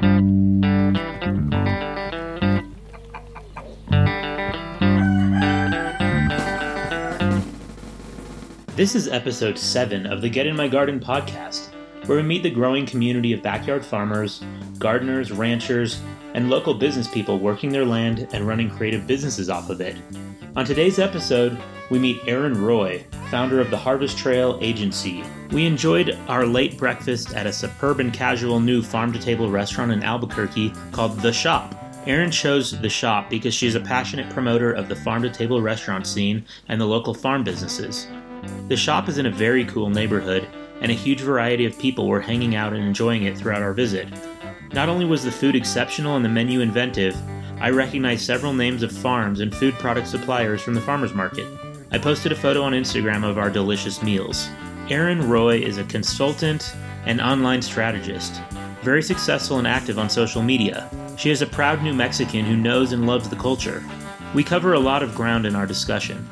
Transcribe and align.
This 0.00 0.14
is 8.94 9.08
episode 9.08 9.58
7 9.58 10.06
of 10.06 10.22
the 10.22 10.30
Get 10.30 10.46
in 10.46 10.56
My 10.56 10.68
Garden 10.68 11.00
podcast, 11.00 11.68
where 12.06 12.16
we 12.16 12.22
meet 12.22 12.42
the 12.42 12.48
growing 12.48 12.86
community 12.86 13.34
of 13.34 13.42
backyard 13.42 13.84
farmers, 13.84 14.42
gardeners, 14.78 15.32
ranchers, 15.32 16.00
and 16.34 16.50
local 16.50 16.74
business 16.74 17.08
people 17.08 17.38
working 17.38 17.70
their 17.70 17.84
land 17.84 18.28
and 18.32 18.46
running 18.46 18.70
creative 18.70 19.06
businesses 19.06 19.50
off 19.50 19.70
of 19.70 19.80
it. 19.80 19.96
On 20.56 20.64
today's 20.64 20.98
episode, 20.98 21.58
we 21.90 21.98
meet 21.98 22.20
Erin 22.26 22.62
Roy, 22.62 23.04
founder 23.30 23.60
of 23.60 23.70
the 23.70 23.76
Harvest 23.76 24.16
Trail 24.16 24.58
Agency. 24.60 25.24
We 25.50 25.66
enjoyed 25.66 26.16
our 26.28 26.46
late 26.46 26.76
breakfast 26.78 27.34
at 27.34 27.46
a 27.46 27.52
superb 27.52 28.00
and 28.00 28.12
casual 28.12 28.60
new 28.60 28.82
farm 28.82 29.12
to 29.12 29.18
table 29.18 29.50
restaurant 29.50 29.92
in 29.92 30.02
Albuquerque 30.02 30.72
called 30.92 31.18
The 31.20 31.32
Shop. 31.32 31.74
Erin 32.06 32.30
chose 32.30 32.80
The 32.80 32.88
Shop 32.88 33.28
because 33.28 33.54
she 33.54 33.66
is 33.66 33.74
a 33.74 33.80
passionate 33.80 34.32
promoter 34.32 34.72
of 34.72 34.88
the 34.88 34.96
farm 34.96 35.22
to 35.22 35.30
table 35.30 35.60
restaurant 35.60 36.06
scene 36.06 36.44
and 36.68 36.80
the 36.80 36.86
local 36.86 37.14
farm 37.14 37.44
businesses. 37.44 38.06
The 38.68 38.76
shop 38.76 39.08
is 39.08 39.18
in 39.18 39.26
a 39.26 39.30
very 39.30 39.64
cool 39.66 39.90
neighborhood, 39.90 40.48
and 40.80 40.90
a 40.90 40.94
huge 40.94 41.20
variety 41.20 41.66
of 41.66 41.78
people 41.78 42.08
were 42.08 42.20
hanging 42.20 42.54
out 42.54 42.72
and 42.72 42.82
enjoying 42.82 43.24
it 43.24 43.36
throughout 43.36 43.62
our 43.62 43.74
visit. 43.74 44.08
Not 44.72 44.88
only 44.88 45.04
was 45.04 45.24
the 45.24 45.32
food 45.32 45.56
exceptional 45.56 46.14
and 46.14 46.24
the 46.24 46.28
menu 46.28 46.60
inventive, 46.60 47.16
I 47.60 47.70
recognized 47.70 48.24
several 48.24 48.52
names 48.52 48.84
of 48.84 48.92
farms 48.92 49.40
and 49.40 49.54
food 49.54 49.74
product 49.74 50.06
suppliers 50.06 50.62
from 50.62 50.74
the 50.74 50.80
farmers 50.80 51.12
market. 51.12 51.46
I 51.90 51.98
posted 51.98 52.30
a 52.30 52.36
photo 52.36 52.62
on 52.62 52.72
Instagram 52.72 53.28
of 53.28 53.36
our 53.36 53.50
delicious 53.50 54.00
meals. 54.00 54.48
Erin 54.88 55.28
Roy 55.28 55.58
is 55.58 55.78
a 55.78 55.84
consultant 55.84 56.72
and 57.04 57.20
online 57.20 57.62
strategist, 57.62 58.40
very 58.82 59.02
successful 59.02 59.58
and 59.58 59.66
active 59.66 59.98
on 59.98 60.08
social 60.08 60.40
media. 60.40 60.88
She 61.16 61.30
is 61.30 61.42
a 61.42 61.46
proud 61.46 61.82
New 61.82 61.92
Mexican 61.92 62.44
who 62.44 62.56
knows 62.56 62.92
and 62.92 63.08
loves 63.08 63.28
the 63.28 63.36
culture. 63.36 63.82
We 64.34 64.44
cover 64.44 64.74
a 64.74 64.80
lot 64.80 65.02
of 65.02 65.16
ground 65.16 65.46
in 65.46 65.56
our 65.56 65.66
discussion. 65.66 66.28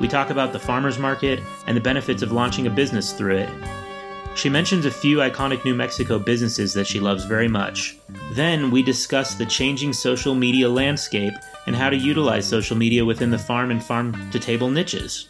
We 0.00 0.06
talk 0.06 0.28
about 0.28 0.52
the 0.52 0.58
farmers 0.58 0.98
market 0.98 1.40
and 1.66 1.74
the 1.74 1.80
benefits 1.80 2.22
of 2.22 2.30
launching 2.30 2.66
a 2.66 2.70
business 2.70 3.14
through 3.14 3.38
it. 3.38 3.79
She 4.36 4.48
mentions 4.48 4.86
a 4.86 4.90
few 4.90 5.18
iconic 5.18 5.64
New 5.64 5.74
Mexico 5.74 6.18
businesses 6.18 6.72
that 6.74 6.86
she 6.86 7.00
loves 7.00 7.24
very 7.24 7.48
much. 7.48 7.96
Then 8.32 8.70
we 8.70 8.82
discuss 8.82 9.34
the 9.34 9.44
changing 9.44 9.92
social 9.92 10.34
media 10.34 10.68
landscape 10.68 11.34
and 11.66 11.74
how 11.74 11.90
to 11.90 11.96
utilize 11.96 12.46
social 12.46 12.76
media 12.76 13.04
within 13.04 13.30
the 13.30 13.38
farm 13.38 13.70
and 13.70 13.82
farm 13.82 14.30
to 14.30 14.38
table 14.38 14.70
niches. 14.70 15.28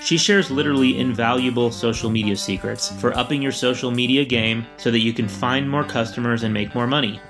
She 0.00 0.16
shares 0.16 0.50
literally 0.50 0.98
invaluable 0.98 1.70
social 1.70 2.08
media 2.08 2.36
secrets 2.36 2.88
for 3.00 3.16
upping 3.16 3.42
your 3.42 3.52
social 3.52 3.90
media 3.90 4.24
game 4.24 4.64
so 4.78 4.90
that 4.90 5.00
you 5.00 5.12
can 5.12 5.28
find 5.28 5.68
more 5.68 5.84
customers 5.84 6.42
and 6.42 6.54
make 6.54 6.74
more 6.74 6.86
money. 6.86 7.20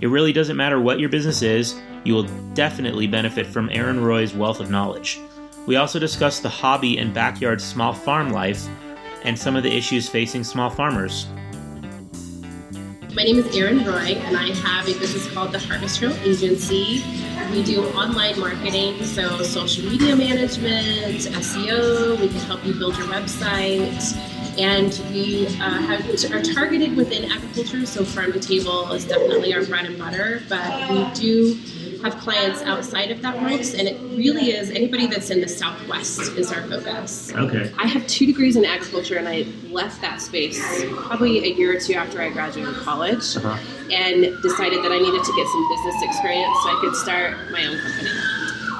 It 0.00 0.08
really 0.08 0.32
doesn't 0.32 0.56
matter 0.56 0.80
what 0.80 1.00
your 1.00 1.08
business 1.08 1.42
is, 1.42 1.80
you 2.04 2.14
will 2.14 2.28
definitely 2.54 3.06
benefit 3.06 3.46
from 3.46 3.70
Erin 3.70 4.02
Roy's 4.04 4.34
wealth 4.34 4.60
of 4.60 4.70
knowledge. 4.70 5.18
We 5.66 5.76
also 5.76 5.98
discuss 5.98 6.40
the 6.40 6.48
hobby 6.48 6.98
and 6.98 7.14
backyard 7.14 7.60
small 7.60 7.92
farm 7.92 8.30
life 8.30 8.68
and 9.24 9.38
some 9.38 9.56
of 9.56 9.62
the 9.62 9.76
issues 9.76 10.08
facing 10.08 10.44
small 10.44 10.70
farmers. 10.70 11.26
My 13.14 13.24
name 13.24 13.38
is 13.38 13.56
Erin 13.56 13.84
Roy, 13.84 14.14
and 14.14 14.36
I 14.36 14.54
have 14.54 14.88
a 14.88 14.98
business 14.98 15.28
called 15.32 15.52
the 15.52 15.58
Harvest 15.58 15.98
Trail 15.98 16.14
Agency. 16.22 17.02
We 17.50 17.64
do 17.64 17.84
online 17.90 18.38
marketing, 18.38 19.02
so 19.04 19.42
social 19.42 19.84
media 19.90 20.14
management, 20.14 21.18
SEO. 21.18 22.20
We 22.20 22.28
can 22.28 22.38
help 22.40 22.64
you 22.64 22.72
build 22.74 22.96
your 22.96 23.08
website, 23.08 24.16
and 24.60 25.00
we 25.12 25.46
uh, 25.46 25.50
have, 25.88 26.04
are 26.32 26.42
targeted 26.42 26.96
within 26.96 27.30
agriculture. 27.30 27.86
So 27.86 28.04
farm 28.04 28.32
to 28.32 28.40
table 28.40 28.92
is 28.92 29.04
definitely 29.06 29.54
our 29.54 29.64
bread 29.64 29.86
and 29.86 29.98
butter, 29.98 30.42
but 30.48 30.90
we 30.90 31.04
do 31.14 31.58
have 32.02 32.16
clients 32.18 32.62
outside 32.62 33.10
of 33.10 33.20
that 33.22 33.40
world, 33.42 33.60
and 33.60 33.86
it 33.86 34.00
really 34.16 34.52
is 34.52 34.70
anybody 34.70 35.06
that's 35.06 35.28
in 35.30 35.40
the 35.42 35.48
Southwest 35.48 36.20
is 36.32 36.50
our 36.50 36.62
focus. 36.62 37.30
Okay. 37.34 37.70
I 37.78 37.86
have 37.86 38.06
two 38.06 38.24
degrees 38.26 38.56
in 38.56 38.64
agriculture, 38.64 39.16
and 39.18 39.28
I 39.28 39.44
left 39.70 40.00
that 40.00 40.20
space 40.20 40.58
probably 40.96 41.44
a 41.44 41.54
year 41.54 41.76
or 41.76 41.80
two 41.80 41.94
after 41.94 42.20
I 42.22 42.30
graduated 42.30 42.74
college, 42.76 43.36
Uh-huh. 43.36 43.58
and 43.92 44.16
decided 44.42 44.82
that 44.84 44.92
I 44.92 44.98
needed 44.98 45.22
to 45.24 45.32
get 45.36 45.46
some 45.46 45.68
business 45.68 46.02
experience 46.02 46.56
so 46.62 46.68
I 46.70 46.78
could 46.80 46.96
start 46.96 47.50
my 47.50 47.66
own 47.66 47.78
company. 47.78 48.10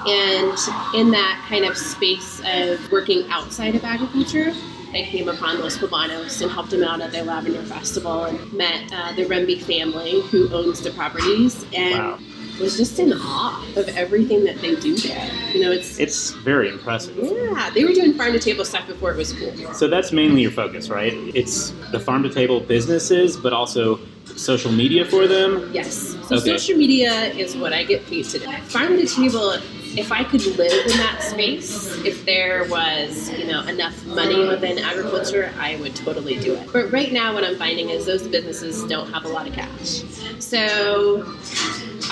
And 0.07 0.57
in 0.95 1.11
that 1.13 1.45
kind 1.49 1.65
of 1.65 1.77
space 1.77 2.41
of 2.45 2.91
working 2.91 3.29
outside 3.31 3.75
of 3.75 3.85
agriculture, 3.85 4.53
I 4.93 5.03
came 5.05 5.29
upon 5.29 5.61
Los 5.61 5.77
Poblanos 5.79 6.43
and 6.43 6.51
helped 6.51 6.71
them 6.71 6.83
out 6.83 7.01
at 7.01 7.13
their 7.13 7.23
Lavender 7.23 7.63
Festival 7.63 8.25
and 8.25 8.53
met 8.53 8.91
uh, 8.93 9.13
the 9.13 9.25
Rembe 9.25 9.61
family 9.63 10.21
who 10.23 10.53
owns 10.53 10.81
the 10.81 10.91
properties 10.91 11.65
and 11.73 11.95
Wow. 11.95 12.19
was 12.61 12.77
just 12.77 12.99
in 12.99 13.13
awe 13.15 13.65
of 13.77 13.89
everything 13.91 14.43
that 14.45 14.61
they 14.61 14.75
do 14.75 14.97
there. 14.97 15.31
You 15.55 15.61
know, 15.61 15.71
it's, 15.71 15.99
It's 16.01 16.33
very 16.33 16.69
impressive. 16.69 17.17
yeah, 17.21 17.71
they 17.73 17.85
were 17.85 17.93
doing 17.93 18.15
farm 18.15 18.33
to 18.33 18.41
table 18.41 18.65
stuff 18.65 18.87
before 18.89 19.13
it 19.13 19.17
was 19.17 19.33
cool. 19.33 19.55
So 19.75 19.87
that's 19.87 20.11
mainly 20.13 20.43
your 20.43 20.51
focus, 20.51 20.89
right? 20.91 21.13
It's 21.35 21.71
the 21.93 22.01
farm 22.01 22.25
to 22.25 22.29
table 22.31 22.59
businesses, 22.61 23.37
but 23.37 23.53
also 23.53 24.01
social 24.35 24.73
media 24.73 25.05
for 25.05 25.29
them. 25.29 25.71
Yes. 25.73 26.17
So 26.29 26.37
Okay. 26.37 26.57
social 26.59 26.77
media 26.77 27.27
is 27.35 27.57
what 27.57 27.73
I 27.73 27.85
get 27.85 28.05
paid 28.07 28.25
to 28.27 28.39
do. 28.41 28.47
Farm 28.65 28.97
to 28.97 29.07
table, 29.07 29.55
if 29.97 30.13
I 30.13 30.25
could 30.25 30.45
live 30.57 30.87
in 30.87 30.97
that 30.99 31.23
space, 31.23 31.89
if 32.05 32.25
there 32.25 32.65
was, 32.65 33.31
you 33.33 33.47
know, 33.47 33.63
enough 33.67 34.05
money 34.07 34.47
within 34.47 34.79
agriculture, 34.79 35.53
I 35.59 35.77
would 35.77 35.97
totally 35.97 36.39
do 36.39 36.55
it. 36.55 36.73
But 36.73 36.93
right 36.93 37.13
now 37.13 37.35
what 37.35 37.45
I'm 37.45 37.57
finding 37.57 37.91
is 37.91 38.07
those 38.07 38.27
businesses 38.27 38.85
don't 38.85 39.11
have 39.13 39.25
a 39.25 39.29
lot 39.29 39.49
of 39.49 39.55
cash. 39.55 40.03
So 40.39 41.23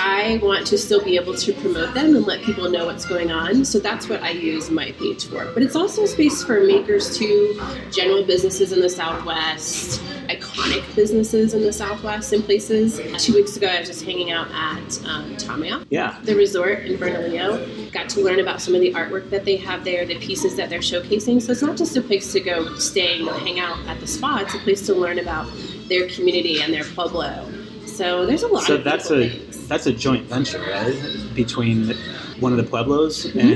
I 0.00 0.38
want 0.42 0.66
to 0.68 0.78
still 0.78 1.02
be 1.04 1.16
able 1.16 1.34
to 1.34 1.52
promote 1.54 1.92
them 1.92 2.14
and 2.14 2.24
let 2.26 2.42
people 2.42 2.70
know 2.70 2.86
what's 2.86 3.04
going 3.04 3.32
on. 3.32 3.64
So 3.64 3.78
that's 3.80 4.08
what 4.08 4.22
I 4.22 4.30
use 4.30 4.70
my 4.70 4.92
page 4.92 5.26
for. 5.26 5.44
But 5.52 5.62
it's 5.64 5.74
also 5.74 6.04
a 6.04 6.06
space 6.06 6.42
for 6.42 6.60
makers 6.64 7.18
too, 7.18 7.60
general 7.90 8.24
businesses 8.24 8.70
in 8.72 8.80
the 8.80 8.88
Southwest, 8.88 10.00
iconic 10.28 10.84
businesses 10.94 11.52
in 11.52 11.62
the 11.62 11.72
Southwest 11.72 12.32
and 12.32 12.44
places. 12.44 13.00
Two 13.24 13.34
weeks 13.34 13.56
ago, 13.56 13.66
I 13.66 13.80
was 13.80 13.88
just 13.88 14.04
hanging 14.04 14.30
out 14.30 14.46
at 14.52 15.04
um, 15.06 15.36
Tamaya, 15.36 15.84
Yeah. 15.90 16.16
the 16.22 16.36
resort 16.36 16.86
in 16.86 16.96
Bernalillo. 16.96 17.90
Got 17.90 18.08
to 18.10 18.20
learn 18.20 18.38
about 18.38 18.62
some 18.62 18.74
of 18.76 18.80
the 18.80 18.92
artwork 18.92 19.30
that 19.30 19.44
they 19.44 19.56
have 19.56 19.82
there, 19.84 20.06
the 20.06 20.18
pieces 20.20 20.54
that 20.56 20.70
they're 20.70 20.78
showcasing. 20.78 21.42
So 21.42 21.52
it's 21.52 21.62
not 21.62 21.76
just 21.76 21.96
a 21.96 22.02
place 22.02 22.32
to 22.34 22.40
go 22.40 22.76
stay 22.76 23.18
and 23.20 23.28
hang 23.30 23.58
out 23.58 23.78
at 23.88 23.98
the 24.00 24.06
spa, 24.06 24.38
it's 24.42 24.54
a 24.54 24.58
place 24.58 24.86
to 24.86 24.94
learn 24.94 25.18
about 25.18 25.50
their 25.88 26.06
community 26.08 26.60
and 26.62 26.72
their 26.72 26.84
pueblo. 26.84 27.50
So 27.98 28.24
there's 28.26 28.44
a 28.44 28.48
lot 28.48 28.62
So 28.62 28.76
of 28.76 28.84
that's 28.84 29.10
a 29.10 29.28
things. 29.28 29.66
that's 29.66 29.86
a 29.86 29.92
joint 29.92 30.26
venture, 30.26 30.60
right? 30.60 30.96
Between 31.34 31.94
one 32.38 32.52
of 32.52 32.58
the 32.62 32.68
pueblos 32.72 33.26
Mm-hmm. 33.26 33.48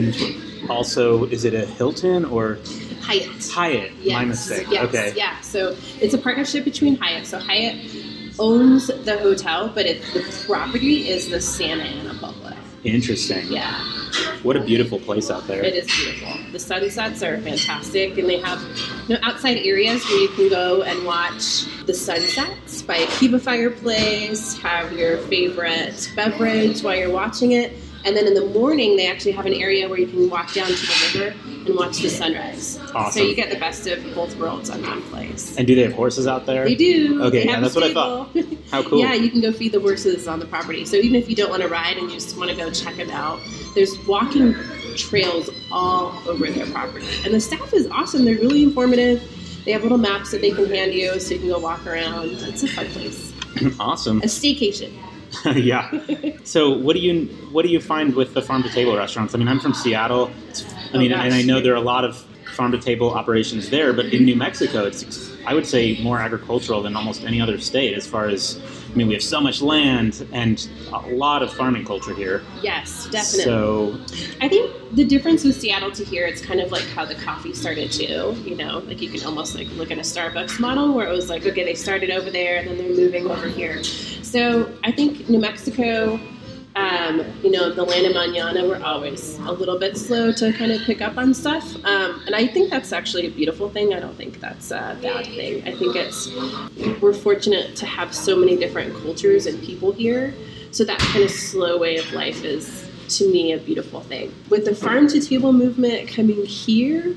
and 0.65 0.71
also 0.71 1.27
is 1.27 1.45
it 1.45 1.55
a 1.55 1.65
Hilton 1.79 2.25
or 2.25 2.59
Hyatt. 3.03 3.29
Hyatt? 3.59 3.93
Yes. 4.01 4.13
My 4.19 4.25
mistake. 4.25 4.67
Yes. 4.69 4.85
Okay. 4.89 5.13
Yeah. 5.17 5.39
So 5.43 5.77
it's 6.01 6.15
a 6.15 6.19
partnership 6.19 6.65
between 6.65 6.97
Hyatt. 6.97 7.25
So 7.27 7.39
Hyatt 7.39 7.77
owns 8.41 8.89
the 8.89 9.17
hotel, 9.27 9.71
but 9.77 9.87
it, 9.87 10.03
the 10.13 10.23
property 10.47 11.09
is 11.09 11.29
the 11.31 11.41
Santa 11.41 11.85
Ana 11.85 12.15
Pueblo. 12.15 12.53
Interesting. 12.85 13.47
Yeah, 13.49 13.79
What 14.43 14.57
a 14.57 14.61
beautiful 14.61 14.99
place 14.99 15.31
out 15.31 15.47
there. 15.47 15.63
it 15.63 15.75
is 15.75 15.87
beautiful. 15.87 16.35
The 16.51 16.59
sunsets 16.59 17.23
are 17.23 17.39
fantastic, 17.39 18.19
and 18.19 18.29
they 18.29 18.41
have 18.41 18.61
you 19.07 19.15
know, 19.15 19.21
outside 19.23 19.57
areas 19.59 20.03
where 20.09 20.19
you 20.21 20.29
can 20.31 20.49
go 20.49 20.83
and 20.83 21.07
watch 21.07 21.47
the 21.87 21.95
sunsets 21.95 22.72
by 22.87 22.97
a 22.97 23.07
Kiva 23.19 23.39
fireplace, 23.39 24.59
have 24.59 24.93
your 24.93 25.19
favorite 25.19 26.11
beverage 26.17 26.83
while 26.83 26.97
you're 26.97 27.11
watching 27.13 27.53
it. 27.53 27.73
And 28.05 28.17
then 28.17 28.27
in 28.27 28.35
the 28.35 28.47
morning, 28.47 28.97
they 28.97 29.09
actually 29.09 29.33
have 29.33 29.47
an 29.47 29.55
area 29.55 29.89
where 29.89 29.99
you 29.99 30.09
can 30.09 30.29
walk 30.29 30.53
down 30.53 30.67
to 30.67 30.73
the 30.75 31.11
river 31.21 31.37
and 31.67 31.77
watch 31.77 31.99
the 31.99 32.09
sunrise. 32.09 32.81
Awesome. 32.95 33.13
So 33.13 33.23
you 33.23 33.37
get 33.37 33.51
the 33.51 33.59
best 33.59 33.87
of 33.87 34.03
both 34.15 34.37
worlds 34.37 34.71
on 34.71 34.83
one 34.83 35.03
place. 35.03 35.57
And 35.57 35.67
do 35.67 35.77
they 35.77 35.83
have 35.83 35.93
horses 35.93 36.27
out 36.27 36.45
there? 36.45 36.65
They 36.65 36.75
do. 36.75 37.23
Okay, 37.23 37.45
They 37.45 37.51
yeah, 37.51 37.61
that's 37.61 37.77
what 37.77 37.85
I 37.85 37.95
thought. 37.95 38.37
How 38.73 38.83
cool. 38.83 38.99
Yeah, 38.99 39.13
you 39.15 39.31
can 39.31 39.41
go 39.41 39.53
feed 39.53 39.73
the 39.73 39.81
horses 39.81 40.27
on 40.27 40.41
the 40.41 40.47
property. 40.47 40.85
So 40.85 40.97
even 40.97 41.15
if 41.15 41.31
you 41.31 41.37
don't 41.37 41.51
want 41.51 41.63
to 41.63 41.69
ride 41.69 41.97
and 41.97 42.11
you 42.11 42.15
just 42.19 42.37
want 42.37 42.51
to 42.51 42.57
go 42.57 42.71
check 42.73 42.99
it 42.99 43.11
out, 43.11 43.39
there's 43.77 43.97
walking 44.07 44.55
trails 44.97 45.49
all 45.71 46.13
over 46.29 46.51
their 46.51 46.67
property. 46.67 47.07
And 47.25 47.33
the 47.33 47.41
staff 47.41 47.73
is 47.73 47.87
awesome. 47.89 48.25
They're 48.25 48.35
really 48.37 48.65
informative. 48.65 49.23
They 49.65 49.73
have 49.73 49.83
little 49.83 49.99
maps 49.99 50.31
that 50.33 50.41
they 50.41 50.51
can 50.51 50.67
hand 50.67 50.93
you 50.93 51.19
so 51.21 51.35
you 51.35 51.41
can 51.41 51.49
go 51.49 51.59
walk 51.59 51.87
around. 51.87 52.31
It's 52.31 52.63
a 52.63 52.69
fun 52.69 52.87
place. 52.89 53.33
awesome. 53.81 54.19
A 54.19 54.27
staycation. 54.27 54.93
yeah. 55.57 55.91
So 56.45 56.71
what 56.71 56.95
do 56.95 57.01
you 57.01 57.27
what 57.53 57.63
do 57.65 57.69
you 57.71 57.81
find 57.81 58.15
with 58.15 58.35
the 58.35 58.43
farm 58.43 58.63
to 58.65 58.69
table 58.69 58.97
restaurants? 58.97 59.35
I 59.35 59.39
mean, 59.39 59.49
I'm 59.49 59.61
from 59.61 59.73
Seattle. 59.75 60.31
I 60.31 60.97
Oh, 60.97 60.99
mean, 60.99 61.13
and 61.13 61.33
I 61.33 61.41
know 61.43 61.61
there 61.61 61.73
are 61.73 61.77
a 61.77 61.81
lot 61.81 62.05
of 62.05 62.17
farm 62.55 62.73
to 62.73 62.79
table 62.79 63.11
operations 63.15 63.71
there, 63.71 63.95
but 63.95 64.07
in 64.07 64.27
New 64.27 64.37
Mexico, 64.37 64.85
it's 64.85 65.31
I 65.47 65.55
would 65.55 65.67
say 65.67 65.99
more 66.03 66.19
agricultural 66.19 66.83
than 66.83 66.95
almost 66.97 67.25
any 67.25 67.41
other 67.41 67.59
state. 67.59 67.95
As 67.97 68.07
far 68.07 68.27
as 68.27 68.61
I 68.93 68.95
mean, 68.95 69.09
we 69.09 69.15
have 69.15 69.23
so 69.23 69.41
much 69.41 69.63
land 69.63 70.27
and 70.33 70.69
a 70.93 70.99
lot 71.15 71.43
of 71.43 71.51
farming 71.51 71.87
culture 71.87 72.15
here. 72.15 72.43
Yes, 72.63 73.07
definitely. 73.07 73.45
So 73.45 73.99
I 74.43 74.49
think 74.49 74.71
the 74.93 75.05
difference 75.05 75.45
with 75.45 75.59
Seattle 75.59 75.91
to 75.93 76.05
here, 76.05 76.27
it's 76.27 76.45
kind 76.45 76.61
of 76.61 76.71
like 76.71 76.83
how 76.89 77.07
the 77.07 77.15
coffee 77.15 77.55
started 77.55 77.91
too. 77.91 78.37
You 78.45 78.55
know, 78.55 78.81
like 78.81 79.01
you 79.01 79.09
can 79.09 79.25
almost 79.25 79.55
like 79.55 79.69
look 79.77 79.91
at 79.91 79.97
a 79.97 80.03
Starbucks 80.03 80.61
model 80.61 80.93
where 80.93 81.09
it 81.09 81.13
was 81.13 81.31
like, 81.31 81.47
okay, 81.47 81.65
they 81.65 81.75
started 81.75 82.11
over 82.11 82.31
there 82.31 82.59
and 82.59 82.69
then 82.69 82.77
they're 82.77 82.95
moving 82.95 83.31
over 83.31 83.49
here. 83.49 83.83
So 83.83 84.71
I 84.85 84.93
think 84.93 85.29
New 85.31 85.41
Mexico, 85.41 86.21
um, 86.75 87.25
you 87.43 87.51
know, 87.51 87.71
the 87.71 87.85
land 87.85 88.07
of 88.07 88.15
manana, 88.15 88.67
we're 88.67 88.83
always 88.83 89.37
a 89.41 89.53
little 89.53 89.79
bit 89.79 89.97
slow 89.97 90.33
to 90.33 90.53
kind 90.53 90.73
of 90.73 90.81
pick 90.83 91.03
up 91.03 91.19
on 91.19 91.35
stuff. 91.35 91.75
Um, 91.85 92.23
and 92.27 92.35
I 92.35 92.47
think 92.47 92.71
that's 92.71 92.93
actually 92.93 93.27
a 93.27 93.31
beautiful 93.31 93.69
thing. 93.69 93.93
I 93.93 94.01
don't 94.01 94.17
think 94.17 94.41
that's 94.41 94.71
a 94.71 94.97
bad 95.03 95.27
thing. 95.27 95.67
I 95.67 95.73
think 95.77 95.97
it's, 95.97 96.31
we're 97.01 97.13
fortunate 97.13 97.77
to 97.77 97.87
have 97.87 98.15
so 98.15 98.37
many 98.37 98.57
different 98.57 98.95
cultures 99.03 99.47
and 99.47 99.63
people 99.63 99.93
here. 99.93 100.35
So 100.71 100.85
that 100.85 100.99
kind 100.99 101.25
of 101.25 101.31
slow 101.31 101.79
way 101.79 101.99
of 101.99 102.11
life 102.15 102.43
is, 102.45 102.89
to 103.19 103.31
me, 103.31 103.53
a 103.53 103.59
beautiful 103.59 104.01
thing. 104.01 104.35
With 104.49 104.65
the 104.65 104.75
farm 104.75 105.09
to 105.09 105.21
table 105.21 105.53
movement 105.53 106.09
coming 106.09 106.47
here, 106.47 107.15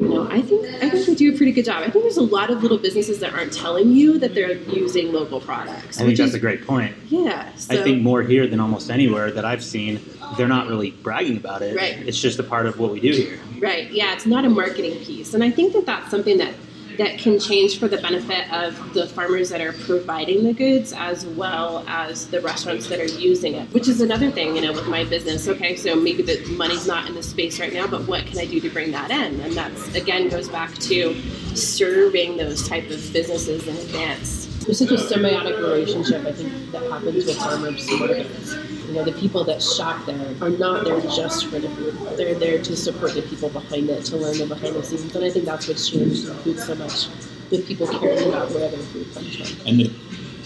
you 0.00 0.08
know, 0.08 0.26
I 0.30 0.40
think 0.40 0.66
I 0.82 0.88
think 0.88 1.06
we 1.06 1.14
do 1.14 1.34
a 1.34 1.36
pretty 1.36 1.52
good 1.52 1.66
job. 1.66 1.82
I 1.82 1.90
think 1.90 2.04
there's 2.04 2.16
a 2.16 2.22
lot 2.22 2.48
of 2.50 2.62
little 2.62 2.78
businesses 2.78 3.20
that 3.20 3.34
aren't 3.34 3.52
telling 3.52 3.92
you 3.92 4.18
that 4.18 4.34
they're 4.34 4.54
using 4.54 5.12
local 5.12 5.40
products. 5.40 5.98
I 5.98 6.00
think 6.00 6.08
which 6.08 6.18
that's 6.18 6.30
is- 6.30 6.34
a 6.36 6.38
great 6.40 6.66
point. 6.66 6.94
yeah. 7.08 7.54
So, 7.56 7.78
I 7.78 7.82
think 7.82 8.00
more 8.02 8.22
here 8.22 8.46
than 8.46 8.60
almost 8.60 8.90
anywhere 8.90 9.30
that 9.30 9.44
I've 9.44 9.62
seen, 9.62 10.00
they're 10.38 10.48
not 10.48 10.68
really 10.68 10.92
bragging 10.92 11.36
about 11.36 11.60
it. 11.60 11.76
Right. 11.76 11.98
It's 12.08 12.18
just 12.20 12.38
a 12.38 12.42
part 12.42 12.64
of 12.64 12.78
what 12.78 12.90
we 12.92 13.00
do 13.00 13.12
here. 13.12 13.38
Right. 13.58 13.90
Yeah, 13.90 14.14
it's 14.14 14.24
not 14.24 14.46
a 14.46 14.48
marketing 14.48 14.96
piece, 15.04 15.34
and 15.34 15.44
I 15.44 15.50
think 15.50 15.74
that 15.74 15.84
that's 15.84 16.10
something 16.10 16.38
that 16.38 16.54
that 17.00 17.18
can 17.18 17.40
change 17.40 17.78
for 17.78 17.88
the 17.88 17.96
benefit 17.96 18.52
of 18.52 18.92
the 18.92 19.06
farmers 19.06 19.48
that 19.48 19.62
are 19.62 19.72
providing 19.72 20.44
the 20.44 20.52
goods 20.52 20.92
as 20.92 21.24
well 21.24 21.82
as 21.88 22.28
the 22.28 22.38
restaurants 22.42 22.88
that 22.88 23.00
are 23.00 23.06
using 23.18 23.54
it. 23.54 23.66
Which 23.72 23.88
is 23.88 24.02
another 24.02 24.30
thing, 24.30 24.54
you 24.54 24.60
know, 24.60 24.72
with 24.72 24.86
my 24.86 25.04
business. 25.04 25.48
Okay, 25.48 25.76
so 25.76 25.96
maybe 25.96 26.22
the 26.22 26.44
money's 26.58 26.86
not 26.86 27.08
in 27.08 27.14
the 27.14 27.22
space 27.22 27.58
right 27.58 27.72
now, 27.72 27.86
but 27.86 28.06
what 28.06 28.26
can 28.26 28.38
I 28.38 28.44
do 28.44 28.60
to 28.60 28.68
bring 28.68 28.92
that 28.92 29.10
in? 29.10 29.40
And 29.40 29.54
that's 29.54 29.94
again 29.94 30.28
goes 30.28 30.50
back 30.50 30.74
to 30.74 31.18
serving 31.56 32.36
those 32.36 32.68
type 32.68 32.90
of 32.90 33.12
businesses 33.14 33.66
in 33.66 33.76
advance. 33.76 34.39
There's 34.70 34.88
such 34.88 34.92
a 34.92 35.02
symbiotic 35.02 35.58
relationship, 35.58 36.24
I 36.24 36.30
think, 36.30 36.70
that 36.70 36.88
happens 36.88 37.26
with 37.26 37.36
farmers 37.38 37.90
markets. 37.98 38.54
You 38.86 38.94
know, 38.94 39.02
the 39.02 39.10
people 39.14 39.42
that 39.42 39.60
shop 39.60 40.06
there 40.06 40.32
are 40.40 40.48
not 40.48 40.84
there 40.84 41.00
just 41.00 41.48
for 41.48 41.58
the 41.58 41.68
food. 41.70 41.96
They're 42.16 42.36
there 42.36 42.62
to 42.62 42.76
support 42.76 43.14
the 43.14 43.22
people 43.22 43.48
behind 43.48 43.90
it, 43.90 44.04
to 44.04 44.16
learn 44.16 44.38
the 44.38 44.46
behind 44.46 44.76
the 44.76 44.84
scenes. 44.84 45.12
And 45.12 45.24
I 45.24 45.30
think 45.30 45.44
that's 45.44 45.66
what's 45.66 45.88
changed 45.88 46.28
in 46.28 46.34
food 46.36 46.60
so 46.60 46.76
much, 46.76 47.08
with 47.50 47.66
people 47.66 47.88
caring 47.88 48.28
about 48.28 48.52
where 48.52 48.70
their 48.70 48.78
food 48.78 49.12
comes 49.12 49.34
from. 49.34 49.66
And 49.66 49.80
the 49.80 49.92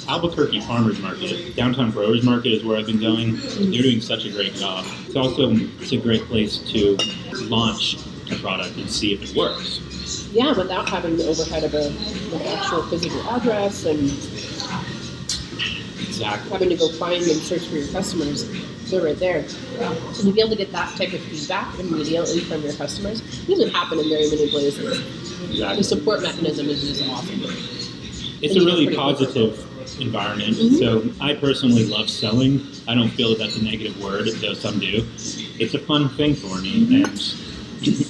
Albuquerque 0.09 0.62
Farmers 0.62 0.99
Market, 1.00 1.55
Downtown 1.55 1.91
Growers 1.91 2.23
Market 2.23 2.55
is 2.55 2.65
where 2.65 2.79
I've 2.79 2.87
been 2.87 3.00
going. 3.00 3.37
They're 3.71 3.82
doing 3.82 4.00
such 4.00 4.25
a 4.25 4.31
great 4.31 4.55
job. 4.55 4.87
It's 5.06 5.17
also 5.17 5.50
it's 5.50 5.93
a 5.93 5.99
great 5.99 6.23
place 6.23 6.61
to 6.73 6.97
launch 7.43 7.99
a 8.32 8.37
product 8.37 8.75
and 8.79 8.91
see 8.91 9.12
if 9.12 9.23
it 9.23 9.37
works. 9.37 9.81
Yeah, 10.35 10.53
without 10.53 10.89
having 10.89 11.17
the 11.17 11.29
overhead 11.29 11.63
of 11.63 11.75
a, 11.75 11.87
an 11.89 12.43
actual 12.59 12.83
physical 12.89 13.21
address 13.31 13.85
and 13.85 14.11
Exactly. 16.09 16.51
having 16.51 16.69
to 16.71 16.77
go 16.77 16.89
find 16.91 17.23
and 17.23 17.41
search 17.41 17.67
for 17.69 17.77
your 17.77 17.89
customers, 17.89 18.45
they're 18.91 19.03
right 19.03 19.19
there. 19.19 19.39
And 19.79 20.15
to 20.17 20.33
be 20.33 20.41
able 20.41 20.51
to 20.51 20.57
get 20.57 20.73
that 20.73 20.97
type 20.97 21.13
of 21.13 21.21
feedback 21.21 21.79
immediately 21.79 22.41
from 22.41 22.63
your 22.63 22.73
customers 22.75 23.21
doesn't 23.47 23.71
happen 23.71 23.99
in 24.01 24.09
very 24.09 24.29
many 24.29 24.51
places. 24.51 25.03
The 25.51 25.83
support 25.85 26.23
mechanism 26.23 26.69
is 26.69 26.83
just 26.83 27.09
awesome. 27.09 27.41
It's 28.43 28.55
And 28.57 28.63
a 28.63 28.67
really 28.67 28.95
positive 28.95 29.59
environment. 30.01 30.57
Mhm. 30.57 30.79
So 30.79 31.11
I 31.21 31.35
personally 31.35 31.87
love 31.87 32.11
selling. 32.11 32.67
I 32.89 32.95
don't 32.95 33.11
feel 33.11 33.31
that 33.31 33.39
that's 33.39 33.57
a 33.57 33.63
negative 33.65 34.01
word, 34.03 34.27
though 34.41 34.55
some 34.55 34.79
do. 34.81 35.05
It's 35.59 35.75
a 35.75 35.79
fun 35.79 36.09
thing 36.11 36.35
for 36.35 36.61
me, 36.61 37.03
and 37.03 37.35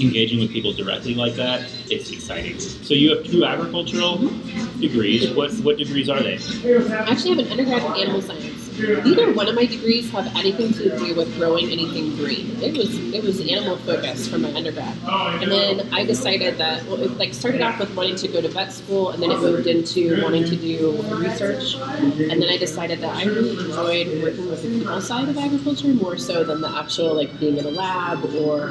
engaging 0.00 0.40
with 0.40 0.50
people 0.50 0.72
directly 0.72 1.14
like 1.14 1.34
that, 1.34 1.68
it's 1.90 2.10
exciting. 2.10 2.58
So 2.58 2.94
you 2.94 3.16
have 3.16 3.24
two 3.24 3.44
agricultural 3.44 4.18
mm-hmm. 4.18 4.80
degrees. 4.80 5.30
What 5.32 5.52
what 5.60 5.78
degrees 5.78 6.08
are 6.08 6.22
they? 6.22 6.34
I 6.34 7.10
actually 7.10 7.36
have 7.36 7.46
an 7.46 7.52
undergrad 7.52 7.82
in 7.82 8.02
animal 8.02 8.22
science. 8.22 8.63
Neither 8.76 9.32
one 9.32 9.46
of 9.48 9.54
my 9.54 9.66
degrees 9.66 10.10
have 10.10 10.26
anything 10.36 10.72
to 10.74 10.98
do 10.98 11.14
with 11.14 11.32
growing 11.36 11.70
anything 11.70 12.16
green. 12.16 12.60
It 12.60 12.76
was 12.76 12.98
it 13.14 13.22
was 13.22 13.40
animal 13.40 13.76
focused 13.78 14.30
from 14.30 14.42
my 14.42 14.52
undergrad, 14.52 14.96
and 15.42 15.50
then 15.50 15.92
I 15.92 16.04
decided 16.04 16.58
that 16.58 16.84
well, 16.86 17.00
it 17.00 17.12
like 17.12 17.34
started 17.34 17.60
off 17.60 17.78
with 17.78 17.94
wanting 17.94 18.16
to 18.16 18.28
go 18.28 18.40
to 18.40 18.48
vet 18.48 18.72
school, 18.72 19.10
and 19.10 19.22
then 19.22 19.30
it 19.30 19.38
moved 19.38 19.68
into 19.68 20.20
wanting 20.22 20.44
to 20.44 20.56
do 20.56 20.92
research, 21.14 21.76
and 21.76 22.42
then 22.42 22.48
I 22.48 22.56
decided 22.56 23.00
that 23.00 23.14
I 23.14 23.24
really 23.24 23.50
enjoyed 23.50 24.22
working 24.22 24.50
with 24.50 24.62
the 24.62 24.78
people 24.80 25.00
side 25.00 25.28
of 25.28 25.38
agriculture 25.38 25.88
more 25.88 26.16
so 26.16 26.42
than 26.42 26.60
the 26.60 26.70
actual 26.76 27.14
like 27.14 27.38
being 27.38 27.58
in 27.58 27.66
a 27.66 27.70
lab 27.70 28.24
or 28.34 28.70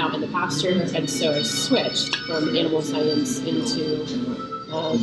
out 0.00 0.14
in 0.14 0.22
the 0.22 0.28
pasture, 0.28 0.88
and 0.94 1.08
so 1.08 1.32
I 1.32 1.42
switched 1.42 2.16
from 2.26 2.56
animal 2.56 2.80
science 2.80 3.40
into 3.40 4.43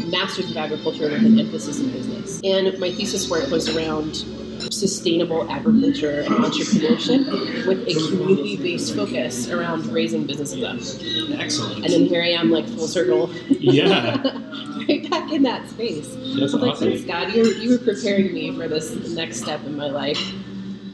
Masters 0.09 0.51
of 0.51 0.57
Agriculture 0.57 1.09
with 1.09 1.25
an 1.25 1.39
emphasis 1.39 1.79
in 1.79 1.91
business. 1.91 2.41
And 2.43 2.77
my 2.79 2.91
thesis 2.91 3.29
work 3.29 3.49
was 3.49 3.75
around 3.75 4.23
sustainable 4.69 5.49
agriculture 5.49 6.21
and 6.21 6.35
entrepreneurship 6.35 7.67
with 7.67 7.87
a 7.87 7.93
community 8.09 8.57
based 8.57 8.95
focus 8.95 9.49
around 9.49 9.85
raising 9.87 10.25
businesses 10.25 10.63
up. 10.63 10.75
Excellent. 11.39 11.85
And 11.85 11.93
then 11.93 12.05
here 12.05 12.21
I 12.21 12.29
am, 12.29 12.51
like 12.51 12.67
full 12.67 12.87
circle. 12.87 13.33
Yeah. 13.49 14.17
right 14.87 15.09
back 15.09 15.31
in 15.31 15.43
that 15.43 15.67
space. 15.69 16.07
That's 16.09 16.39
was 16.39 16.53
like, 16.55 16.71
awesome. 16.71 16.89
thanks, 16.89 17.05
God, 17.05 17.33
you 17.33 17.45
you 17.45 17.71
were 17.71 17.83
preparing 17.83 18.33
me 18.33 18.55
for 18.55 18.67
this 18.67 18.91
next 19.09 19.41
step 19.41 19.63
in 19.65 19.75
my 19.75 19.87
life 19.87 20.21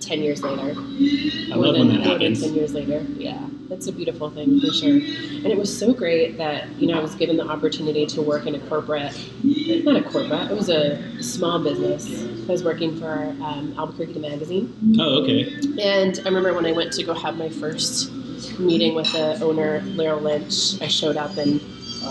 10 0.02 0.22
years 0.22 0.42
later. 0.44 0.72
I 0.72 1.56
love 1.56 1.76
than, 1.76 1.88
when 1.88 1.98
that 1.98 2.06
happens. 2.06 2.42
10 2.42 2.56
years 2.56 2.74
later. 2.74 3.06
Yeah, 3.18 3.46
that's 3.70 3.88
a 3.88 3.92
beautiful 3.92 4.30
thing 4.30 4.60
for 4.60 4.72
sure. 4.74 4.90
And 4.90 5.48
it 5.48 5.58
was 5.58 5.76
so 5.76 5.94
great 5.94 6.38
that, 6.38 6.70
you 6.80 6.88
know, 6.88 6.98
I 6.98 7.02
was 7.02 7.16
given 7.16 7.38
the 7.38 7.48
opportunity 7.48 8.06
to 8.08 8.22
work 8.22 8.46
in 8.46 8.56
a 8.56 8.60
corporate, 8.68 9.14
not 9.44 9.96
a 9.96 10.04
corporate, 10.04 10.52
it 10.52 10.56
was 10.56 10.70
a 10.70 11.22
small 11.22 11.64
business. 11.64 12.08
I 12.48 12.52
was 12.52 12.64
working 12.64 12.98
for 13.00 13.36
um, 13.42 13.76
Albuquerque 13.78 14.14
the 14.14 14.20
Magazine. 14.20 14.98
Oh, 15.00 15.24
okay. 15.24 15.54
And 15.82 16.20
I 16.20 16.30
remember 16.30 16.54
when 16.54 16.66
I 16.66 16.72
went 16.72 16.94
to 16.94 17.04
go 17.04 17.14
have 17.14 17.38
my 17.38 17.50
first 17.50 18.12
meeting 18.60 18.96
with 18.96 19.12
the 19.12 19.40
owner, 19.44 19.82
Larry 19.82 20.22
Lynch, 20.22 20.82
I 20.82 20.88
showed 20.88 21.18
up 21.18 21.38
in, 21.38 21.60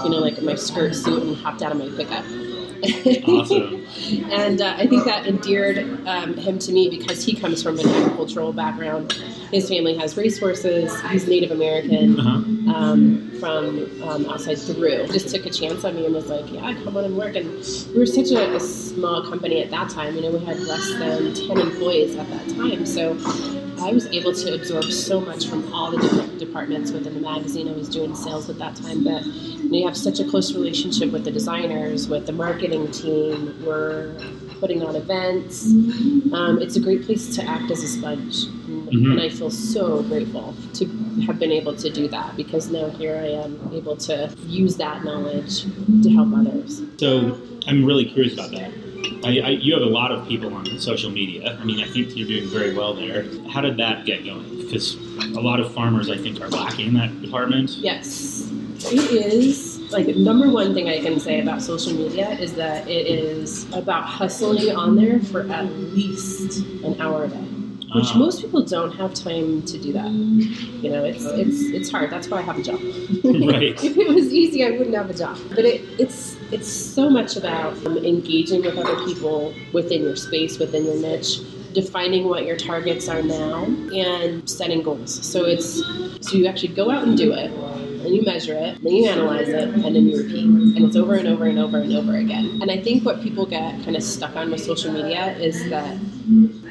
you 0.04 0.10
know, 0.10 0.18
like 0.18 0.40
my 0.42 0.54
skirt 0.54 0.94
suit 0.94 1.22
and 1.22 1.36
hopped 1.36 1.62
out 1.62 1.72
of 1.72 1.78
my 1.78 1.88
pickup. 1.96 2.24
Awesome. 3.26 3.86
and 4.30 4.60
uh, 4.60 4.74
I 4.76 4.86
think 4.86 5.04
that 5.04 5.26
endeared 5.26 5.78
um, 6.06 6.34
him 6.36 6.58
to 6.60 6.72
me 6.72 6.88
because 6.88 7.24
he 7.24 7.34
comes 7.34 7.62
from 7.62 7.78
an 7.78 7.88
agricultural 7.88 8.52
background. 8.52 9.12
His 9.52 9.68
family 9.68 9.96
has 9.96 10.16
racehorses. 10.16 11.00
He's 11.10 11.26
Native 11.28 11.50
American 11.50 12.18
Uh-huh. 12.20 12.74
um, 12.74 13.30
from 13.40 14.02
um, 14.02 14.26
outside 14.26 14.58
Peru. 14.66 15.06
Just 15.08 15.34
took 15.34 15.46
a 15.46 15.50
chance 15.50 15.84
on 15.84 15.94
me 15.94 16.04
and 16.06 16.14
was 16.14 16.26
like, 16.28 16.50
"Yeah, 16.52 16.74
come 16.84 16.96
on 16.96 17.04
and 17.04 17.16
work." 17.16 17.36
And 17.36 17.48
we 17.92 17.98
were 17.98 18.06
such 18.06 18.30
a, 18.30 18.54
a 18.56 18.60
small 18.60 19.22
company 19.28 19.62
at 19.62 19.70
that 19.70 19.90
time. 19.90 20.14
You 20.16 20.22
know, 20.22 20.30
we 20.32 20.44
had 20.44 20.58
less 20.60 20.88
than 20.98 21.34
ten 21.34 21.58
employees 21.58 22.16
at 22.16 22.28
that 22.30 22.48
time, 22.56 22.84
so 22.86 23.14
I 23.80 23.92
was 23.92 24.06
able 24.06 24.32
to 24.32 24.54
absorb 24.54 24.84
so 24.90 25.20
much 25.20 25.46
from 25.46 25.72
all 25.72 25.90
the 25.90 25.98
different 25.98 26.38
departments 26.38 26.90
within 26.92 27.14
the 27.14 27.20
magazine. 27.20 27.68
I 27.68 27.72
was 27.72 27.88
doing 27.88 28.14
sales 28.14 28.48
at 28.48 28.58
that 28.58 28.76
time, 28.76 29.04
but 29.04 29.24
you, 29.24 29.68
know, 29.70 29.78
you 29.78 29.86
have 29.86 29.96
such 29.96 30.18
a 30.20 30.24
close 30.24 30.54
relationship 30.54 31.10
with 31.12 31.24
the 31.24 31.30
designers, 31.30 32.08
with 32.08 32.26
the 32.26 32.32
marketing 32.32 32.90
team. 32.90 33.54
We're 33.64 34.14
putting 34.60 34.82
on 34.82 34.96
events. 34.96 35.66
Um, 36.32 36.58
it's 36.60 36.76
a 36.76 36.80
great 36.80 37.04
place 37.04 37.34
to 37.36 37.44
act 37.44 37.70
as 37.70 37.82
a 37.82 37.88
sponge, 37.88 38.44
and, 38.66 38.88
Mhm. 38.88 39.10
and 39.12 39.20
I 39.20 39.28
feel 39.28 39.50
so 39.50 40.02
grateful 40.04 40.54
to 40.74 40.86
have 41.26 41.38
been 41.38 41.52
able 41.52 41.74
to 41.74 41.90
do 41.90 42.08
that 42.08 42.36
because 42.36 42.70
now 42.70 42.88
here 42.90 43.16
I 43.16 43.28
am 43.44 43.58
able 43.74 43.96
to 43.96 44.30
use 44.46 44.76
that 44.76 45.04
knowledge 45.04 45.64
to 46.02 46.10
help 46.10 46.28
others. 46.34 46.82
So 46.98 47.36
I'm 47.66 47.84
really 47.84 48.06
curious 48.06 48.32
about 48.34 48.50
that. 48.52 48.70
I, 49.24 49.40
I, 49.40 49.48
you 49.50 49.72
have 49.74 49.82
a 49.82 49.86
lot 49.90 50.12
of 50.12 50.26
people 50.28 50.52
on 50.54 50.78
social 50.78 51.10
media. 51.10 51.56
I 51.60 51.64
mean, 51.64 51.80
I 51.80 51.86
think 51.88 52.16
you're 52.16 52.28
doing 52.28 52.48
very 52.48 52.74
well 52.74 52.94
there. 52.94 53.24
How 53.50 53.60
did 53.60 53.76
that 53.78 54.04
get 54.06 54.24
going? 54.24 54.58
Because 54.60 54.94
a 55.36 55.40
lot 55.40 55.60
of 55.60 55.72
farmers, 55.72 56.10
I 56.10 56.16
think, 56.16 56.40
are 56.40 56.48
lacking 56.48 56.88
in 56.88 56.94
that 56.94 57.22
department. 57.22 57.70
Yes, 57.70 58.48
it 58.92 59.10
is. 59.12 59.74
Like 59.92 60.08
number 60.16 60.50
one 60.50 60.74
thing 60.74 60.88
I 60.88 61.00
can 61.00 61.20
say 61.20 61.40
about 61.40 61.62
social 61.62 61.92
media 61.92 62.30
is 62.30 62.54
that 62.56 62.88
it 62.88 63.06
is 63.06 63.70
about 63.72 64.02
hustling 64.04 64.74
on 64.74 64.96
there 64.96 65.20
for 65.20 65.42
at 65.52 65.64
least 65.66 66.58
an 66.84 67.00
hour 67.00 67.24
a 67.24 67.28
day, 67.28 67.36
which 67.94 68.06
Ah. 68.12 68.18
most 68.18 68.40
people 68.40 68.62
don't 68.62 68.92
have 68.96 69.14
time 69.14 69.62
to 69.62 69.78
do 69.78 69.92
that. 69.92 70.10
You 70.10 70.90
know, 70.90 71.04
it's 71.04 71.24
it's 71.24 71.60
it's 71.76 71.90
hard. 71.90 72.10
That's 72.10 72.28
why 72.28 72.38
I 72.38 72.42
have 72.42 72.58
a 72.58 72.62
job. 72.62 72.80
Right. 73.24 73.82
if 73.84 73.96
it 73.96 74.08
was 74.08 74.32
easy, 74.34 74.64
I 74.64 74.70
wouldn't 74.70 74.96
have 74.96 75.08
a 75.08 75.14
job. 75.14 75.38
But 75.50 75.64
it, 75.64 75.82
it's 76.00 76.35
it's 76.52 76.68
so 76.68 77.10
much 77.10 77.36
about 77.36 77.84
um, 77.86 77.98
engaging 77.98 78.62
with 78.62 78.76
other 78.78 78.96
people 79.04 79.54
within 79.72 80.02
your 80.02 80.16
space, 80.16 80.58
within 80.58 80.84
your 80.84 80.96
niche, 80.96 81.40
defining 81.72 82.28
what 82.28 82.44
your 82.46 82.56
targets 82.56 83.08
are 83.08 83.22
now, 83.22 83.64
and 83.94 84.48
setting 84.48 84.82
goals. 84.82 85.24
So 85.26 85.44
it's 85.44 85.82
so 86.20 86.36
you 86.36 86.46
actually 86.46 86.74
go 86.74 86.90
out 86.90 87.04
and 87.04 87.16
do 87.16 87.32
it, 87.32 87.50
and 87.50 88.14
you 88.14 88.22
measure 88.22 88.54
it, 88.54 88.82
then 88.82 88.92
you 88.92 89.08
analyze 89.08 89.48
it, 89.48 89.68
and 89.74 89.94
then 89.94 90.06
you 90.08 90.16
repeat, 90.16 90.44
and 90.44 90.78
it's 90.78 90.96
over 90.96 91.14
and 91.14 91.28
over 91.28 91.44
and 91.46 91.58
over 91.58 91.78
and 91.78 91.92
over 91.94 92.16
again. 92.16 92.58
And 92.62 92.70
I 92.70 92.78
think 92.78 93.04
what 93.04 93.22
people 93.22 93.46
get 93.46 93.82
kind 93.84 93.96
of 93.96 94.02
stuck 94.02 94.36
on 94.36 94.50
with 94.50 94.60
social 94.60 94.92
media 94.92 95.36
is 95.38 95.68
that 95.70 95.96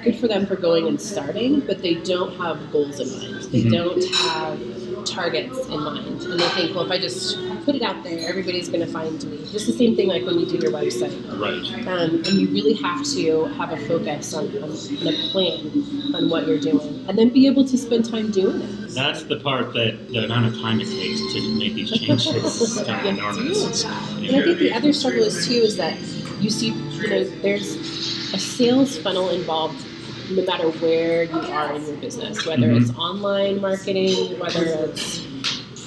good 0.04 0.16
for 0.18 0.28
them 0.28 0.46
for 0.46 0.56
going 0.56 0.88
and 0.88 1.00
starting, 1.02 1.62
but 1.62 1.82
they 1.82 1.96
don't 1.96 2.34
have 2.38 2.72
goals 2.72 3.00
in 3.00 3.12
mind. 3.12 3.42
They 3.52 3.64
Mhm. 3.64 3.72
don't 3.72 4.04
have 4.04 4.60
targets 5.06 5.58
in 5.68 5.80
mind, 5.80 6.22
and 6.24 6.40
they 6.40 6.50
think, 6.50 6.76
well, 6.76 6.86
if 6.86 6.92
I 6.92 7.00
just 7.00 7.38
put 7.64 7.76
it 7.76 7.82
out 7.82 8.04
there, 8.04 8.28
everybody's 8.28 8.70
going 8.70 8.86
to 8.86 8.92
find 8.92 9.24
me. 9.24 9.38
Just 9.52 9.68
the 9.68 9.74
same 9.74 9.96
thing 9.96 10.08
like 10.08 10.26
when 10.26 10.40
you 10.40 10.46
do 10.46 10.58
your 10.58 10.72
website. 10.72 11.16
Right. 11.40 11.88
Um, 11.88 12.16
and 12.16 12.28
you 12.28 12.48
really 12.50 12.74
have 12.76 13.04
to 13.14 13.46
have 13.56 13.72
a 13.72 13.78
focus 13.88 14.34
on, 14.34 14.48
on, 14.58 14.72
on 14.72 15.08
a 15.08 15.30
plan 15.32 16.16
on 16.16 16.30
what 16.30 16.48
you're 16.48 16.60
doing, 16.60 17.06
and 17.08 17.18
then 17.18 17.30
be 17.30 17.48
able 17.48 17.66
to 17.66 17.78
spend 17.78 18.10
time 18.10 18.32
doing 18.32 18.62
it. 18.62 18.90
That's 18.94 19.24
the 19.24 19.40
part 19.40 19.74
that 19.74 20.10
the 20.10 20.26
amount 20.26 20.48
of 20.48 20.62
time 20.62 20.80
it 20.82 20.88
takes 20.88 21.20
to 21.34 21.58
make 21.58 21.74
these 21.74 21.92
changes 21.92 22.62
is 22.62 22.84
kind 22.84 23.08
of 23.08 23.14
enormous. 23.14 23.84
And 23.84 24.36
I 24.36 24.42
think 24.44 24.60
the 24.60 24.74
other 24.74 24.94
struggle 24.94 25.24
is 25.24 25.48
too 25.48 25.54
is 25.54 25.78
that 25.78 25.98
you 26.40 26.50
see, 26.50 26.70
you 26.70 27.08
know, 27.10 27.24
there's 27.42 27.76
a 28.34 28.40
sales 28.40 28.98
funnel 28.98 29.30
involved 29.30 29.86
no 30.32 30.44
matter 30.46 30.70
where 30.80 31.24
you 31.24 31.38
are 31.40 31.74
in 31.74 31.86
your 31.86 31.96
business, 31.98 32.46
whether 32.46 32.68
Mhm. 32.68 32.82
it's 32.82 32.98
online 32.98 33.62
marketing, 33.62 34.40
whether 34.40 34.64
it's 34.64 35.22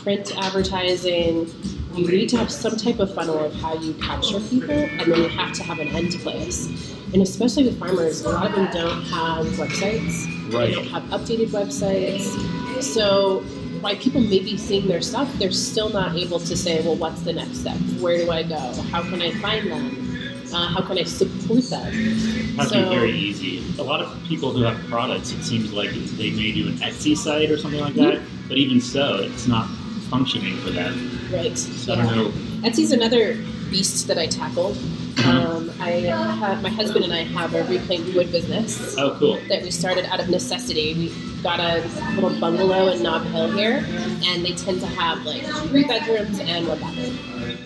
print 0.03 0.33
advertising. 0.37 1.53
You 1.95 2.07
need 2.07 2.29
to 2.29 2.37
have 2.37 2.51
some 2.53 2.77
type 2.77 3.01
of 3.01 3.13
funnel 3.15 3.39
of 3.39 3.55
how 3.55 3.75
you 3.75 3.93
capture 3.95 4.39
people, 4.39 4.71
and 4.71 5.01
then 5.01 5.23
you 5.23 5.29
have 5.29 5.53
to 5.55 5.63
have 5.65 5.79
an 5.81 5.89
end 5.89 6.13
place. 6.23 6.69
And 7.13 7.23
especially 7.23 7.65
with 7.65 7.79
farmers, 7.79 8.23
a 8.25 8.29
lot 8.29 8.47
of 8.51 8.55
them 8.55 8.69
don't 8.73 9.03
have 9.05 9.47
websites. 9.57 10.27
They 10.53 10.75
don't 10.75 10.87
have 10.87 11.03
updated 11.05 11.49
websites. 11.49 12.83
So 12.83 13.43
while 13.81 13.97
people 13.97 14.21
may 14.21 14.39
be 14.41 14.57
seeing 14.57 14.87
their 14.87 15.01
stuff, 15.01 15.29
they're 15.39 15.51
still 15.51 15.89
not 15.89 16.17
able 16.17 16.39
to 16.41 16.57
say, 16.57 16.81
well, 16.83 16.95
what's 16.97 17.23
the 17.23 17.33
next 17.33 17.59
step? 17.61 17.77
Where 17.99 18.19
do 18.19 18.31
I 18.31 18.43
go? 18.45 18.59
How 18.93 19.03
can 19.03 19.21
I 19.21 19.33
find 19.33 19.71
them? 19.71 20.08
Uh, 20.53 20.67
how 20.69 20.81
can 20.81 20.99
I 20.99 21.03
support 21.05 21.65
that? 21.71 21.93
It 21.93 22.57
to 22.59 22.69
So- 22.69 22.83
be 22.91 22.97
very 22.97 23.13
easy. 23.19 23.63
A 23.79 23.83
lot 23.83 24.01
of 24.01 24.09
people 24.27 24.51
who 24.53 24.63
have 24.63 24.79
products, 24.89 25.31
it 25.33 25.43
seems 25.45 25.73
like 25.73 25.91
they 26.17 26.31
may 26.31 26.53
do 26.53 26.69
an 26.69 26.75
Etsy 26.79 27.17
site 27.17 27.51
or 27.51 27.59
something 27.59 27.81
like 27.81 27.95
that, 27.95 28.21
but 28.49 28.57
even 28.57 28.81
so, 28.81 29.17
it's 29.23 29.47
not 29.47 29.69
functioning 30.11 30.57
for 30.59 30.71
them. 30.71 31.21
Right. 31.33 31.57
So 31.57 31.93
I 31.93 31.97
don't 31.97 32.17
know. 32.17 32.29
Etsy's 32.69 32.93
another 32.93 33.37
beast 33.71 34.07
that 34.09 34.17
I 34.19 34.27
tackled. 34.27 34.77
Uh-huh. 35.19 35.57
Um, 35.57 35.71
I 35.81 35.91
have, 35.91 36.63
my 36.63 36.71
husband 36.71 37.05
and 37.05 37.13
I 37.13 37.25
have 37.25 37.55
a 37.55 37.65
reclaimed 37.65 38.15
wood 38.15 38.33
business 38.33 38.95
Oh, 38.97 39.17
cool. 39.19 39.39
that 39.49 39.63
we 39.63 39.71
started 39.71 40.07
out 40.07 40.21
of 40.21 40.29
necessity. 40.31 40.95
We 40.95 41.43
got 41.43 41.61
a 41.61 41.85
little 42.15 42.31
bungalow 42.41 42.89
in 42.89 43.03
Nob 43.03 43.25
Hill 43.27 43.51
here, 43.53 43.85
and 44.25 44.45
they 44.45 44.53
tend 44.53 44.81
to 44.81 44.87
have 44.87 45.25
like 45.27 45.43
three 45.69 45.85
bedrooms 45.85 46.39
and 46.41 46.67
one 46.69 46.79
bathroom. 46.81 47.19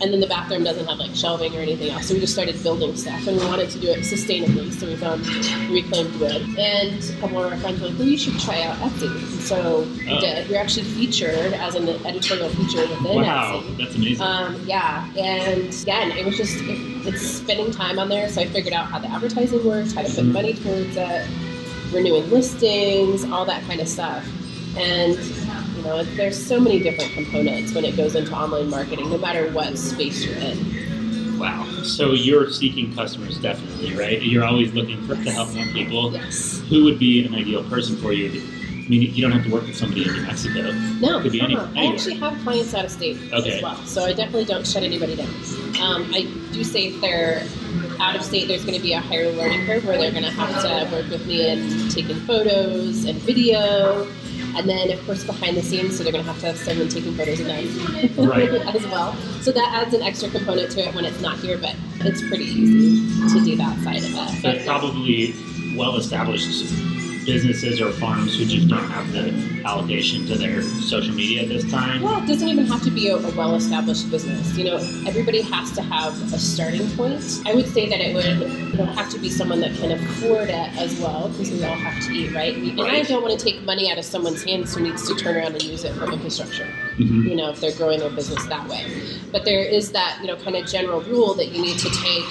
And 0.02 0.12
then 0.12 0.18
the 0.18 0.26
bathroom 0.26 0.64
doesn't 0.64 0.86
have 0.86 0.98
like 0.98 1.14
shelving 1.14 1.54
or 1.54 1.60
anything 1.60 1.90
else. 1.90 2.08
So 2.08 2.14
we 2.14 2.20
just 2.20 2.32
started 2.32 2.60
building 2.64 2.96
stuff, 2.96 3.24
and 3.28 3.36
we 3.38 3.46
wanted 3.46 3.70
to 3.70 3.78
do 3.78 3.86
it 3.88 4.00
sustainably. 4.00 4.72
So 4.72 4.86
we 4.88 4.96
found 4.96 5.24
reclaimed 5.70 6.14
wood, 6.20 6.42
and 6.58 6.98
a 7.04 7.20
couple 7.20 7.38
of 7.44 7.52
our 7.52 7.58
friends 7.58 7.80
were 7.80 7.86
like, 7.88 7.98
"Well, 7.98 8.08
you 8.08 8.18
should 8.18 8.38
try 8.40 8.62
out 8.62 8.76
Etsy." 8.78 9.06
And 9.14 9.40
so 9.40 9.86
we 9.98 10.10
Oh. 10.10 10.20
did. 10.20 10.48
We 10.48 10.54
were 10.56 10.60
actually 10.60 10.86
featured 10.86 11.52
as 11.54 11.76
an 11.76 11.88
editorial 12.04 12.48
feature 12.48 12.80
within 12.88 13.22
Wow, 13.22 13.62
Etsy. 13.64 13.76
that's 13.78 13.94
amazing. 13.94 14.26
Um, 14.26 14.60
yeah, 14.66 15.06
and 15.16 15.72
again, 15.72 16.10
it 16.18 16.26
was 16.26 16.36
just 16.36 16.56
it, 16.62 16.78
it's 17.06 17.22
spending 17.24 17.70
time 17.70 18.00
on 18.00 18.08
there. 18.08 18.28
So 18.28 18.40
I 18.40 18.46
figured 18.48 18.74
out 18.74 18.86
how 18.86 18.98
the 18.98 19.08
advertising 19.08 19.64
works, 19.64 19.92
how 19.94 20.02
to 20.02 20.08
put 20.08 20.24
Mhm. 20.24 20.32
money 20.32 20.54
towards 20.54 20.96
it, 20.96 21.26
renewing 21.92 22.28
listings, 22.28 23.24
all 23.30 23.44
that 23.44 23.64
kind 23.68 23.80
of 23.80 23.86
stuff. 23.88 24.24
And 24.76 25.16
there's 25.82 26.40
so 26.40 26.60
many 26.60 26.80
different 26.80 27.12
components 27.12 27.74
when 27.74 27.84
it 27.84 27.96
goes 27.96 28.14
into 28.14 28.32
online 28.34 28.68
marketing, 28.70 29.10
no 29.10 29.18
matter 29.18 29.50
what 29.52 29.76
space 29.76 30.24
you're 30.24 30.36
in. 30.36 31.38
wow. 31.38 31.66
So 31.82 32.12
you're 32.12 32.48
seeking 32.50 32.94
customers 32.94 33.38
definitely, 33.38 33.94
right? 33.96 34.22
You're 34.22 34.44
always 34.44 34.72
looking 34.72 35.04
for 35.06 35.14
to 35.16 35.30
help 35.30 35.52
more 35.54 35.66
people. 35.66 36.12
Yes. 36.12 36.60
Who 36.68 36.84
would 36.84 36.98
be 36.98 37.24
an 37.26 37.34
ideal 37.34 37.64
person 37.64 37.96
for 37.96 38.12
you? 38.12 38.30
I 38.30 38.88
mean, 38.88 39.02
you 39.14 39.22
don't 39.22 39.32
have 39.32 39.44
to 39.44 39.50
work 39.50 39.62
with 39.62 39.76
somebody 39.76 40.02
in 40.06 40.12
New 40.12 40.22
Mexico. 40.22 40.72
No, 41.00 41.20
Could 41.20 41.32
be 41.32 41.40
any- 41.40 41.56
uh-uh. 41.56 41.70
I 41.76 41.86
actually 41.86 42.16
have 42.16 42.36
clients 42.42 42.74
out 42.74 42.84
of 42.84 42.90
state 42.90 43.16
Okay. 43.32 43.56
as 43.56 43.62
well, 43.62 43.76
so 43.84 44.04
I 44.04 44.12
definitely 44.12 44.44
don't 44.44 44.66
shut 44.66 44.82
anybody 44.82 45.14
down. 45.16 45.28
Um, 45.80 46.10
I 46.14 46.26
do 46.52 46.62
say 46.64 46.88
if 46.88 47.00
they're 47.00 47.42
out 48.00 48.16
of 48.16 48.22
state, 48.24 48.48
there's 48.48 48.64
going 48.64 48.76
to 48.76 48.82
be 48.82 48.92
a 48.92 49.00
higher 49.00 49.30
learning 49.32 49.66
curve 49.66 49.84
where 49.84 49.96
they're 49.98 50.10
going 50.10 50.24
to 50.24 50.30
have 50.30 50.62
to 50.62 50.94
work 50.96 51.08
with 51.10 51.24
me 51.26 51.48
in 51.48 51.88
taking 51.90 52.16
photos 52.26 53.04
and 53.04 53.18
video, 53.20 54.04
and 54.56 54.68
then 54.68 54.90
of 54.90 55.04
course 55.06 55.24
behind 55.24 55.56
the 55.56 55.62
scenes, 55.62 55.96
so 55.96 56.02
they're 56.04 56.12
going 56.12 56.24
to 56.24 56.30
have 56.30 56.40
to 56.40 56.46
have 56.46 56.58
someone 56.58 56.88
taking 56.88 57.14
photos 57.14 57.40
of 57.40 57.46
them 57.46 58.28
Right. 58.28 58.50
as 58.74 58.82
well. 58.86 59.14
So 59.42 59.52
that 59.52 59.68
adds 59.82 59.94
an 59.94 60.02
extra 60.02 60.28
component 60.30 60.70
to 60.72 60.80
it 60.88 60.94
when 60.94 61.04
it's 61.04 61.20
not 61.20 61.38
here, 61.38 61.58
but 61.58 61.74
it's 62.00 62.20
pretty 62.28 62.44
easy 62.44 63.28
to 63.38 63.44
do 63.44 63.56
that 63.56 63.78
side 63.82 63.98
of 63.98 64.12
it. 64.14 64.42
But, 64.42 64.64
probably 64.66 65.34
well-established 65.76 66.48
businesses 67.24 67.80
or 67.80 67.92
farms 67.92 68.36
who 68.38 68.44
just 68.44 68.68
don't 68.68 68.88
have 68.90 69.10
the 69.12 69.32
allocation 69.64 70.26
to 70.26 70.36
their 70.36 70.62
social 70.62 71.14
media 71.14 71.42
at 71.42 71.48
this 71.48 71.70
time. 71.70 72.02
Well, 72.02 72.22
it 72.22 72.26
doesn't 72.26 72.48
even 72.48 72.66
have 72.66 72.82
to 72.82 72.90
be 72.90 73.08
a, 73.08 73.16
a 73.16 73.30
well-established 73.36 74.10
business. 74.10 74.56
You 74.56 74.64
know, 74.64 74.76
everybody 75.06 75.40
has 75.42 75.70
to 75.72 75.82
have 75.82 76.14
a 76.32 76.38
starting 76.38 76.88
point. 76.96 77.22
I 77.46 77.54
would 77.54 77.66
say 77.68 77.88
that 77.88 78.00
it 78.00 78.14
would 78.14 78.24
you 78.72 78.78
know, 78.78 78.86
have 78.86 79.10
to 79.10 79.18
be 79.18 79.30
someone 79.30 79.60
that 79.60 79.74
can 79.76 79.92
afford 79.92 80.48
it 80.48 80.76
as 80.78 80.98
well, 81.00 81.28
because 81.28 81.50
we 81.50 81.64
all 81.64 81.74
have 81.74 82.02
to 82.06 82.12
eat, 82.12 82.34
right? 82.34 82.56
And 82.56 82.80
I 82.80 83.02
don't 83.02 83.22
want 83.22 83.38
to 83.38 83.44
take 83.44 83.62
money 83.62 83.90
out 83.90 83.98
of 83.98 84.04
someone's 84.04 84.42
hands 84.42 84.74
who 84.74 84.82
needs 84.82 85.06
to 85.08 85.14
turn 85.14 85.36
around 85.36 85.52
and 85.52 85.62
use 85.62 85.84
it 85.84 85.94
for 85.94 86.10
infrastructure. 86.10 86.68
Mhm. 86.96 87.28
You 87.28 87.36
know, 87.36 87.50
if 87.50 87.60
they're 87.60 87.76
growing 87.76 88.00
their 88.00 88.10
business 88.10 88.44
that 88.46 88.68
way. 88.68 88.84
But 89.30 89.44
there 89.44 89.64
is 89.64 89.92
that 89.92 90.18
you 90.20 90.26
know 90.26 90.36
kind 90.36 90.56
of 90.56 90.66
general 90.66 91.00
rule 91.02 91.34
that 91.34 91.48
you 91.52 91.62
need 91.62 91.78
to 91.78 91.90
take 91.90 92.24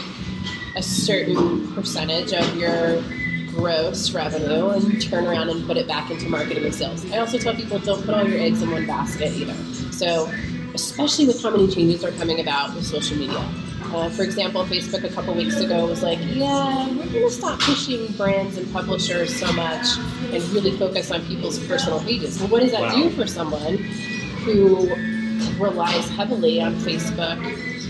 a 0.76 0.84
certain 0.84 1.74
percentage 1.74 2.32
of 2.34 2.56
your 2.56 3.04
gross 3.54 4.12
revenue 4.14 4.70
and 4.70 5.02
turn 5.02 5.26
around 5.28 5.50
and 5.50 5.66
put 5.68 5.78
it 5.78 5.88
back 5.88 6.10
into 6.12 6.28
marketing 6.30 6.64
and 6.66 6.74
sales. 6.74 7.10
I 7.12 7.18
also 7.18 7.38
tell 7.38 7.54
people 7.54 7.80
don't 7.80 8.04
put 8.06 8.14
all 8.14 8.28
your 8.28 8.40
eggs 8.40 8.62
in 8.62 8.72
one 8.72 8.86
basket 8.88 9.32
either. 9.34 9.54
So, 9.92 10.32
especially 10.74 11.28
with 11.28 11.42
how 11.44 11.50
many 11.52 11.68
changes 11.68 12.04
are 12.04 12.12
coming 12.12 12.40
about 12.40 12.74
with 12.76 12.86
social 12.86 13.18
media. 13.18 13.44
Uh, 13.94 14.10
for 14.10 14.24
example, 14.24 14.64
Facebook 14.64 15.04
a 15.04 15.10
couple 15.14 15.34
weeks 15.34 15.60
ago 15.60 15.86
was 15.86 16.02
like, 16.02 16.18
yeah, 16.22 16.88
we're 16.88 16.96
going 16.96 17.12
to 17.12 17.30
stop 17.30 17.60
pushing 17.60 18.08
brands 18.14 18.58
and 18.58 18.72
publishers 18.72 19.36
so 19.38 19.52
much 19.52 19.86
and 20.32 20.42
really 20.54 20.72
focus 20.78 21.12
on 21.12 21.22
people's 21.26 21.60
personal 21.68 22.00
pages. 22.00 22.40
Well, 22.40 22.48
what 22.50 22.62
does 22.62 22.72
that 22.72 22.82
Wow. 22.82 22.96
do 22.96 23.10
for 23.10 23.28
someone 23.28 23.78
who 24.46 24.88
relies 25.62 26.08
heavily 26.10 26.62
on 26.62 26.76
Facebook 26.76 27.38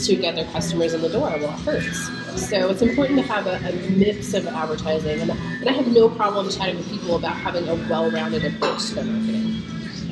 to 0.08 0.16
get 0.16 0.36
their 0.36 0.46
customers 0.52 0.94
in 0.94 1.02
the 1.02 1.10
door? 1.10 1.30
Well, 1.30 1.46
it 1.54 1.60
hurts. 1.62 2.10
So 2.50 2.70
it's 2.70 2.82
important 2.82 3.20
to 3.20 3.26
have 3.26 3.46
a, 3.48 3.56
a 3.68 3.90
mix 3.92 4.34
of 4.34 4.48
advertising, 4.48 5.20
and, 5.22 5.32
and 5.32 5.70
I 5.70 5.74
have 5.74 5.88
no 5.88 6.10
problem 6.10 6.50
chatting 6.50 6.78
with 6.78 6.90
people 6.90 7.16
about 7.18 7.36
having 7.36 7.68
a 7.68 7.76
well-rounded 7.90 8.46
approach 8.46 8.88
to 8.90 8.96
their 8.96 9.04
marketing. 9.06 9.58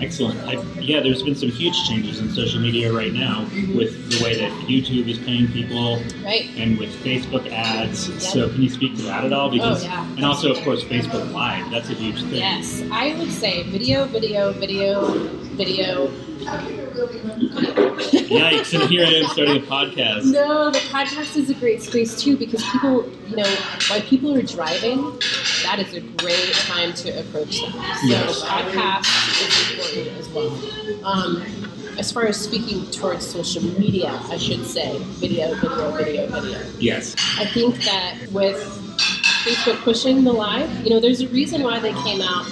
Excellent. 0.02 0.40
I, 0.48 0.54
yeah, 0.80 1.02
there's 1.02 1.24
been 1.24 1.36
some 1.36 1.50
huge 1.50 1.76
changes 1.86 2.20
in 2.22 2.30
social 2.34 2.62
media 2.62 2.92
right 2.94 3.12
now 3.12 3.42
with 3.76 4.10
the 4.18 4.24
way 4.24 4.34
that 4.40 4.50
YouTube 4.66 5.10
is 5.10 5.18
paying 5.20 5.48
people 5.50 5.98
Right? 6.24 6.50
and 6.56 6.78
with 6.78 6.90
Facebook 7.04 7.52
ads. 7.52 8.08
Yep. 8.08 8.20
So 8.22 8.50
can 8.50 8.62
you 8.62 8.70
speak 8.70 8.96
to 8.96 9.02
that 9.04 9.26
at 9.26 9.34
all? 9.34 9.48
Oh, 9.48 9.52
because 9.52 9.84
Oh, 9.84 9.88
yeah. 9.88 10.10
and 10.16 10.24
also 10.24 10.52
of 10.54 10.64
course 10.64 10.86
Facebook 10.86 11.34
Live. 11.34 11.70
That's 11.70 11.90
a 11.90 11.96
huge 11.96 12.22
thing. 12.22 12.36
Yes, 12.36 12.82
I 12.92 13.14
would 13.20 13.30
say 13.32 13.64
video, 13.64 14.06
video, 14.06 14.54
video, 14.54 15.12
video. 15.58 16.08
Yikes! 18.30 18.80
And 18.80 18.90
here 18.90 19.06
I 19.06 19.10
am 19.10 19.26
starting 19.30 19.58
a 19.58 19.66
podcast. 19.66 20.26
No, 20.32 20.70
the 20.72 20.80
podcast 20.80 21.36
is 21.38 21.50
a 21.50 21.54
great 21.54 21.82
space 21.82 22.20
too 22.22 22.38
because 22.38 22.64
people, 22.72 23.10
you 23.28 23.36
know, 23.36 23.50
while 23.90 24.02
people 24.02 24.36
are 24.36 24.42
driving, 24.42 24.98
that 25.64 25.78
is 25.80 25.94
a 25.94 26.02
great 26.02 26.52
time 26.54 26.94
to 26.94 27.20
approach 27.20 27.62
them. 27.62 27.72
So 27.74 27.80
Yes. 28.08 28.42
the 28.42 28.48
podcast 28.48 29.06
is 29.42 29.96
important 29.96 30.20
as 30.20 30.30
well. 30.30 31.06
Um, 31.06 31.44
as 31.98 32.12
far 32.12 32.26
as 32.28 32.38
speaking 32.40 32.90
towards 32.92 33.26
social 33.28 33.64
media, 33.80 34.10
I 34.30 34.38
should 34.38 34.66
say 34.66 34.98
video, 35.20 35.54
video, 35.56 35.92
video, 35.92 36.28
video. 36.28 36.60
Yes. 36.80 37.16
I 37.38 37.46
think 37.46 37.76
that 37.84 38.18
with 38.32 38.56
Facebook 39.44 39.78
pushing 39.84 40.24
the 40.24 40.32
live, 40.34 40.70
you 40.84 40.90
know, 40.92 41.00
there's 41.00 41.22
a 41.22 41.28
reason 41.28 41.62
why 41.64 41.80
they 41.80 41.94
came 42.04 42.22
out 42.22 42.46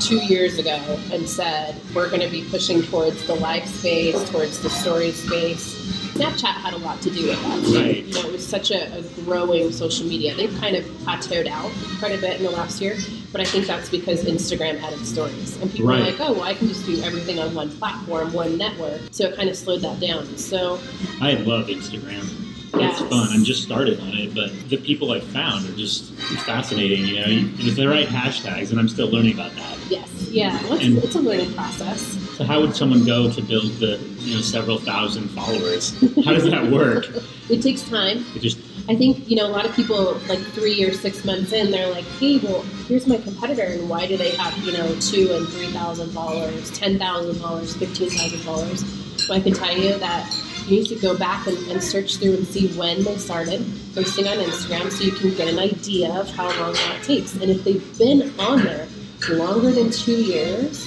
two 0.00 0.18
years 0.24 0.58
ago 0.58 0.76
and 1.12 1.28
said 1.28 1.74
we're 1.94 2.08
going 2.08 2.20
to 2.22 2.28
be 2.28 2.44
pushing 2.50 2.82
towards 2.82 3.26
the 3.26 3.34
live 3.34 3.66
space, 3.68 4.28
towards 4.30 4.60
the 4.62 4.70
story 4.70 5.12
space. 5.12 5.86
Snapchat 6.14 6.46
had 6.46 6.72
a 6.72 6.78
lot 6.78 7.00
to 7.02 7.10
do 7.10 7.28
with 7.28 7.40
that. 7.42 7.76
Right. 7.80 8.04
You 8.04 8.14
know, 8.14 8.28
it 8.28 8.32
was 8.32 8.44
such 8.46 8.70
a, 8.72 8.92
a 8.98 9.02
growing 9.24 9.70
social 9.70 10.04
media. 10.06 10.34
They've 10.34 10.54
kind 10.58 10.74
of 10.74 10.84
plateaued 11.04 11.46
out 11.46 11.70
quite 12.00 12.12
a 12.12 12.20
bit 12.20 12.38
in 12.38 12.42
the 12.44 12.50
last 12.50 12.80
year, 12.80 12.96
but 13.30 13.40
I 13.40 13.44
think 13.44 13.66
that's 13.66 13.88
because 13.88 14.24
Instagram 14.24 14.82
added 14.82 15.06
stories. 15.06 15.56
And 15.60 15.70
people 15.70 15.86
Right. 15.88 16.00
are 16.00 16.04
like, 16.10 16.20
oh, 16.20 16.32
well, 16.32 16.42
I 16.42 16.54
can 16.54 16.66
just 16.66 16.84
do 16.86 17.00
everything 17.02 17.38
on 17.38 17.54
one 17.54 17.70
platform, 17.70 18.32
one 18.32 18.58
network. 18.58 19.00
So 19.12 19.26
it 19.26 19.36
kind 19.36 19.48
of 19.48 19.56
slowed 19.56 19.82
that 19.82 20.00
down. 20.00 20.26
So 20.36 20.80
I 21.20 21.34
love 21.34 21.68
Instagram. 21.68 22.47
It's 22.74 23.00
Yes. 23.00 23.08
fun. 23.08 23.28
I'm 23.32 23.44
just 23.44 23.62
started 23.62 23.98
on 24.00 24.14
it, 24.16 24.34
but 24.34 24.50
the 24.68 24.76
people 24.76 25.12
I've 25.12 25.24
found 25.24 25.68
are 25.68 25.76
just 25.76 26.12
fascinating. 26.44 27.06
You 27.06 27.20
know, 27.20 27.26
you- 27.26 27.50
with 27.64 27.76
the 27.76 27.88
right 27.88 28.06
hashtags, 28.08 28.70
and 28.70 28.78
I'm 28.78 28.88
still 28.88 29.08
learning 29.10 29.34
about 29.34 29.54
that. 29.56 29.76
Yes, 29.90 30.08
yeah, 30.30 30.60
well, 30.64 30.74
it's, 30.74 30.84
And- 30.84 30.98
it's 30.98 31.14
a 31.14 31.20
learning 31.20 31.52
process. 31.54 32.16
So 32.36 32.44
how 32.44 32.60
would 32.60 32.76
someone 32.76 33.04
go 33.04 33.30
to 33.30 33.42
build 33.42 33.72
the 33.80 33.98
you 34.20 34.34
know 34.36 34.40
several 34.42 34.78
thousand 34.78 35.28
followers? 35.30 35.94
How 36.24 36.32
does 36.34 36.44
that 36.44 36.70
work? 36.70 37.08
It 37.48 37.62
takes 37.62 37.80
time. 37.80 38.26
It 38.36 38.42
just 38.42 38.58
I 38.90 38.94
think 38.94 39.24
you 39.30 39.34
know 39.36 39.46
a 39.46 39.48
lot 39.58 39.64
of 39.64 39.74
people 39.74 40.20
like 40.28 40.38
three 40.52 40.84
or 40.84 40.92
six 40.92 41.24
months 41.24 41.50
in, 41.52 41.70
they're 41.70 41.90
like, 41.90 42.04
"Hey, 42.20 42.36
well, 42.36 42.62
here's 42.86 43.06
my 43.06 43.16
competitor, 43.16 43.62
and 43.62 43.88
why 43.88 44.06
do 44.06 44.18
they 44.18 44.32
have 44.32 44.52
you 44.66 44.72
know 44.72 44.94
two 45.00 45.30
and 45.32 45.48
three 45.48 45.68
thousand 45.68 46.12
dollars, 46.12 46.70
ten 46.72 46.98
thousand 46.98 47.40
dollars, 47.40 47.74
fifteen 47.74 48.10
thousand 48.10 48.44
dollars?" 48.44 48.84
Well, 49.26 49.38
I 49.38 49.40
can 49.40 49.54
tell 49.54 49.74
you 49.74 49.96
that 49.98 50.30
you 50.68 50.80
need 50.80 50.88
to 50.88 50.96
go 50.96 51.16
back 51.16 51.46
and, 51.46 51.56
and 51.70 51.82
search 51.82 52.16
through 52.16 52.34
and 52.34 52.46
see 52.46 52.68
when 52.78 53.02
they 53.04 53.16
started 53.16 53.64
posting 53.94 54.28
on 54.28 54.36
Instagram, 54.36 54.90
so 54.90 55.04
you 55.04 55.12
can 55.12 55.34
get 55.34 55.48
an 55.48 55.58
idea 55.58 56.12
of 56.12 56.28
how 56.30 56.48
long 56.60 56.74
that 56.74 57.02
takes. 57.02 57.34
And 57.34 57.50
if 57.50 57.64
they've 57.64 57.98
been 57.98 58.32
on 58.38 58.62
there 58.62 58.86
longer 59.30 59.70
than 59.70 59.90
two 59.90 60.22
years, 60.22 60.86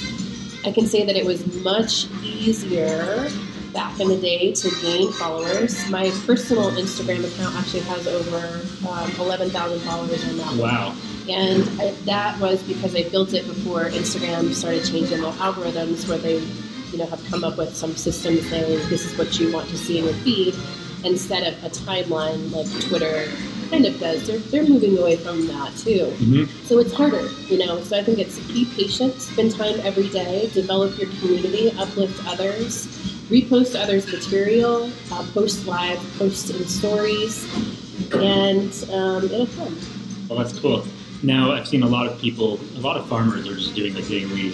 I 0.65 0.71
can 0.71 0.85
say 0.85 1.05
that 1.05 1.15
it 1.15 1.25
was 1.25 1.45
much 1.63 2.05
easier 2.23 3.29
back 3.73 3.99
in 3.99 4.09
the 4.09 4.17
day 4.17 4.53
to 4.53 4.69
gain 4.81 5.11
followers. 5.13 5.89
My 5.89 6.11
personal 6.25 6.71
Instagram 6.71 7.25
account 7.25 7.55
actually 7.55 7.81
has 7.81 8.05
over 8.05 8.61
um, 8.87 9.11
eleven 9.19 9.49
thousand 9.49 9.79
followers 9.81 10.23
on 10.27 10.37
that. 10.37 10.47
one. 10.47 10.59
Wow. 10.59 10.95
And 11.29 11.63
I, 11.81 11.91
that 12.05 12.39
was 12.39 12.61
because 12.63 12.95
I 12.95 13.07
built 13.09 13.33
it 13.33 13.47
before 13.47 13.85
Instagram 13.85 14.53
started 14.53 14.83
changing 14.85 15.21
their 15.21 15.31
algorithms, 15.33 16.07
where 16.07 16.17
they, 16.17 16.39
you 16.91 16.97
know, 16.97 17.05
have 17.05 17.23
come 17.25 17.43
up 17.43 17.57
with 17.57 17.75
some 17.75 17.95
system 17.95 18.37
saying 18.41 18.77
this 18.89 19.05
is 19.05 19.17
what 19.17 19.39
you 19.39 19.51
want 19.51 19.69
to 19.69 19.77
see 19.77 19.99
in 19.99 20.05
your 20.05 20.13
feed, 20.15 20.55
instead 21.03 21.51
of 21.51 21.63
a 21.63 21.69
timeline 21.69 22.51
like 22.51 22.67
Twitter 22.87 23.27
kind 23.69 23.85
of 23.85 23.99
does. 23.99 24.27
They're, 24.27 24.37
they're 24.37 24.67
moving 24.67 24.97
away 24.97 25.15
from 25.15 25.47
that 25.47 25.75
too. 25.77 26.05
hmm 26.05 26.43
So 26.65 26.79
it's 26.79 26.93
harder, 26.93 27.27
you 27.47 27.57
know. 27.57 27.81
So 27.81 27.97
I 27.97 28.03
think 28.03 28.19
it's 28.19 28.39
be 28.47 28.65
patient, 28.75 29.19
spend 29.21 29.55
time 29.55 29.79
every 29.81 30.09
day, 30.09 30.49
develop 30.53 30.97
your 30.99 31.09
community, 31.19 31.71
uplift 31.77 32.21
others, 32.27 32.87
repost 33.29 33.81
others' 33.81 34.11
material, 34.11 34.91
uh, 35.11 35.25
post 35.33 35.65
live, 35.65 35.99
post 36.17 36.49
in 36.49 36.67
stories, 36.67 37.47
and 38.13 38.73
um, 38.91 39.23
it'll 39.25 39.47
come. 39.47 39.77
Well, 40.27 40.39
that's 40.39 40.57
cool. 40.59 40.85
Now, 41.23 41.51
I've 41.51 41.67
seen 41.67 41.83
a 41.83 41.87
lot 41.87 42.07
of 42.07 42.19
people, 42.19 42.59
a 42.75 42.79
lot 42.79 42.97
of 42.97 43.07
farmers 43.07 43.47
are 43.47 43.55
just 43.55 43.75
doing 43.75 43.93
the 43.93 44.01
daily 44.01 44.53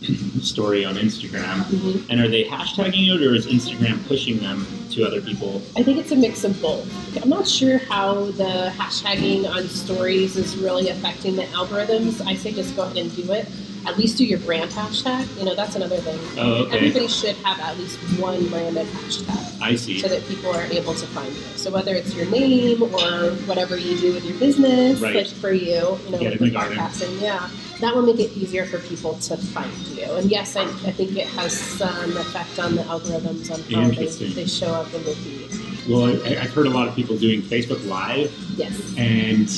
story 0.40 0.84
on 0.84 0.94
Instagram. 0.96 1.62
Mhm. 1.64 2.02
And 2.10 2.20
are 2.20 2.28
they 2.28 2.44
hashtagging 2.44 3.14
it, 3.14 3.22
or 3.22 3.34
is 3.34 3.46
Instagram 3.46 4.06
pushing 4.08 4.38
them 4.38 4.66
to 4.92 5.04
other 5.06 5.20
people? 5.20 5.60
I 5.76 5.82
think 5.82 5.98
it's 5.98 6.10
a 6.12 6.16
mix 6.16 6.44
of 6.44 6.60
both. 6.62 6.86
I'm 7.22 7.28
not 7.28 7.46
sure 7.46 7.78
how 7.78 8.26
the 8.32 8.72
hashtagging 8.76 9.46
on 9.48 9.68
stories 9.68 10.36
is 10.36 10.56
really 10.56 10.88
affecting 10.88 11.36
the 11.36 11.44
algorithms. 11.44 12.24
I 12.26 12.34
say 12.34 12.52
just 12.52 12.74
go 12.76 12.82
ahead 12.82 12.96
and 12.96 13.14
do 13.16 13.30
it. 13.32 13.46
At 13.86 13.96
least 13.96 14.18
do 14.18 14.26
your 14.26 14.38
brand 14.40 14.70
hashtag. 14.72 15.26
You 15.38 15.46
know, 15.46 15.54
that's 15.54 15.74
another 15.74 15.96
thing. 15.96 16.18
Oh, 16.38 16.64
okay. 16.64 16.76
Everybody 16.76 17.08
should 17.08 17.34
have 17.36 17.58
at 17.60 17.78
least 17.78 17.96
one 18.20 18.46
branded 18.48 18.86
hashtag. 18.86 19.62
I 19.62 19.74
see. 19.74 20.00
so 20.00 20.08
that 20.08 20.26
people 20.28 20.50
are 20.54 20.64
able 20.64 20.94
to 20.94 21.06
find 21.08 21.32
you. 21.34 21.40
So 21.56 21.70
whether 21.70 21.94
it's 21.94 22.14
your 22.14 22.26
name 22.26 22.82
or 22.82 23.30
whatever 23.46 23.76
you 23.78 23.96
do 23.98 24.12
with 24.14 24.24
your 24.24 24.38
business, 24.38 25.00
Right. 25.00 25.14
like 25.16 25.26
for 25.28 25.52
you, 25.52 25.98
you 26.06 26.10
know, 26.10 26.18
Get 26.18 26.38
the 26.38 26.44
the 26.46 26.50
garden. 26.50 26.78
podcasting, 26.78 27.20
yeah, 27.22 27.48
that 27.80 27.94
will 27.94 28.02
make 28.02 28.18
it 28.20 28.32
easier 28.36 28.64
for 28.66 28.78
people 28.78 29.14
to 29.14 29.36
find 29.36 29.72
you. 29.88 30.04
And 30.04 30.30
yes, 30.30 30.56
I, 30.56 30.62
I 30.62 30.92
think 30.92 31.16
it 31.16 31.26
has 31.28 31.58
some 31.58 32.16
effect 32.16 32.58
on 32.58 32.74
the 32.76 32.82
algorithms 32.82 33.50
on 33.52 33.60
how 33.72 33.88
they, 33.90 34.06
they 34.06 34.46
show 34.46 34.68
up 34.72 34.92
in 34.94 35.02
the 35.04 35.12
feed. 35.14 35.88
Well, 35.88 36.04
I, 36.26 36.42
I've 36.42 36.52
heard 36.52 36.66
a 36.66 36.70
lot 36.70 36.88
of 36.88 36.94
people 36.94 37.16
doing 37.16 37.40
Facebook 37.42 37.84
Live, 37.88 38.32
Yes. 38.56 38.94
and 38.98 39.48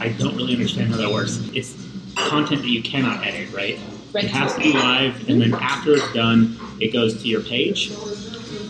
I 0.00 0.08
don't 0.08 0.34
really 0.36 0.54
understand 0.54 0.90
how 0.90 0.96
that 0.96 1.10
works. 1.10 1.40
It's 1.54 1.74
content 2.16 2.62
that 2.62 2.68
you 2.68 2.82
cannot 2.82 3.24
edit, 3.26 3.52
right? 3.52 3.78
Right. 4.12 4.24
It 4.24 4.30
has 4.30 4.54
to 4.54 4.60
be 4.60 4.72
live, 4.72 5.28
and 5.28 5.40
then 5.40 5.54
after 5.54 5.92
it's 5.92 6.12
done, 6.14 6.56
it 6.80 6.92
goes 6.92 7.22
to 7.22 7.28
your 7.28 7.42
page. 7.42 7.90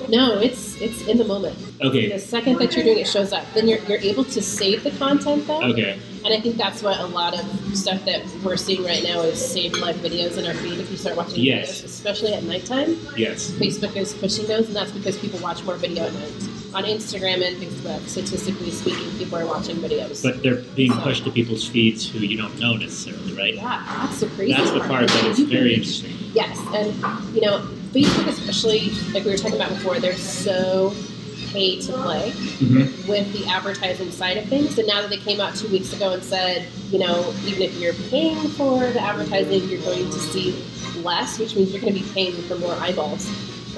No, 0.09 0.39
it's 0.39 0.81
it's 0.81 1.07
in 1.07 1.19
the 1.19 1.25
moment. 1.25 1.57
Okay. 1.83 2.11
The 2.11 2.19
second 2.19 2.59
that 2.59 2.75
you're 2.75 2.85
doing 2.85 2.99
it 2.99 3.07
shows 3.09 3.33
up, 3.33 3.45
then 3.55 3.69
you're, 3.69 3.79
you're 3.81 3.99
able 4.01 4.25
to 4.25 4.41
save 4.43 4.83
the 4.85 4.91
content 4.93 5.47
though. 5.47 5.63
Okay. 5.63 5.99
And 6.25 6.35
I 6.35 6.41
think 6.41 6.57
that's 6.57 6.83
what 6.83 6.99
a 6.99 7.07
lot 7.07 7.39
of 7.39 7.77
stuff 7.77 8.05
that 8.07 8.23
we're 8.45 8.57
seeing 8.57 8.83
right 8.85 9.03
now 9.03 9.21
is 9.21 9.39
saved 9.45 9.77
live 9.79 9.97
videos 9.97 10.37
in 10.37 10.47
our 10.47 10.55
feed 10.55 10.79
if 10.81 10.91
you 10.91 10.97
start 10.97 11.17
watching 11.17 11.41
Yes. 11.41 11.83
videos, 11.83 11.85
especially 11.85 12.35
at 12.35 12.43
nighttime. 12.43 12.99
Yes. 13.17 13.51
Facebook 13.53 13.97
is 13.97 14.15
pushing 14.15 14.47
those, 14.47 14.67
and 14.67 14.75
that's 14.77 14.91
because 14.93 15.19
people 15.19 15.39
watch 15.41 15.63
more 15.65 15.77
video 15.77 16.05
at 16.05 16.13
night. 16.15 16.33
On 16.75 16.85
Instagram 16.85 17.47
and 17.47 17.57
Facebook, 17.57 18.07
statistically 18.09 18.71
speaking, 18.71 19.11
people 19.17 19.39
are 19.39 19.47
watching 19.47 19.77
videos. 19.77 20.23
But 20.23 20.43
they're 20.43 20.57
being 20.77 20.93
pushed 20.93 21.25
to 21.25 21.31
people's 21.31 21.67
feeds 21.67 22.07
who 22.09 22.19
you 22.19 22.37
don't 22.37 22.59
know 22.59 22.77
necessarily, 22.77 23.33
right? 23.35 23.55
yeah, 23.55 23.85
that's 24.07 24.21
the 24.21 24.27
crazy 24.29 24.53
That's 24.53 24.73
the 24.73 24.81
part 24.81 25.07
that 25.09 25.25
is 25.27 25.39
very 25.41 25.73
interesting. 25.75 26.15
Yes, 26.35 26.59
and 26.75 27.35
you 27.35 27.41
know, 27.41 27.67
Facebook 27.93 28.29
especially, 28.29 28.91
like 29.13 29.25
we 29.25 29.31
were 29.31 29.37
talking 29.37 29.57
about 29.57 29.71
before, 29.71 29.99
they're 29.99 30.15
so 30.15 30.93
pay 31.49 31.81
to 31.81 31.93
play 31.93 32.31
hmm 32.31 32.83
with 33.09 33.33
the 33.33 33.47
advertising 33.47 34.11
side 34.11 34.37
of 34.37 34.45
things. 34.47 34.79
And 34.79 34.87
now 34.87 35.01
that 35.01 35.09
they 35.09 35.17
came 35.17 35.41
out 35.41 35.55
two 35.55 35.69
weeks 35.69 35.95
ago 35.95 36.13
and 36.13 36.23
said, 36.23 36.69
you 36.91 36.99
know, 36.99 37.33
even 37.47 37.63
if 37.63 37.75
you're 37.79 37.95
paying 38.11 38.37
for 38.51 38.81
the 38.81 39.01
advertising, 39.01 39.67
you're 39.69 39.81
going 39.81 40.05
to 40.11 40.19
see 40.19 40.63
less, 41.03 41.39
which 41.39 41.57
means 41.57 41.73
you're 41.73 41.81
going 41.81 41.95
to 41.95 42.01
be 42.01 42.13
paying 42.13 42.35
for 42.43 42.57
more 42.57 42.75
eyeballs. 42.75 43.27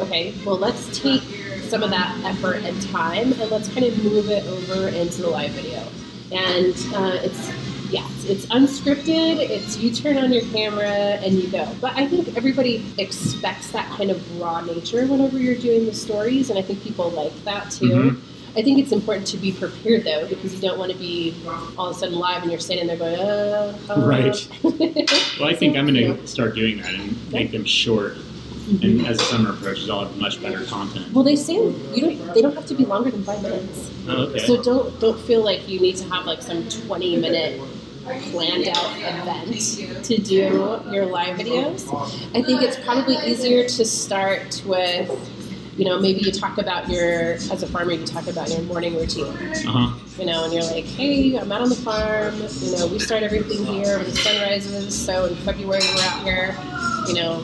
Okay, 0.00 0.34
well, 0.44 0.58
let's 0.58 0.98
take 0.98 1.22
some 1.68 1.84
of 1.84 1.90
that 1.90 2.18
effort 2.24 2.56
and 2.64 2.82
time 2.90 3.32
and 3.34 3.50
let's 3.50 3.72
kind 3.72 3.86
of 3.86 4.02
move 4.02 4.28
it 4.30 4.44
over 4.46 4.88
into 4.88 5.22
the 5.22 5.30
live 5.30 5.52
video. 5.52 5.86
And 6.32 6.74
uh, 6.94 7.20
it's, 7.22 7.50
yeah, 7.90 8.06
it's, 8.24 8.46
unscripted, 8.46 9.38
it's 9.38 9.76
you 9.78 9.92
turn 9.92 10.16
on 10.18 10.32
your 10.32 10.44
camera 10.46 10.88
and 10.88 11.34
you 11.34 11.48
go. 11.48 11.66
But 11.80 11.96
I 11.96 12.06
think 12.06 12.36
everybody 12.36 12.84
expects 12.98 13.70
that 13.72 13.88
kind 13.96 14.10
of 14.10 14.40
raw 14.40 14.60
nature 14.60 15.06
whenever 15.06 15.38
you're 15.38 15.56
doing 15.56 15.86
the 15.86 15.94
stories, 15.94 16.50
and 16.50 16.58
I 16.58 16.62
think 16.62 16.82
people 16.82 17.10
like 17.10 17.34
that 17.44 17.70
too. 17.70 17.86
Mhm. 17.90 18.20
I 18.56 18.62
think 18.62 18.80
it's 18.80 18.90
important 18.90 19.28
to 19.28 19.36
be 19.36 19.52
prepared 19.52 20.04
though, 20.04 20.26
because 20.26 20.54
you 20.54 20.60
don't 20.60 20.78
want 20.78 20.90
to 20.90 20.98
be 20.98 21.34
all 21.78 21.90
of 21.90 21.96
a 21.96 21.98
sudden 21.98 22.18
live 22.18 22.42
and 22.42 22.50
you're 22.50 22.60
standing 22.60 22.88
there 22.88 22.96
going, 22.96 23.18
uh, 23.18 23.76
uh. 23.88 24.00
Right. 24.06 24.48
Well, 25.40 25.48
I 25.48 25.54
think 25.54 25.76
I'm 25.76 25.86
going 25.86 26.16
to 26.16 26.26
start 26.26 26.54
doing 26.54 26.78
that 26.82 26.92
and 26.92 27.16
make 27.32 27.50
them 27.52 27.64
short. 27.64 28.16
And 28.82 29.06
as 29.06 29.20
summer 29.22 29.50
approaches, 29.50 29.88
I'll 29.88 30.04
have 30.04 30.16
much 30.18 30.40
better 30.42 30.62
content. 30.64 31.12
Well, 31.12 31.24
they 31.24 31.34
say 31.34 31.54
you 31.54 32.00
don't. 32.00 32.34
They 32.34 32.42
don't 32.42 32.54
have 32.54 32.66
to 32.66 32.74
be 32.74 32.84
longer 32.84 33.10
than 33.10 33.24
five 33.24 33.42
minutes. 33.42 33.90
Oh, 34.06 34.26
okay. 34.26 34.46
So 34.46 34.62
don't 34.62 35.00
don't 35.00 35.18
feel 35.20 35.42
like 35.42 35.68
you 35.68 35.80
need 35.80 35.96
to 35.96 36.04
have 36.10 36.24
like 36.26 36.40
some 36.42 36.68
twenty 36.68 37.16
minute 37.16 37.60
planned 38.30 38.68
out 38.68 38.96
event 38.98 40.04
to 40.04 40.16
do 40.18 40.80
your 40.90 41.06
live 41.06 41.38
videos. 41.38 41.90
I 42.34 42.42
think 42.42 42.62
it's 42.62 42.78
probably 42.78 43.16
easier 43.16 43.68
to 43.68 43.84
start 43.84 44.62
with. 44.66 45.10
You 45.76 45.86
know, 45.86 45.98
maybe 45.98 46.20
you 46.20 46.30
talk 46.30 46.58
about 46.58 46.90
your, 46.90 47.34
as 47.34 47.62
a 47.62 47.66
farmer, 47.66 47.92
you 47.92 48.04
talk 48.04 48.26
about 48.26 48.50
your 48.50 48.60
morning 48.62 48.96
routine. 48.96 49.24
Uh 49.24 49.54
huh. 49.70 49.98
you 50.18 50.26
know, 50.26 50.44
and 50.44 50.52
you're 50.52 50.64
like, 50.64 50.84
hey, 50.84 51.38
I'm 51.38 51.50
out 51.50 51.62
on 51.62 51.70
the 51.70 51.74
farm. 51.74 52.34
You 52.34 52.76
know, 52.76 52.86
we 52.86 52.98
start 52.98 53.22
everything 53.22 53.64
here 53.64 53.96
when 53.96 54.04
the 54.04 54.16
sun 54.16 54.42
rises. 54.42 54.94
So 55.06 55.24
in 55.24 55.36
February, 55.36 55.80
we're 55.94 56.02
out 56.02 56.22
here, 56.22 56.54
you 57.06 57.14
know, 57.14 57.42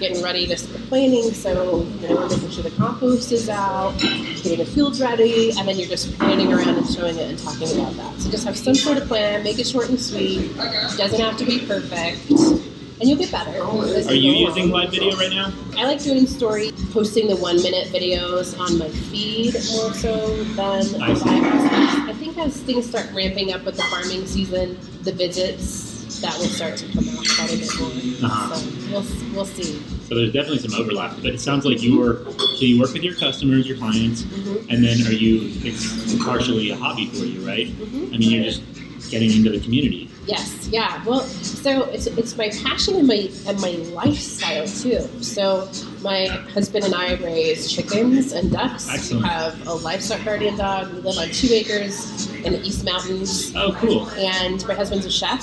getting 0.00 0.22
ready 0.22 0.46
to 0.46 0.56
start 0.56 0.82
planting. 0.88 1.32
So, 1.32 1.84
you 2.00 2.08
know, 2.08 2.16
we're 2.16 2.28
making 2.28 2.50
sure 2.50 2.62
the 2.64 2.70
compost 2.70 3.30
is 3.30 3.48
out, 3.48 3.96
getting 3.98 4.58
the 4.58 4.64
fields 4.64 5.00
ready, 5.00 5.50
and 5.56 5.68
then 5.68 5.76
you're 5.76 5.88
just 5.88 6.16
planning 6.18 6.52
around 6.52 6.76
and 6.76 6.88
showing 6.88 7.16
it 7.16 7.30
and 7.30 7.38
talking 7.38 7.78
about 7.78 7.94
that. 7.94 8.20
So 8.20 8.30
just 8.30 8.44
have 8.46 8.56
some 8.56 8.74
sort 8.74 8.98
of 8.98 9.06
plan, 9.06 9.44
make 9.44 9.58
it 9.58 9.66
short 9.66 9.90
and 9.90 10.00
sweet. 10.00 10.56
Doesn't 10.56 11.20
have 11.20 11.36
to 11.36 11.44
be 11.44 11.64
perfect. 11.66 12.30
And 12.30 13.08
you'll 13.08 13.18
get 13.18 13.30
better. 13.30 13.62
Are 13.62 14.14
you 14.14 14.32
using 14.32 14.70
live 14.70 14.90
video 14.90 15.16
right 15.16 15.30
now? 15.30 15.52
I 15.76 15.84
like 15.84 16.02
doing 16.02 16.26
story, 16.26 16.72
posting 16.92 17.28
the 17.28 17.36
one 17.36 17.56
minute 17.62 17.88
videos 17.88 18.58
on 18.58 18.78
my 18.78 18.88
feed 18.88 19.54
more 19.72 19.94
so 19.94 20.44
than 20.54 21.02
I 21.02 21.12
live 21.12 22.08
I 22.08 22.12
think 22.12 22.36
as 22.36 22.60
things 22.60 22.86
start 22.86 23.10
ramping 23.14 23.54
up 23.54 23.64
with 23.64 23.76
the 23.76 23.84
farming 23.84 24.26
season, 24.26 24.78
the 25.02 25.12
visits 25.12 25.89
that 26.20 26.36
will 26.38 26.46
start 26.46 26.76
to 26.78 26.86
come 26.92 27.08
out 27.08 27.16
quite 27.36 27.52
a 27.52 27.56
bit 27.58 27.80
more. 27.80 27.90
Uh-huh. 28.30 28.54
So 28.54 28.92
we'll 28.92 29.34
we'll 29.34 29.44
see. 29.46 29.80
So 30.08 30.14
there's 30.16 30.32
definitely 30.32 30.58
some 30.58 30.74
overlap, 30.80 31.16
but 31.16 31.26
it 31.34 31.40
sounds 31.40 31.64
like 31.64 31.82
you 31.82 31.98
work. 31.98 32.24
So 32.38 32.64
you 32.64 32.80
work 32.80 32.92
with 32.92 33.02
your 33.02 33.14
customers, 33.14 33.66
your 33.66 33.76
clients, 33.78 34.22
Mhm. 34.22 34.68
and 34.70 34.84
then 34.84 35.06
are 35.06 35.12
you? 35.12 35.50
It's 35.64 36.16
partially 36.24 36.70
a 36.70 36.76
hobby 36.76 37.06
for 37.06 37.24
you, 37.24 37.40
right? 37.46 37.68
Mhm. 37.78 38.14
I 38.14 38.18
mean, 38.18 38.30
you're 38.30 38.44
just 38.44 38.62
getting 39.10 39.30
into 39.32 39.50
the 39.50 39.60
community. 39.60 40.08
Yes, 40.26 40.68
yeah. 40.70 41.02
Well, 41.04 41.20
so 41.22 41.84
it's, 41.84 42.06
it's 42.06 42.36
my 42.36 42.50
passion 42.50 42.94
and 42.96 43.06
my 43.08 43.28
and 43.46 43.58
my 43.60 43.70
lifestyle 43.94 44.66
too. 44.66 45.00
So 45.22 45.68
my 46.02 46.26
husband 46.54 46.84
and 46.84 46.94
I 46.94 47.14
raise 47.14 47.72
chickens 47.72 48.32
and 48.32 48.52
ducks. 48.52 48.88
Excellent. 48.88 49.22
We 49.24 49.28
have 49.28 49.66
a 49.66 49.74
livestock 49.74 50.24
guardian 50.24 50.56
dog. 50.56 50.92
We 50.92 51.00
live 51.00 51.18
on 51.18 51.30
two 51.30 51.48
acres 51.52 52.28
in 52.44 52.52
the 52.52 52.60
East 52.62 52.84
Mountains. 52.84 53.52
Oh, 53.56 53.72
cool. 53.80 54.08
and 54.10 54.64
my 54.68 54.74
husband's 54.74 55.06
a 55.06 55.10
chef. 55.10 55.42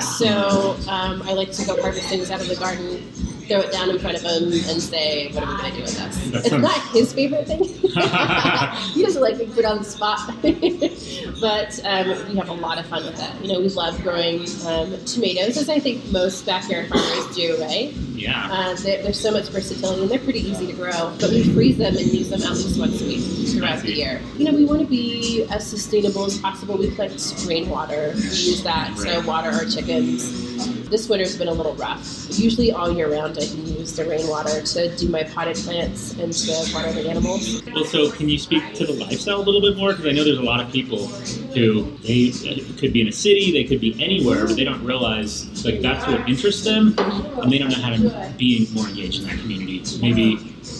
So 0.00 0.76
um, 0.88 1.22
I 1.22 1.32
like 1.34 1.52
to 1.52 1.64
go 1.66 1.80
harvest 1.80 2.08
things 2.08 2.30
out 2.30 2.40
of 2.40 2.48
the 2.48 2.56
garden, 2.56 3.02
throw 3.46 3.60
it 3.60 3.72
down 3.72 3.90
in 3.90 3.98
front 3.98 4.16
of 4.16 4.22
him, 4.22 4.44
and 4.52 4.82
say, 4.82 5.30
"What 5.32 5.44
are 5.44 5.50
we 5.50 5.56
going 5.60 5.70
to 5.72 5.76
do 5.78 5.82
with 5.82 5.96
this?" 5.96 6.30
That 6.30 6.34
It's 6.40 6.50
sounds- 6.50 6.62
not 6.62 6.80
his 6.92 7.12
favorite 7.12 7.46
thing. 7.46 7.64
he 8.94 9.02
doesn't 9.02 9.22
like 9.22 9.38
being 9.38 9.52
put 9.52 9.64
on 9.64 9.78
the 9.78 9.84
spot, 9.84 10.20
but 11.40 11.80
um, 11.84 12.28
we 12.28 12.36
have 12.36 12.48
a 12.48 12.52
lot 12.54 12.78
of 12.78 12.86
fun 12.86 13.04
with 13.04 13.20
it. 13.20 13.44
You 13.44 13.52
know, 13.52 13.60
we 13.60 13.68
love 13.68 14.00
growing 14.02 14.40
um, 14.66 15.04
tomatoes, 15.04 15.56
as 15.56 15.68
I 15.68 15.78
think 15.78 16.04
most 16.10 16.46
backyard 16.46 16.88
farmers 16.88 17.34
do, 17.34 17.56
right? 17.60 17.92
Yeah. 18.14 18.48
Uh, 18.50 18.74
there's 18.76 19.18
so 19.20 19.30
much 19.30 19.48
versatility, 19.48 20.02
and 20.02 20.10
they're 20.10 20.18
pretty 20.18 20.40
easy 20.40 20.66
to 20.66 20.72
grow. 20.72 21.14
But 21.20 21.30
we 21.30 21.42
freeze 21.52 21.78
them 21.78 21.96
and 21.96 22.06
use 22.06 22.28
them 22.30 22.42
at 22.42 22.50
least 22.50 22.78
once 22.78 23.00
a 23.00 23.04
week 23.06 23.48
throughout 23.48 23.82
the 23.82 23.92
year. 23.92 24.20
You 24.36 24.44
know, 24.44 24.52
we 24.56 24.64
want 24.64 24.80
to 24.80 24.86
be 24.86 25.44
as 25.50 25.66
sustainable 25.66 26.24
as 26.26 26.38
possible. 26.38 26.76
We 26.76 26.90
collect 26.94 27.20
rainwater. 27.46 28.12
We 28.14 28.20
use 28.22 28.62
that 28.62 28.96
to 28.98 29.02
Right. 29.02 29.24
water 29.26 29.50
our 29.50 29.64
chickens. 29.64 30.50
This 30.88 31.08
winter's 31.08 31.36
been 31.38 31.48
a 31.48 31.52
little 31.52 31.74
rough. 31.74 32.26
Usually, 32.38 32.70
all 32.70 32.92
year 32.94 33.10
round, 33.10 33.38
I 33.38 33.46
can 33.46 33.66
use 33.78 33.92
the 33.94 34.04
rainwater 34.04 34.60
to 34.62 34.94
do 34.96 35.08
my 35.08 35.22
potted 35.22 35.56
plants 35.56 36.12
and 36.18 36.32
to 36.32 36.74
water 36.74 36.92
the 36.92 37.08
animals. 37.08 37.62
Well, 37.74 37.84
so 37.86 38.10
can 38.10 38.28
you 38.28 38.38
speak 38.38 38.74
to 38.74 38.84
the 38.86 38.92
lifestyle 38.92 39.40
a 39.40 39.42
little 39.42 39.62
bit 39.62 39.76
more? 39.78 39.92
Because 39.92 40.06
I 40.06 40.12
know 40.12 40.22
there's 40.22 40.36
a 40.38 40.42
lot 40.42 40.60
of 40.60 40.70
people 40.70 41.06
who 41.06 41.90
they 42.02 42.30
could 42.78 42.92
be 42.92 43.00
in 43.00 43.08
a 43.08 43.12
city, 43.12 43.52
they 43.52 43.64
could 43.64 43.80
be 43.80 43.96
anywhere, 44.02 44.46
but 44.46 44.54
they 44.56 44.64
don't 44.64 44.84
realize 44.84 45.46
like 45.64 45.80
that's 45.80 46.06
what 46.06 46.28
interests 46.28 46.62
them, 46.64 46.94
and 46.98 47.50
they 47.50 47.56
don't 47.58 47.70
know 47.70 47.78
how 47.80 47.90
to 47.90 48.11
be 48.36 48.68
more 48.72 48.86
engaged 48.88 49.22
in 49.22 49.28
that 49.28 49.38
community. 49.38 49.82
Maybe 50.00 50.36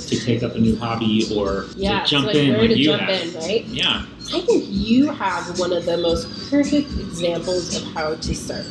to 0.09 0.19
take 0.21 0.43
up 0.43 0.55
a 0.55 0.59
new 0.59 0.77
hobby 0.77 1.27
or 1.35 1.67
Yeah, 1.77 2.01
to 2.01 2.07
so 2.07 2.11
jump 2.17 2.27
like 2.27 2.37
in 2.37 2.51
where 2.51 2.61
like 2.61 2.71
to 2.71 2.79
you 2.79 2.85
jump 2.85 3.03
have. 3.03 3.23
in, 3.29 3.35
right? 3.41 3.65
Yeah, 3.67 4.05
I 4.35 4.41
think 4.41 4.65
you 4.69 5.11
have 5.11 5.59
one 5.59 5.73
of 5.73 5.85
the 5.85 5.97
most 5.99 6.51
perfect 6.51 6.91
examples 6.99 7.77
of 7.77 7.83
how 7.95 8.15
to 8.15 8.35
start. 8.35 8.67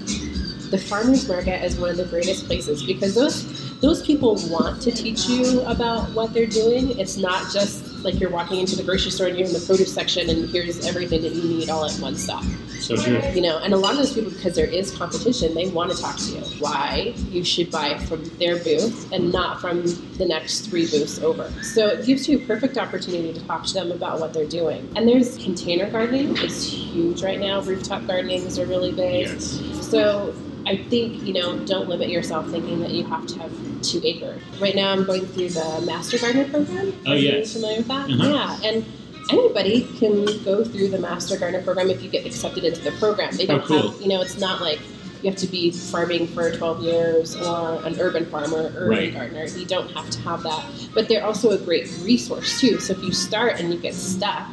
The 0.71 0.77
farmers 0.77 1.27
market 1.27 1.63
is 1.65 1.77
one 1.77 1.89
of 1.89 1.97
the 1.97 2.05
greatest 2.05 2.45
places 2.47 2.83
because 2.83 3.13
those 3.15 3.79
those 3.81 4.05
people 4.05 4.35
want 4.49 4.81
to 4.83 4.91
teach 4.91 5.27
you 5.27 5.61
about 5.61 6.09
what 6.11 6.33
they're 6.33 6.45
doing. 6.45 6.97
It's 6.99 7.17
not 7.17 7.51
just 7.51 7.83
like 8.03 8.19
you're 8.19 8.29
walking 8.29 8.59
into 8.59 8.75
the 8.75 8.83
grocery 8.83 9.11
store 9.11 9.27
and 9.27 9.37
you're 9.37 9.47
in 9.47 9.53
the 9.53 9.59
produce 9.59 9.93
section 9.93 10.29
and 10.29 10.49
here's 10.49 10.85
everything 10.87 11.21
that 11.21 11.33
you 11.33 11.43
need 11.43 11.69
all 11.69 11.85
at 11.85 11.91
one 11.99 12.15
stop. 12.15 12.43
so 12.79 12.95
true. 12.95 13.19
You 13.31 13.41
know, 13.41 13.59
and 13.59 13.73
a 13.73 13.77
lot 13.77 13.91
of 13.91 13.97
those 13.97 14.13
people, 14.13 14.31
because 14.31 14.55
there 14.55 14.65
is 14.65 14.91
competition, 14.95 15.53
they 15.53 15.69
want 15.69 15.91
to 15.91 16.01
talk 16.01 16.17
to 16.17 16.31
you. 16.31 16.41
Why 16.59 17.13
you 17.29 17.43
should 17.43 17.71
buy 17.71 17.97
from 17.99 18.23
their 18.37 18.57
booth 18.57 19.11
and 19.11 19.31
not 19.31 19.61
from 19.61 19.83
the 20.17 20.25
next 20.25 20.67
three 20.67 20.89
booths 20.89 21.19
over. 21.19 21.51
So 21.61 21.87
it 21.87 22.05
gives 22.05 22.27
you 22.27 22.39
a 22.39 22.45
perfect 22.45 22.77
opportunity 22.77 23.33
to 23.33 23.45
talk 23.47 23.65
to 23.67 23.73
them 23.73 23.91
about 23.91 24.19
what 24.19 24.33
they're 24.33 24.45
doing. 24.45 24.91
And 24.95 25.07
there's 25.07 25.37
container 25.37 25.89
gardening 25.89 26.37
is 26.37 26.71
huge 26.71 27.23
right 27.23 27.39
now. 27.39 27.61
Rooftop 27.61 28.05
gardenings 28.07 28.57
are 28.59 28.65
really 28.65 28.91
big. 28.91 29.27
Yes. 29.27 29.61
So 29.89 30.33
I 30.65 30.77
think, 30.77 31.23
you 31.23 31.33
know, 31.33 31.57
don't 31.65 31.89
limit 31.89 32.09
yourself 32.09 32.49
thinking 32.49 32.79
that 32.81 32.91
you 32.91 33.03
have 33.05 33.25
to 33.27 33.39
have 33.39 33.51
two 33.81 34.01
acre. 34.03 34.37
Right 34.59 34.75
now 34.75 34.91
I'm 34.91 35.03
going 35.05 35.25
through 35.25 35.49
the 35.49 35.83
Master 35.85 36.17
Gardener 36.17 36.49
program. 36.49 36.93
Oh, 37.05 37.11
Are 37.11 37.15
you 37.15 37.29
yes. 37.29 37.53
familiar 37.53 37.77
with 37.77 37.87
that? 37.87 38.09
Uh-huh. 38.09 38.57
Yeah. 38.61 38.69
And 38.69 38.85
anybody 39.31 39.87
can 39.97 40.25
go 40.43 40.63
through 40.63 40.89
the 40.89 40.99
Master 40.99 41.37
Gardener 41.37 41.63
program 41.63 41.89
if 41.89 42.01
you 42.01 42.09
get 42.09 42.25
accepted 42.25 42.63
into 42.63 42.81
the 42.81 42.91
program. 42.93 43.35
They 43.35 43.43
Oh, 43.45 43.47
don't 43.47 43.61
oh, 43.63 43.67
cool. 43.67 43.91
have, 43.91 44.01
you 44.01 44.07
know, 44.07 44.21
it's 44.21 44.37
not 44.39 44.61
like 44.61 44.79
you 45.23 45.29
have 45.29 45.39
to 45.39 45.47
be 45.47 45.69
farming 45.71 46.27
for 46.27 46.51
12 46.51 46.81
years 46.81 47.35
or 47.35 47.81
an 47.85 47.99
urban 47.99 48.25
farmer, 48.25 48.71
urban 48.75 48.89
Right. 48.89 49.13
gardener. 49.13 49.45
You 49.45 49.65
don't 49.65 49.91
have 49.91 50.09
to 50.09 50.19
have 50.21 50.41
that. 50.43 50.65
But 50.95 51.07
they're 51.07 51.23
also 51.25 51.51
a 51.51 51.57
great 51.59 51.87
resource 52.01 52.59
too. 52.59 52.79
So 52.79 52.93
if 52.93 53.03
you 53.03 53.11
start 53.11 53.59
and 53.59 53.71
you 53.71 53.79
get 53.79 53.93
stuck, 53.93 54.47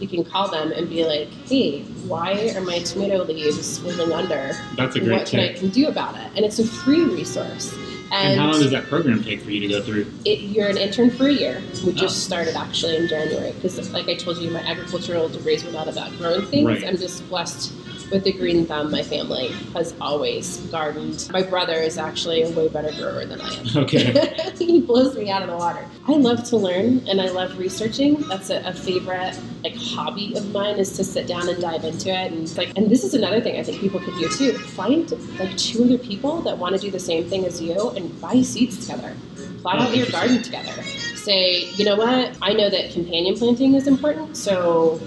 you 0.00 0.08
can 0.08 0.24
call 0.24 0.50
them 0.50 0.72
and 0.72 0.88
be 0.88 1.04
like, 1.04 1.28
hey, 1.46 1.82
why 2.08 2.52
are 2.56 2.60
my 2.62 2.80
tomato 2.80 3.22
leaves 3.22 3.80
wiggling 3.82 4.10
under? 4.12 4.52
That's 4.76 4.96
a 4.96 4.98
great 4.98 5.18
what 5.18 5.26
can 5.28 5.38
I 5.38 5.52
can 5.52 5.68
do 5.68 5.86
about 5.86 6.16
it? 6.16 6.26
And 6.34 6.44
it's 6.44 6.58
a 6.58 6.66
free 6.66 7.04
resource. 7.04 7.72
And 8.12 8.38
how 8.38 8.50
long 8.50 8.60
does 8.60 8.70
that 8.72 8.84
program 8.88 9.24
take 9.24 9.40
for 9.40 9.50
you 9.50 9.60
to 9.60 9.68
go 9.68 9.82
through? 9.82 10.06
it, 10.24 10.40
you're 10.40 10.68
an 10.68 10.76
intern 10.76 11.10
for 11.10 11.28
a 11.28 11.32
year. 11.32 11.62
We 11.84 11.92
oh. 11.92 11.94
just 11.94 12.16
Oh. 12.16 12.28
started 12.28 12.56
actually 12.56 12.96
in 12.96 13.08
January 13.08 13.52
because, 13.52 13.90
like 13.92 14.08
I 14.08 14.14
told 14.14 14.36
you, 14.38 14.50
my 14.50 14.60
agricultural 14.60 15.28
degrees 15.30 15.64
were 15.64 15.72
not 15.72 15.88
about 15.88 16.10
growing 16.18 16.44
things. 16.46 16.66
Right. 16.66 16.84
I'm 16.86 16.98
just 16.98 17.26
blessed 17.28 17.72
with 18.12 18.24
the 18.24 18.32
green 18.32 18.66
thumb. 18.66 18.90
My 18.90 19.02
family 19.02 19.48
has 19.74 19.94
always 20.00 20.58
gardened. 20.70 21.28
My 21.32 21.42
brother 21.42 21.74
is 21.74 21.96
actually 21.98 22.42
a 22.42 22.50
way 22.50 22.68
better 22.68 22.92
grower 22.92 23.24
than 23.24 23.40
I 23.40 23.54
am. 23.54 23.66
Okay. 23.76 24.52
he 24.58 24.80
blows 24.80 25.16
me 25.16 25.30
out 25.30 25.42
of 25.42 25.48
the 25.48 25.56
water. 25.56 25.84
I 26.06 26.12
love 26.12 26.44
to 26.44 26.56
learn 26.56 27.06
and 27.08 27.20
I 27.20 27.30
love 27.30 27.58
researching. 27.58 28.16
That's 28.28 28.50
a, 28.50 28.60
a 28.66 28.72
favorite 28.72 29.38
like 29.64 29.74
hobby 29.76 30.36
of 30.36 30.52
mine 30.52 30.76
is 30.76 30.94
to 30.96 31.04
sit 31.04 31.26
down 31.26 31.48
and 31.48 31.60
dive 31.60 31.84
into 31.84 32.10
it 32.10 32.32
and 32.32 32.56
like 32.56 32.76
and 32.76 32.90
this 32.90 33.04
is 33.04 33.14
another 33.14 33.40
thing 33.40 33.58
I 33.58 33.62
think 33.62 33.80
people 33.80 34.00
could 34.00 34.14
do 34.14 34.28
too. 34.28 34.58
Find 34.58 35.10
like 35.38 35.56
two 35.56 35.84
other 35.84 35.98
people 35.98 36.42
that 36.42 36.58
want 36.58 36.74
to 36.74 36.80
do 36.80 36.90
the 36.90 37.00
same 37.00 37.28
thing 37.28 37.46
as 37.46 37.60
you 37.62 37.90
and 37.90 38.20
buy 38.20 38.42
seeds 38.42 38.86
together. 38.86 39.16
Plot 39.62 39.80
out 39.80 39.96
your 39.96 40.06
garden 40.08 40.42
together. 40.42 40.82
Say, 40.82 41.70
you 41.70 41.84
know 41.84 41.94
what? 41.94 42.36
I 42.42 42.52
know 42.52 42.68
that 42.68 42.90
companion 42.92 43.36
planting 43.36 43.74
is 43.74 43.86
important, 43.86 44.36
so 44.36 45.00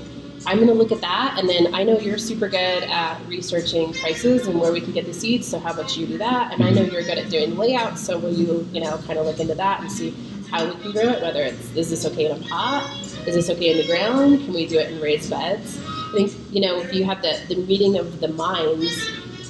I'm 0.47 0.57
going 0.57 0.67
to 0.67 0.73
look 0.73 0.91
at 0.91 1.01
that, 1.01 1.37
and 1.39 1.49
then 1.49 1.73
I 1.73 1.83
know 1.83 1.97
you're 1.97 2.17
super 2.17 2.47
good 2.47 2.83
at 2.83 3.19
researching 3.27 3.93
prices 3.93 4.47
and 4.47 4.59
where 4.59 4.71
we 4.71 4.81
can 4.81 4.91
get 4.91 5.05
the 5.05 5.13
seeds. 5.13 5.47
So 5.47 5.59
how 5.59 5.73
about 5.73 5.97
you 5.97 6.05
do 6.05 6.17
that? 6.19 6.53
And 6.53 6.63
I 6.63 6.69
know 6.69 6.81
mm-hmm. 6.81 6.93
you're 6.93 7.03
good 7.03 7.17
at 7.17 7.29
doing 7.29 7.57
layouts. 7.57 8.05
So 8.05 8.17
will 8.17 8.33
you, 8.33 8.67
you 8.71 8.81
know, 8.81 8.97
kind 9.07 9.17
of 9.17 9.25
look 9.25 9.39
into 9.39 9.55
that 9.55 9.81
and 9.81 9.91
see 9.91 10.15
how 10.51 10.65
we 10.65 10.79
can 10.81 10.91
grow 10.91 11.09
it? 11.09 11.21
Whether 11.21 11.43
it's 11.43 11.75
is 11.75 11.89
this 11.89 12.05
okay 12.05 12.29
in 12.29 12.31
a 12.31 12.47
pot? 12.47 12.87
Is 13.25 13.35
this 13.35 13.49
okay 13.49 13.71
in 13.71 13.77
the 13.77 13.87
ground? 13.87 14.39
Can 14.45 14.53
we 14.53 14.67
do 14.67 14.77
it 14.77 14.91
in 14.91 15.01
raised 15.01 15.29
beds? 15.29 15.79
I 15.79 16.11
think 16.15 16.33
you 16.51 16.61
know 16.61 16.79
if 16.79 16.93
you 16.93 17.03
have 17.05 17.21
the 17.21 17.41
the 17.49 17.55
meeting 17.55 17.97
of 17.97 18.19
the 18.19 18.27
minds, 18.27 18.93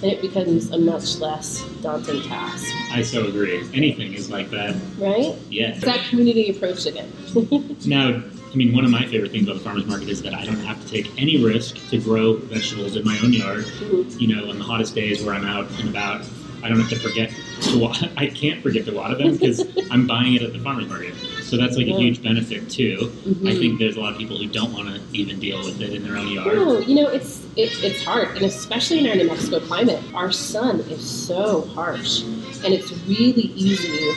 then 0.01 0.09
it 0.09 0.21
becomes 0.21 0.71
a 0.71 0.77
much 0.77 1.17
less 1.17 1.63
daunting 1.81 2.21
task, 2.23 2.73
I 2.91 3.01
so 3.01 3.27
agree. 3.27 3.57
Anything 3.73 4.13
is 4.13 4.29
like 4.29 4.49
that. 4.51 4.75
right? 4.97 5.35
Yes. 5.49 5.77
It's 5.77 5.85
that 5.85 6.05
community 6.09 6.49
approach 6.49 6.85
again. 6.85 7.11
Now, 7.85 8.21
I 8.55 8.57
mean, 8.57 8.73
one 8.73 8.85
of 8.85 8.91
my 8.91 9.05
favorite 9.05 9.31
things 9.33 9.43
about 9.49 9.55
the 9.57 9.63
farmers 9.65 9.85
market 9.85 10.07
is 10.07 10.21
that 10.21 10.33
I 10.33 10.45
don't 10.45 10.55
have 10.61 10.79
to 10.81 10.87
take 10.87 11.11
any 11.21 11.43
risk 11.43 11.75
to 11.89 11.97
grow 11.99 12.37
vegetables 12.37 12.95
in 12.95 13.03
my 13.03 13.19
own 13.21 13.33
yard. 13.33 13.65
Mhm. 13.65 14.21
You 14.21 14.33
know, 14.33 14.49
on 14.49 14.57
the 14.59 14.63
hottest 14.63 14.95
days 14.95 15.21
where 15.21 15.35
I'm 15.35 15.43
out 15.43 15.67
and 15.77 15.89
about, 15.89 16.21
I 16.63 16.69
don't 16.69 16.79
have 16.79 16.89
to 16.91 16.95
forget 16.95 17.33
to 17.63 17.77
water. 17.77 18.09
I 18.17 18.27
can't 18.27 18.63
forget 18.63 18.85
to 18.85 18.93
water 18.93 19.15
them 19.15 19.33
because 19.33 19.61
I'm 19.91 20.07
buying 20.07 20.35
it 20.35 20.41
at 20.41 20.53
the 20.53 20.59
farmers 20.59 20.87
market. 20.87 21.15
So 21.43 21.57
that's 21.57 21.75
like 21.75 21.87
a 21.87 21.97
huge 21.99 22.23
benefit 22.23 22.69
too. 22.69 23.11
I 23.25 23.29
Mhm. 23.29 23.59
think 23.59 23.79
there's 23.79 23.97
a 23.97 23.99
lot 23.99 24.13
of 24.13 24.17
people 24.17 24.37
who 24.37 24.47
don't 24.47 24.71
want 24.71 24.87
to 24.87 25.01
even 25.11 25.37
deal 25.37 25.57
with 25.59 25.81
it 25.81 25.93
in 25.93 26.03
their 26.03 26.15
own 26.15 26.31
yard. 26.31 26.55
No, 26.55 26.79
you 26.79 26.95
know 26.95 27.09
it's 27.09 27.41
it, 27.57 27.71
it's 27.83 28.01
hard, 28.05 28.29
and 28.37 28.45
especially 28.45 28.99
in 28.99 29.07
our 29.07 29.15
New 29.17 29.27
Mexico 29.27 29.59
climate, 29.59 29.99
our 30.13 30.31
sun 30.31 30.79
is 30.89 31.01
so 31.03 31.67
harsh, 31.75 32.21
and 32.63 32.73
it's 32.73 32.89
really 33.05 33.51
easy 33.57 34.13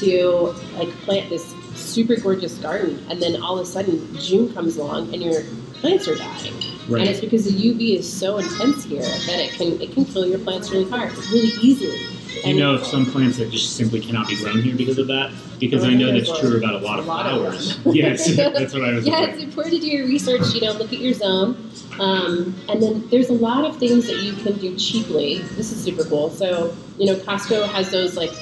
to 0.00 0.54
like 0.78 0.88
plant 1.04 1.28
this 1.28 1.54
super 1.82 2.16
gorgeous 2.16 2.54
garden, 2.58 3.04
and 3.10 3.20
then 3.20 3.40
all 3.42 3.58
of 3.58 3.66
a 3.66 3.68
sudden 3.70 4.16
June 4.18 4.52
comes 4.54 4.76
along 4.76 5.12
and 5.12 5.22
your 5.22 5.42
plants 5.80 6.06
are 6.08 6.14
dying, 6.16 6.54
Right. 6.88 7.00
and 7.00 7.10
it's 7.10 7.20
because 7.20 7.44
the 7.44 7.52
UV 7.52 7.98
is 7.98 8.10
so 8.10 8.38
intense 8.38 8.84
here 8.84 9.02
that 9.02 9.38
it 9.38 9.50
can 9.52 9.80
it 9.80 9.92
can 9.92 10.04
kill 10.04 10.26
your 10.26 10.38
plants 10.38 10.70
really 10.70 10.88
hard, 10.90 11.12
really 11.32 11.52
easily. 11.60 11.98
You 12.44 12.54
know 12.54 12.82
some 12.82 13.06
plants 13.06 13.38
that 13.38 13.50
just 13.52 13.76
simply 13.76 14.00
cannot 14.00 14.26
be 14.26 14.36
grown 14.36 14.62
here 14.62 14.74
because 14.74 14.98
of 14.98 15.06
that? 15.08 15.30
Because 15.60 15.84
Oh, 15.84 15.88
I 15.88 15.94
know 15.94 16.10
that's 16.12 16.40
true 16.40 16.56
about 16.56 16.74
a 16.74 16.78
lot 16.78 16.98
of 16.98 17.04
a 17.04 17.08
lot 17.08 17.26
flowers. 17.26 17.78
yes, 17.84 18.34
that's 18.34 18.72
what 18.72 18.82
I 18.84 18.94
was 18.94 19.06
yeah, 19.06 19.20
looking 19.20 19.34
it's 19.34 19.42
important 19.44 19.74
to 19.76 19.80
do 19.80 19.86
your 19.86 20.06
research. 20.06 20.52
You 20.54 20.62
know, 20.62 20.72
look 20.72 20.92
at 20.92 20.98
your 20.98 21.12
zone, 21.12 21.70
um, 22.00 22.54
and 22.68 22.82
then 22.82 23.06
there's 23.10 23.28
a 23.28 23.32
lot 23.34 23.64
of 23.64 23.76
things 23.76 24.06
that 24.08 24.16
you 24.22 24.32
can 24.32 24.58
do 24.58 24.74
cheaply. 24.76 25.38
This 25.56 25.70
is 25.70 25.80
super 25.82 26.04
cool. 26.04 26.30
So, 26.30 26.74
you 26.98 27.06
know, 27.06 27.14
Costco 27.16 27.68
has 27.68 27.90
those 27.92 28.16
like 28.16 28.32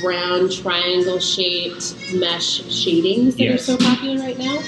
brown 0.00 0.50
triangle 0.50 1.18
shaped 1.18 1.94
mesh 2.14 2.62
shadings 2.72 3.34
that 3.36 3.42
Yes. 3.44 3.68
are 3.68 3.76
so 3.76 3.76
popular 3.78 4.18
right 4.20 4.38
now. 4.38 4.58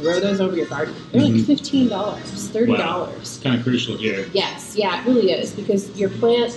Throw 0.00 0.20
those 0.20 0.40
over 0.40 0.56
your 0.56 0.66
garden. 0.66 0.94
They're 1.12 1.22
like 1.22 1.32
Mhm. 1.32 1.46
fifteen 1.46 1.88
dollars, 1.88 2.22
thirty 2.52 2.76
dollars. 2.76 3.16
It's 3.20 3.36
kind 3.38 3.56
of 3.56 3.62
crucial 3.64 3.96
here. 3.96 4.28
Yes, 4.32 4.74
yeah, 4.76 5.00
it 5.02 5.06
really 5.08 5.30
is 5.32 5.50
because 5.50 5.88
your 5.96 6.08
plant 6.08 6.56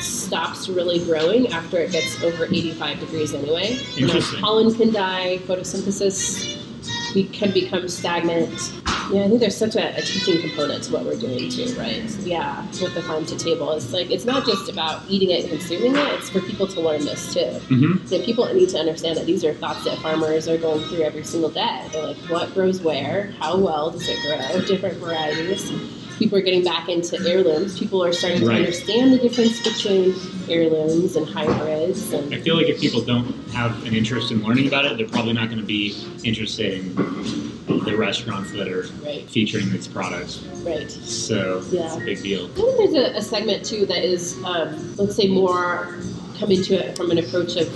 stops 0.00 0.68
really 0.68 0.98
growing 1.00 1.48
after 1.48 1.78
it 1.78 1.92
gets 1.92 2.22
over 2.22 2.46
85 2.46 2.98
degrees 3.00 3.34
anyway. 3.34 3.78
You 3.96 4.06
know, 4.06 4.20
pollen 4.40 4.74
can 4.74 4.92
die, 4.92 5.40
photosynthesis 5.46 6.56
can 7.32 7.50
become 7.50 7.88
stagnant. 7.88 8.72
Yeah, 9.12 9.24
I 9.24 9.28
think 9.28 9.40
there's 9.40 9.56
such 9.56 9.76
a, 9.76 9.96
a 9.96 10.00
teaching 10.02 10.40
component 10.40 10.84
to 10.84 10.92
what 10.92 11.04
we're 11.04 11.16
doing 11.16 11.50
too, 11.50 11.66
right? 11.78 12.02
Yeah, 12.20 12.64
with 12.80 12.94
the 12.94 13.02
farm 13.02 13.26
to 13.26 13.36
table. 13.36 13.72
It's 13.72 13.92
like 13.92 14.10
it's 14.10 14.24
not 14.24 14.46
just 14.46 14.70
about 14.70 15.02
eating 15.08 15.30
it 15.30 15.40
and 15.42 15.50
consuming 15.50 15.94
it, 15.96 16.12
it's 16.14 16.30
for 16.30 16.40
people 16.40 16.66
to 16.68 16.80
learn 16.80 17.04
this 17.04 17.32
too. 17.34 17.46
hmm 17.68 17.96
That 18.06 18.24
people 18.24 18.52
need 18.54 18.68
to 18.70 18.78
understand 18.78 19.16
that 19.18 19.26
these 19.26 19.44
are 19.44 19.52
thoughts 19.54 19.84
that 19.84 19.98
farmers 19.98 20.48
are 20.48 20.58
going 20.58 20.82
through 20.88 21.02
every 21.02 21.24
single 21.24 21.50
day. 21.50 21.86
They're 21.92 22.06
like, 22.06 22.16
what 22.28 22.52
grows 22.54 22.80
where? 22.80 23.32
How 23.38 23.56
well 23.58 23.90
does 23.90 24.08
it 24.08 24.18
grow? 24.22 24.60
Different 24.66 24.98
varieties. 24.98 25.70
People 26.20 26.36
are 26.36 26.42
getting 26.42 26.62
back 26.62 26.90
into 26.90 27.18
heirlooms. 27.26 27.78
People 27.78 28.04
are 28.04 28.12
starting 28.12 28.40
to 28.40 28.50
understand 28.52 29.10
the 29.14 29.16
difference 29.16 29.58
between 29.62 30.14
heirlooms 30.50 31.16
and 31.16 31.26
hybrids. 31.26 32.12
And 32.12 32.34
I 32.34 32.38
feel 32.42 32.56
like 32.56 32.66
if 32.66 32.78
people 32.78 33.00
don't 33.00 33.32
have 33.52 33.86
an 33.86 33.94
interest 33.94 34.30
in 34.30 34.42
learning 34.42 34.68
about 34.68 34.84
it, 34.84 34.98
they're 34.98 35.08
probably 35.08 35.32
not 35.32 35.46
going 35.48 35.60
to 35.60 35.66
be 35.66 35.96
interested 36.22 36.74
in 36.74 36.94
the 37.86 37.96
restaurants 37.96 38.52
that 38.52 38.68
are 38.68 38.82
right, 39.02 39.26
featuring 39.30 39.70
these 39.70 39.88
products. 39.88 40.44
right. 40.62 40.90
So 40.90 41.62
Yeah. 41.70 41.86
it's 41.86 41.96
a 41.96 42.04
big 42.04 42.22
deal. 42.22 42.50
I 42.50 42.52
think 42.52 42.76
there's 42.76 43.14
a, 43.14 43.16
a 43.16 43.22
segment 43.22 43.64
too 43.64 43.86
that 43.86 44.04
is, 44.04 44.36
um, 44.44 44.96
let's 44.96 45.16
say, 45.16 45.26
more 45.26 45.96
coming 46.38 46.62
to 46.64 46.74
it 46.74 46.98
from 46.98 47.10
an 47.12 47.16
approach 47.16 47.56
of 47.56 47.66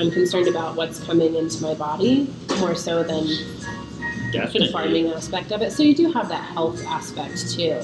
I'm 0.00 0.12
concerned 0.12 0.46
about 0.46 0.76
what's 0.76 1.00
coming 1.00 1.34
into 1.34 1.60
my 1.60 1.74
body 1.74 2.32
more 2.60 2.76
so 2.76 3.02
than 3.02 3.26
the 4.32 4.68
farming 4.72 5.08
aspect 5.12 5.52
of 5.52 5.62
it. 5.62 5.72
So 5.72 5.82
you 5.82 5.94
do 5.94 6.10
have 6.12 6.28
that 6.28 6.42
health 6.44 6.84
aspect 6.86 7.50
too. 7.52 7.80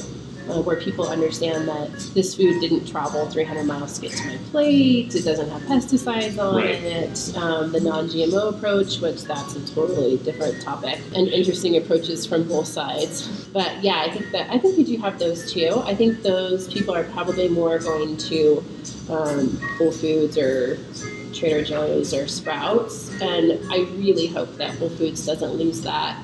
uh, 0.47 0.61
where 0.61 0.77
people 0.77 1.09
understand 1.09 1.67
that 1.67 1.91
this 2.13 2.35
food 2.35 2.61
didn't 2.61 2.85
travel 2.87 3.25
300 3.31 3.65
miles 3.65 3.95
to 3.99 4.03
get 4.03 4.13
to 4.15 4.27
my 4.27 4.37
plate. 4.51 5.15
It 5.15 5.25
doesn't 5.25 5.49
have 5.49 5.63
pesticides 5.63 6.39
on 6.39 6.57
Right. 6.57 6.83
it. 6.83 7.33
Um, 7.35 7.73
the 7.73 7.81
non-GMO 7.81 8.51
approach, 8.51 9.01
which 9.01 9.23
that's 9.23 9.57
a 9.57 9.67
totally 9.75 10.19
different 10.19 10.61
topic, 10.61 11.01
and 11.15 11.29
interesting 11.29 11.79
approaches 11.79 12.27
from 12.27 12.47
both 12.47 12.67
sides. 12.67 13.27
But 13.55 13.83
yeah, 13.83 14.03
I 14.07 14.11
think 14.11 14.33
that 14.33 14.51
I 14.51 14.59
think 14.59 14.77
we 14.77 14.85
do 14.85 14.99
have 14.99 15.19
those 15.19 15.51
too. 15.51 15.81
I 15.83 15.95
think 15.95 16.23
those 16.23 16.69
people 16.69 16.95
are 16.95 17.05
probably 17.05 17.49
more 17.49 17.79
going 17.79 18.19
to 18.19 18.63
um, 19.09 19.59
Whole 19.79 19.93
Foods 19.93 20.37
or 20.37 20.77
Trader 21.35 21.65
Joe's 21.65 22.15
or 22.15 22.27
Sprouts, 22.29 23.11
and 23.21 23.61
I 23.73 23.81
really 23.97 24.27
hope 24.27 24.57
that 24.57 24.77
Whole 24.77 24.91
Foods 24.91 25.27
doesn't 25.27 25.55
lose 25.55 25.83
that 25.83 26.17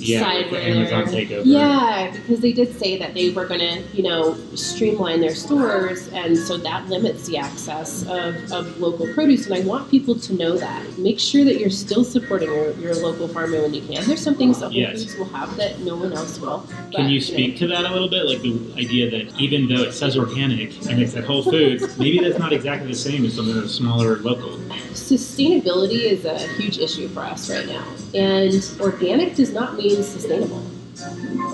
Yeah, 0.00 0.20
side 0.20 0.46
the 0.46 0.50
where 0.50 0.62
Amazon 0.62 1.04
takeover. 1.04 1.42
Yeah, 1.44 2.10
because 2.12 2.40
they 2.40 2.52
did 2.52 2.78
say 2.78 2.98
that 2.98 3.14
they 3.14 3.30
were 3.30 3.46
going 3.46 3.60
to, 3.60 3.82
you 3.96 4.02
know, 4.02 4.36
streamline 4.54 5.20
their 5.20 5.34
stores, 5.34 6.08
and 6.08 6.36
so 6.36 6.56
that 6.58 6.88
limits 6.88 7.26
the 7.26 7.38
access 7.38 8.02
of, 8.02 8.50
of 8.52 8.78
local 8.78 9.12
produce. 9.14 9.46
And 9.46 9.54
I 9.54 9.60
want 9.60 9.90
people 9.90 10.14
to 10.18 10.34
know 10.34 10.56
that. 10.56 10.98
Make 10.98 11.18
sure 11.18 11.44
that 11.44 11.58
you're 11.58 11.70
still 11.70 12.04
supporting 12.04 12.50
your, 12.50 12.72
your 12.72 12.94
local 12.94 13.28
farmer 13.28 13.62
when 13.62 13.74
you 13.74 13.82
can. 13.82 14.04
There's 14.06 14.22
some 14.22 14.34
things 14.34 14.60
that 14.60 14.66
Whole 14.66 14.80
Yes. 14.80 15.04
Foods 15.04 15.16
will 15.16 15.26
have 15.26 15.56
that 15.56 15.80
no 15.80 15.96
one 15.96 16.12
else 16.12 16.38
will. 16.38 16.60
Can 16.60 16.90
but, 16.92 17.02
you 17.02 17.18
know, 17.18 17.24
speak 17.24 17.58
to 17.58 17.66
that 17.68 17.84
a 17.84 17.92
little 17.92 18.08
bit? 18.08 18.26
Like 18.26 18.40
the 18.40 18.72
idea 18.76 19.10
that 19.10 19.38
even 19.38 19.68
though 19.68 19.82
it 19.82 19.92
says 19.92 20.16
organic 20.16 20.74
and 20.88 21.00
it's 21.00 21.14
at 21.16 21.24
Whole 21.24 21.42
Foods, 21.42 21.98
maybe 21.98 22.18
that's 22.18 22.38
not 22.38 22.52
exactly 22.52 22.88
the 22.88 22.94
same 22.94 23.24
as 23.24 23.34
something 23.34 23.54
that's 23.54 23.72
smaller 23.72 24.14
or 24.14 24.16
local. 24.18 24.58
sustainability 24.92 26.04
is 26.04 26.24
a 26.24 26.38
huge 26.54 26.78
issue 26.78 27.08
for 27.08 27.20
us 27.20 27.50
right 27.50 27.66
now. 27.66 27.84
And 28.14 28.52
organic 28.80 29.34
does 29.34 29.52
not 29.52 29.76
mean 29.76 29.89
sustainable. 29.96 30.62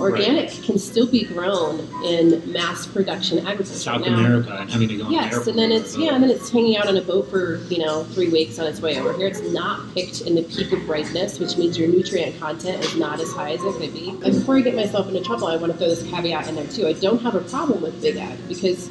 Organic 0.00 0.50
can 0.62 0.78
still 0.78 1.06
be 1.06 1.24
grown 1.24 1.80
in 2.04 2.52
mass 2.52 2.86
production 2.86 3.38
agriculture. 3.38 3.72
South 3.74 4.00
Now, 4.02 4.18
America 4.18 4.56
and 4.60 4.70
having 4.70 4.88
to 4.88 4.96
go 4.96 5.08
Yes, 5.08 5.46
and 5.46 5.58
then 5.58 5.72
it's 5.72 5.96
or 5.96 6.00
yeah, 6.00 6.14
and 6.14 6.22
then 6.22 6.30
it's 6.30 6.50
hanging 6.50 6.76
out 6.76 6.88
on 6.88 6.96
a 6.96 7.02
boat 7.02 7.30
for 7.30 7.56
you 7.68 7.78
know 7.78 8.04
three 8.04 8.28
weeks 8.28 8.58
on 8.58 8.66
its 8.66 8.80
way 8.80 8.98
over 8.98 9.12
here. 9.16 9.28
It's 9.28 9.40
not 9.40 9.94
picked 9.94 10.22
in 10.22 10.34
the 10.34 10.42
peak 10.42 10.72
of 10.72 10.88
ripeness, 10.88 11.38
which 11.38 11.56
means 11.56 11.78
your 11.78 11.88
nutrient 11.88 12.38
content 12.40 12.84
is 12.84 12.96
not 12.96 13.20
as 13.20 13.32
high 13.32 13.52
as 13.52 13.62
it 13.62 13.72
could 13.74 13.94
be. 13.94 14.10
And 14.10 14.22
before 14.34 14.56
I 14.56 14.60
get 14.60 14.74
myself 14.74 15.08
into 15.08 15.22
trouble, 15.22 15.46
I 15.46 15.56
want 15.56 15.72
to 15.72 15.78
throw 15.78 15.88
this 15.88 16.02
caveat 16.02 16.48
in 16.48 16.56
there 16.56 16.66
too. 16.66 16.86
I 16.86 16.92
don't 16.94 17.22
have 17.22 17.34
a 17.34 17.40
problem 17.42 17.82
with 17.82 18.00
big 18.02 18.16
ag 18.16 18.36
because 18.48 18.90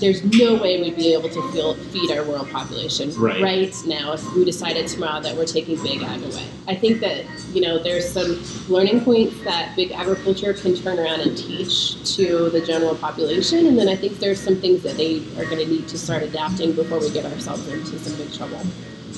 there's 0.00 0.22
no 0.38 0.54
way 0.60 0.80
we'd 0.80 0.96
be 0.96 1.12
able 1.14 1.28
to 1.30 1.52
feel, 1.52 1.74
feed 1.74 2.10
our 2.10 2.22
world 2.24 2.50
population 2.50 3.10
Right. 3.18 3.40
now 3.86 4.12
if 4.12 4.34
we 4.34 4.44
decided 4.44 4.86
tomorrow 4.88 5.20
that 5.22 5.34
we're 5.36 5.46
taking 5.46 5.82
big 5.82 6.02
ag 6.02 6.22
away. 6.22 6.44
I 6.68 6.74
think 6.74 7.00
that 7.00 7.24
you 7.54 7.60
know 7.62 7.82
there's 7.82 8.06
some 8.08 8.42
learning 8.68 9.00
points 9.02 9.38
that 9.44 9.74
big 9.76 9.92
agriculture 9.92 10.52
can 10.52 10.74
turn 10.74 10.98
around 10.98 11.20
and 11.20 11.36
teach 11.36 11.94
to 12.16 12.50
the 12.50 12.60
general 12.60 12.94
population, 12.96 13.66
and 13.66 13.78
then 13.78 13.88
I 13.88 13.96
think 13.96 14.18
there's 14.18 14.40
some 14.40 14.56
things 14.56 14.82
that 14.82 14.96
they 14.96 15.18
are 15.38 15.44
going 15.44 15.58
to 15.64 15.66
need 15.66 15.88
to 15.88 15.98
start 15.98 16.22
adapting 16.22 16.72
before 16.72 16.98
we 17.00 17.10
get 17.10 17.24
ourselves 17.24 17.66
into 17.68 17.98
some 17.98 18.16
big 18.16 18.32
trouble. 18.34 18.60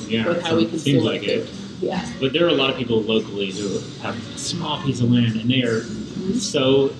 yeah, 0.06 0.26
with 0.28 0.42
how 0.42 0.56
we 0.56 0.64
consume 0.66 0.80
seems 1.00 1.04
like 1.04 1.22
it. 1.24 1.48
Yeah, 1.80 2.04
But 2.20 2.32
there 2.32 2.44
are 2.44 2.48
a 2.48 2.54
lot 2.54 2.70
of 2.70 2.76
people 2.76 3.02
locally 3.02 3.52
who 3.52 3.78
have 4.02 4.16
a 4.34 4.38
small 4.38 4.82
piece 4.82 5.00
of 5.00 5.10
land 5.12 5.36
and 5.40 5.48
they 5.48 5.62
are 5.62 5.82
so 6.34 6.92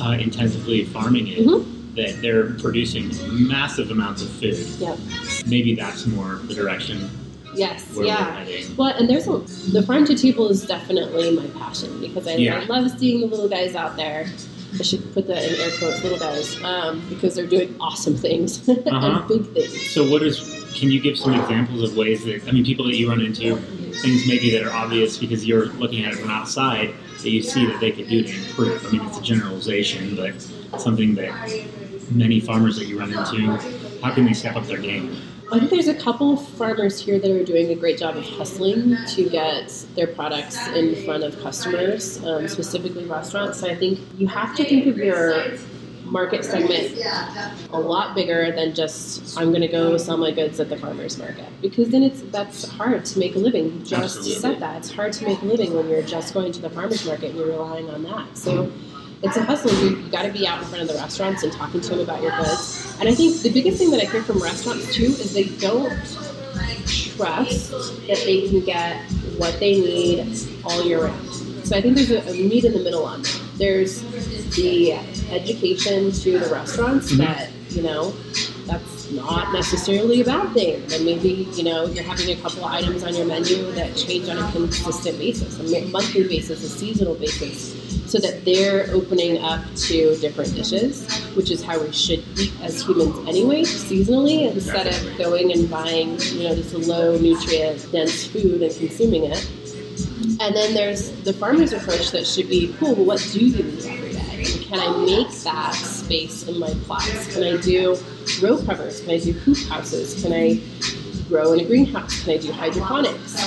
uh, 0.00 0.16
intensively 0.20 0.84
farming 0.86 1.28
it 1.28 1.38
Mhm. 1.46 1.64
That 1.96 2.20
they're 2.20 2.50
producing 2.54 3.10
massive 3.48 3.90
amounts 3.90 4.22
of 4.22 4.30
food. 4.30 4.56
Yep. 4.78 4.98
Maybe 5.46 5.74
that's 5.74 6.06
more 6.06 6.36
the 6.44 6.54
direction 6.54 7.08
yes, 7.56 7.94
where 7.94 8.06
yeah. 8.06 8.44
Well, 8.76 8.94
and 8.96 9.08
there's 9.08 9.26
a 9.28 9.38
the 9.72 9.82
farm 9.86 10.04
to 10.06 10.16
table 10.16 10.48
is 10.48 10.66
definitely 10.66 11.36
my 11.36 11.46
passion 11.58 12.00
because 12.00 12.26
I, 12.26 12.34
Yeah. 12.34 12.60
I 12.60 12.64
love 12.64 12.98
seeing 12.98 13.20
the 13.20 13.26
little 13.26 13.48
guys 13.48 13.74
out 13.74 13.96
there. 13.96 14.26
I 14.78 14.82
should 14.82 15.14
put 15.14 15.28
that 15.28 15.44
in 15.44 15.54
air 15.60 15.70
quotes, 15.78 16.02
little 16.02 16.18
guys, 16.18 16.60
um, 16.64 17.00
because 17.08 17.36
they're 17.36 17.46
doing 17.46 17.76
awesome 17.80 18.16
things 18.16 18.68
Uh-huh. 18.68 19.20
and 19.20 19.28
big 19.28 19.46
things. 19.54 19.90
So, 19.92 20.08
what 20.10 20.22
is? 20.22 20.40
Can 20.74 20.90
you 20.90 21.00
give 21.00 21.16
some 21.16 21.32
examples 21.34 21.88
of 21.88 21.96
ways 21.96 22.24
that 22.24 22.48
I 22.48 22.50
mean, 22.50 22.64
people 22.64 22.84
that 22.86 22.96
you 22.96 23.08
run 23.08 23.20
into, 23.20 23.56
things 23.56 24.26
maybe 24.26 24.50
that 24.50 24.64
are 24.64 24.72
obvious 24.72 25.16
because 25.16 25.46
you're 25.46 25.66
looking 25.66 26.04
at 26.04 26.14
it 26.14 26.16
from 26.18 26.30
outside 26.30 26.92
that 27.22 27.30
you 27.30 27.40
see 27.40 27.64
that 27.66 27.78
they 27.78 27.92
could 27.92 28.08
do 28.08 28.24
to 28.24 28.34
improve. 28.34 28.84
I 28.84 28.90
mean, 28.90 29.06
it's 29.06 29.18
a 29.18 29.22
generalization, 29.22 30.16
but 30.16 30.32
something 30.80 31.14
that 31.14 31.32
many 32.10 32.40
farmers 32.40 32.76
that 32.76 32.86
you 32.86 32.98
run 32.98 33.12
into, 33.12 33.56
how 34.02 34.14
can 34.14 34.24
they 34.24 34.32
step 34.32 34.56
up 34.56 34.66
their 34.66 34.78
game? 34.78 35.16
I 35.52 35.58
think 35.58 35.70
there's 35.70 35.88
a 35.88 35.94
couple 35.94 36.36
farmers 36.36 36.98
here 36.98 37.18
that 37.18 37.30
are 37.30 37.44
doing 37.44 37.70
a 37.70 37.74
great 37.74 37.98
job 37.98 38.16
of 38.16 38.24
hustling 38.24 38.96
to 39.08 39.28
get 39.28 39.68
their 39.94 40.06
products 40.06 40.56
in 40.68 41.04
front 41.04 41.22
of 41.22 41.38
customers, 41.40 42.24
um, 42.24 42.48
specifically 42.48 43.04
restaurants. 43.04 43.60
So 43.60 43.68
I 43.68 43.76
think 43.76 44.00
you 44.16 44.26
have 44.26 44.56
to 44.56 44.64
think 44.64 44.86
of 44.86 44.96
your 44.96 45.52
market 46.04 46.44
segment 46.44 46.98
a 47.72 47.78
lot 47.78 48.14
bigger 48.14 48.52
than 48.52 48.74
just 48.74 49.38
I'm 49.38 49.50
going 49.50 49.62
to 49.62 49.68
go 49.68 49.96
sell 49.96 50.16
my 50.16 50.30
goods 50.30 50.60
at 50.60 50.68
the 50.68 50.76
farmers 50.76 51.18
market 51.18 51.46
because 51.60 51.90
then 51.90 52.02
it's 52.02 52.22
that's 52.22 52.68
hard 52.68 53.04
to 53.04 53.18
make 53.18 53.34
a 53.34 53.38
living. 53.38 53.72
You 53.72 53.78
just 53.80 54.18
Absolutely. 54.18 54.34
said 54.34 54.60
that 54.60 54.76
it's 54.78 54.90
hard 54.90 55.12
to 55.14 55.24
make 55.24 55.40
a 55.42 55.44
living 55.44 55.74
when 55.74 55.88
you're 55.88 56.02
just 56.02 56.34
going 56.34 56.52
to 56.52 56.60
the 56.60 56.70
farmers 56.70 57.06
market 57.06 57.30
and 57.30 57.38
you're 57.38 57.48
relying 57.48 57.88
on 57.90 58.02
that. 58.04 58.36
So 58.36 58.70
it's 59.24 59.36
a 59.36 59.42
hustle. 59.44 59.72
You, 59.82 59.96
you 59.96 60.10
got 60.10 60.22
to 60.22 60.32
be 60.32 60.46
out 60.46 60.60
in 60.60 60.68
front 60.68 60.82
of 60.82 60.88
the 60.88 60.94
restaurants 60.94 61.42
and 61.42 61.52
talking 61.52 61.80
to 61.80 61.88
them 61.90 62.00
about 62.00 62.22
your 62.22 62.32
goods. 62.36 62.96
And 63.00 63.08
I 63.08 63.14
think 63.14 63.40
the 63.42 63.50
biggest 63.50 63.78
thing 63.78 63.90
that 63.90 64.00
I 64.00 64.04
hear 64.04 64.22
from 64.22 64.38
restaurants 64.38 64.94
too 64.94 65.04
is 65.04 65.32
they 65.34 65.44
don't 65.44 65.90
trust 67.16 67.70
that 68.06 68.18
they 68.24 68.48
can 68.48 68.60
get 68.60 69.00
what 69.38 69.58
they 69.60 69.72
need 69.80 70.36
all 70.64 70.84
year 70.84 71.04
round. 71.04 71.30
So 71.66 71.76
I 71.76 71.80
think 71.80 71.96
there's 71.96 72.10
a, 72.10 72.20
a 72.28 72.32
meet 72.34 72.64
in 72.64 72.72
the 72.72 72.80
middle 72.80 73.04
on 73.04 73.22
that. 73.22 73.40
There's 73.56 74.02
the 74.56 74.92
education 75.30 76.12
to 76.12 76.38
the 76.38 76.48
restaurants 76.52 77.12
Mhm. 77.12 77.16
that 77.18 77.50
you 77.70 77.82
know 77.82 78.10
that's 78.66 79.10
not 79.12 79.52
necessarily 79.52 80.20
a 80.20 80.24
bad 80.24 80.52
thing. 80.52 80.82
And 80.92 81.04
maybe 81.04 81.48
you 81.54 81.62
know 81.64 81.86
you're 81.86 82.04
having 82.04 82.30
a 82.30 82.36
couple 82.36 82.64
of 82.64 82.70
items 82.72 83.02
on 83.02 83.14
your 83.14 83.26
menu 83.26 83.70
that 83.72 83.96
change 83.96 84.28
on 84.28 84.38
a 84.38 84.52
consistent 84.52 85.18
basis, 85.18 85.58
a 85.58 85.86
monthly 85.86 86.24
basis, 86.28 86.62
a 86.64 86.68
seasonal 86.68 87.14
basis, 87.14 87.74
so 88.06 88.18
that 88.18 88.44
they're 88.44 88.86
opening 88.92 89.38
up 89.42 89.62
to 89.74 90.16
different 90.18 90.54
dishes, 90.54 91.06
which 91.34 91.50
is 91.50 91.62
how 91.62 91.80
we 91.80 91.92
should 91.92 92.22
eat 92.38 92.52
as 92.62 92.82
humans 92.82 93.28
anyway, 93.28 93.62
seasonally, 93.62 94.50
instead 94.52 94.86
of 94.86 95.18
going 95.18 95.52
and 95.52 95.68
buying 95.70 96.18
you 96.20 96.44
know 96.44 96.54
this 96.54 96.72
low 96.74 97.16
nutrient 97.18 97.90
dense 97.92 98.26
food 98.26 98.62
and 98.62 98.74
consuming 98.76 99.24
it. 99.24 99.50
And 100.40 100.54
then 100.54 100.74
there's 100.74 101.10
the 101.22 101.32
farmer's 101.32 101.72
approach 101.72 102.10
that 102.10 102.26
should 102.26 102.48
be 102.48 102.74
cool. 102.78 102.94
Well, 102.94 103.04
what 103.04 103.28
do 103.32 103.40
you 103.40 103.62
need 103.62 103.84
every 103.84 104.12
day? 104.12 104.44
And 104.52 104.64
can 104.64 104.80
I 104.80 105.04
make 105.04 105.30
that 105.42 105.74
space 105.74 106.48
in 106.48 106.58
my 106.58 106.70
plots? 106.84 107.32
Can 107.32 107.42
I 107.42 107.56
do 107.60 107.96
row 108.42 108.60
covers? 108.62 109.00
Can 109.00 109.10
I 109.10 109.18
do 109.18 109.32
hoop 109.32 109.58
houses? 109.68 110.22
Can 110.22 110.32
I 110.32 110.60
grow 111.28 111.52
in 111.52 111.60
a 111.60 111.64
greenhouse? 111.64 112.22
Can 112.24 112.34
I 112.34 112.38
do 112.38 112.52
hydroponics? 112.52 113.44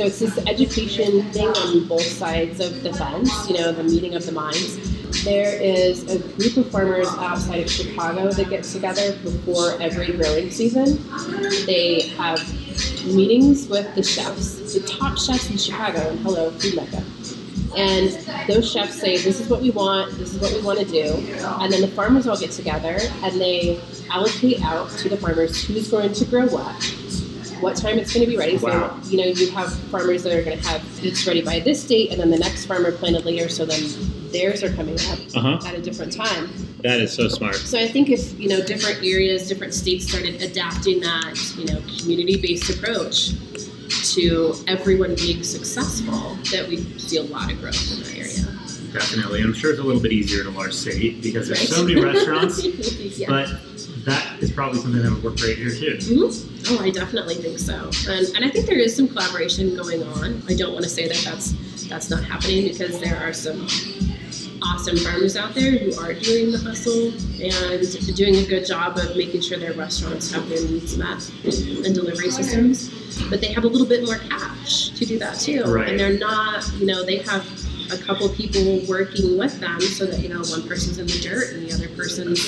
So 0.00 0.06
it's 0.06 0.18
this 0.18 0.38
education 0.46 1.30
thing 1.30 1.48
on 1.48 1.86
both 1.86 2.00
sides 2.00 2.58
of 2.58 2.82
the 2.82 2.90
fence, 2.90 3.46
you 3.46 3.58
know, 3.58 3.70
the 3.70 3.84
meeting 3.84 4.14
of 4.14 4.24
the 4.24 4.32
minds. 4.32 5.24
There 5.24 5.60
is 5.60 6.04
a 6.04 6.18
group 6.38 6.56
of 6.56 6.70
farmers 6.70 7.06
outside 7.18 7.64
of 7.64 7.70
Chicago 7.70 8.32
that 8.32 8.48
get 8.48 8.64
together 8.64 9.14
before 9.18 9.78
every 9.78 10.16
growing 10.16 10.50
season. 10.50 11.06
They 11.66 12.14
have 12.16 12.40
meetings 13.04 13.68
with 13.68 13.94
the 13.94 14.02
chefs, 14.02 14.72
the 14.72 14.80
top 14.86 15.18
chefs 15.18 15.50
in 15.50 15.58
Chicago, 15.58 15.98
and 16.08 16.18
hello, 16.20 16.50
Food 16.52 16.76
Mecca. 16.76 17.04
And 17.76 18.08
those 18.48 18.72
chefs 18.72 18.98
say, 18.98 19.18
This 19.18 19.38
is 19.38 19.50
what 19.50 19.60
we 19.60 19.70
want, 19.70 20.16
this 20.16 20.32
is 20.32 20.40
what 20.40 20.50
we 20.54 20.62
want 20.62 20.78
to 20.78 20.86
do. 20.86 21.12
And 21.60 21.70
then 21.70 21.82
the 21.82 21.88
farmers 21.88 22.26
all 22.26 22.38
get 22.38 22.52
together 22.52 22.98
and 23.22 23.38
they 23.38 23.78
allocate 24.10 24.64
out 24.64 24.88
to 24.92 25.10
the 25.10 25.18
farmers 25.18 25.62
who's 25.62 25.90
going 25.90 26.14
to 26.14 26.24
grow 26.24 26.46
what, 26.46 26.74
what 27.60 27.76
time 27.76 27.98
it's 27.98 28.12
going 28.12 28.24
to 28.24 28.30
be 28.30 28.36
ready. 28.36 28.56
Wow. 28.56 28.98
So, 29.02 29.10
you 29.10 29.18
know, 29.18 29.24
you 29.24 29.50
have 29.52 29.72
farmers 29.90 30.22
that 30.24 30.32
are 30.36 30.42
going 30.42 30.58
to 30.58 30.68
have 30.68 30.82
it's 31.02 31.26
ready 31.26 31.42
by 31.42 31.60
this 31.60 31.86
date, 31.86 32.10
and 32.10 32.20
then 32.20 32.30
the 32.30 32.38
next 32.38 32.66
farmer 32.66 32.92
planted 32.92 33.24
later, 33.24 33.48
so 33.48 33.64
then 33.64 33.80
theirs 34.30 34.62
are 34.62 34.72
coming 34.74 34.94
up 34.94 35.18
Uh 35.34 35.40
huh. 35.58 35.66
at 35.68 35.74
a 35.74 35.80
different 35.82 36.12
time. 36.12 36.50
That 36.82 37.00
is 37.00 37.12
so 37.12 37.28
smart. 37.28 37.56
So 37.56 37.78
I 37.78 37.88
think 37.88 38.08
if 38.10 38.38
you 38.38 38.48
know 38.48 38.64
different 38.64 38.98
areas, 38.98 39.48
different 39.48 39.74
states 39.74 40.08
started 40.08 40.40
adapting 40.42 41.00
that 41.00 41.36
you 41.56 41.66
know 41.66 41.80
community-based 41.98 42.70
approach 42.70 43.32
to 44.14 44.54
everyone 44.66 45.14
being 45.16 45.42
successful, 45.42 46.36
that 46.52 46.66
we'd 46.68 47.00
see 47.00 47.18
a 47.18 47.22
lot 47.22 47.50
of 47.52 47.60
growth 47.60 47.92
in 47.92 48.02
that 48.02 48.14
area. 48.16 48.58
Definitely. 48.92 49.42
I'm 49.42 49.52
sure 49.52 49.70
it's 49.70 49.78
a 49.80 49.82
little 49.84 50.00
bit 50.02 50.12
easier 50.12 50.40
in 50.40 50.48
a 50.48 50.50
large 50.50 50.72
city 50.74 51.20
because 51.20 51.46
there's 51.48 51.68
so 51.68 51.84
many 51.84 52.00
restaurants, 52.00 52.64
yeah. 53.18 53.28
but 53.28 53.48
that 54.04 54.42
is 54.42 54.50
probably 54.50 54.78
something 54.80 55.02
that 55.02 55.10
would 55.10 55.22
work 55.22 55.36
great 55.36 55.58
here 55.58 55.70
too. 55.70 55.96
Mhm. 55.98 56.70
Oh, 56.70 56.82
I 56.82 56.90
definitely 56.90 57.34
think 57.36 57.58
so, 57.58 57.90
and, 58.08 58.26
and 58.36 58.44
I 58.44 58.48
think 58.50 58.66
there 58.66 58.78
is 58.78 58.94
some 58.94 59.08
collaboration 59.08 59.74
going 59.76 60.02
on. 60.02 60.42
I 60.48 60.54
don't 60.54 60.72
want 60.72 60.84
to 60.84 60.90
say 60.90 61.08
that 61.08 61.16
that's 61.24 61.54
that's 61.88 62.08
not 62.10 62.22
happening 62.24 62.68
because 62.68 63.00
there 63.00 63.16
are 63.16 63.32
some 63.32 63.66
awesome 64.62 64.96
farmers 64.98 65.36
out 65.36 65.54
there 65.54 65.72
who 65.72 65.98
are 66.00 66.12
doing 66.12 66.52
the 66.52 66.58
hustle 66.58 67.08
and 67.42 68.14
doing 68.16 68.36
a 68.36 68.44
good 68.46 68.66
job 68.66 68.96
of 68.98 69.16
making 69.16 69.40
sure 69.40 69.58
their 69.58 69.72
restaurants 69.72 70.30
have 70.30 70.46
their 70.50 70.62
needs 70.68 70.96
met 70.98 71.28
and 71.44 71.94
delivery 71.94 72.30
systems. 72.30 72.90
But 73.30 73.40
they 73.40 73.48
have 73.52 73.64
a 73.64 73.66
little 73.66 73.86
bit 73.86 74.04
more 74.04 74.18
cash 74.18 74.90
to 74.90 75.04
do 75.06 75.18
that 75.18 75.40
too, 75.40 75.62
Right. 75.64 75.88
and 75.88 75.98
they're 75.98 76.18
not, 76.18 76.64
you 76.78 76.86
know, 76.86 77.04
they 77.04 77.16
have 77.18 77.44
a 77.92 77.98
couple 77.98 78.28
people 78.30 78.80
working 78.88 79.38
with 79.38 79.58
them 79.60 79.80
so 79.80 80.06
that 80.06 80.20
you 80.20 80.28
know 80.28 80.40
one 80.40 80.66
person's 80.66 80.98
in 80.98 81.06
the 81.06 81.20
dirt 81.20 81.54
and 81.54 81.68
the 81.68 81.74
other 81.74 81.88
person's 81.96 82.40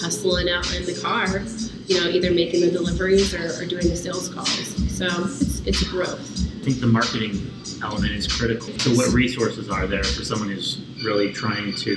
hustling 0.00 0.48
out 0.48 0.72
in 0.74 0.84
the 0.86 0.98
car, 1.00 1.40
you 1.86 2.00
know, 2.00 2.08
either 2.08 2.30
making 2.30 2.60
the 2.60 2.70
deliveries 2.70 3.34
or, 3.34 3.62
or 3.62 3.66
doing 3.66 3.88
the 3.88 3.96
sales 3.96 4.28
calls. 4.28 4.50
So 4.96 5.06
it's 5.06 5.60
it's 5.66 5.82
growth. 5.84 6.20
I 6.60 6.64
think 6.64 6.80
the 6.80 6.86
marketing 6.86 7.50
element 7.82 8.12
is 8.12 8.26
critical. 8.26 8.68
So, 8.78 8.90
what 8.94 9.12
resources 9.12 9.70
are 9.70 9.86
there 9.86 10.04
for 10.04 10.24
someone 10.24 10.50
who's 10.50 10.80
really 11.04 11.32
trying 11.32 11.74
to 11.74 11.96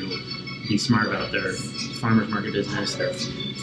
be 0.67 0.77
smart 0.77 1.07
about 1.07 1.31
their 1.31 1.51
farmers 1.99 2.29
market 2.29 2.53
business, 2.53 2.95
their 2.95 3.13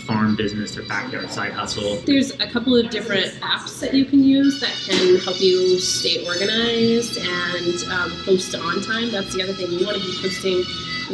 farm 0.01 0.37
business, 0.37 0.75
their 0.75 0.85
backyard 0.85 1.31
side 1.31 1.53
hustle? 1.53 1.97
There's 2.07 2.33
a 2.33 2.47
couple 2.51 2.77
of 2.77 2.91
different 2.91 3.27
apps 3.41 3.81
that 3.81 3.95
you 3.95 4.05
can 4.05 4.23
use 4.23 4.61
that 4.61 4.73
can 4.87 5.17
help 5.19 5.41
you 5.41 5.79
stay 5.79 6.27
organized 6.27 7.19
and 7.19 7.85
um, 7.93 8.11
post 8.25 8.55
on 8.55 8.83
time. 8.83 9.11
That's 9.11 9.35
the 9.35 9.43
other 9.43 9.53
thing. 9.53 9.71
You 9.71 9.87
want 9.87 9.99
to 9.99 10.05
be 10.05 10.17
posting 10.21 10.65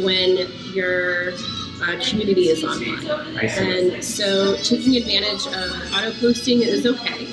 when 0.03 0.47
your 0.73 1.33
uh, 1.81 1.99
community 2.03 2.49
is 2.49 2.63
online. 2.63 3.05
And 3.37 4.03
so 4.03 4.57
taking 4.57 4.95
advantage 4.95 5.45
of 5.47 5.93
auto 5.93 6.11
posting 6.19 6.61
is 6.61 6.85
okay. 6.85 7.27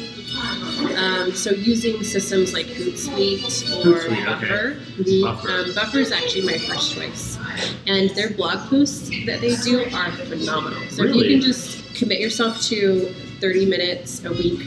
Um, 0.96 1.32
so 1.34 1.50
using 1.50 2.02
systems 2.02 2.52
like 2.52 2.66
Hootsuite 2.66 3.84
or 3.84 3.98
Hootsuite, 4.00 4.12
okay. 4.12 4.24
Buffer. 4.26 4.76
Mhm. 4.98 5.22
Buffer. 5.22 5.50
Um, 5.50 5.74
Buffer 5.74 5.98
is 5.98 6.12
actually 6.12 6.46
my 6.46 6.58
first 6.58 6.94
choice. 6.94 7.38
And 7.86 8.10
their 8.10 8.30
blog 8.30 8.68
posts 8.68 9.10
that 9.26 9.40
they 9.40 9.54
do 9.56 9.84
are 9.94 10.10
phenomenal. 10.12 10.80
So 10.90 11.04
if 11.04 11.14
you 11.14 11.24
can 11.24 11.40
just 11.40 11.94
commit 11.94 12.20
yourself 12.20 12.60
to 12.62 13.12
30 13.40 13.66
minutes 13.66 14.24
a 14.24 14.30
week, 14.32 14.60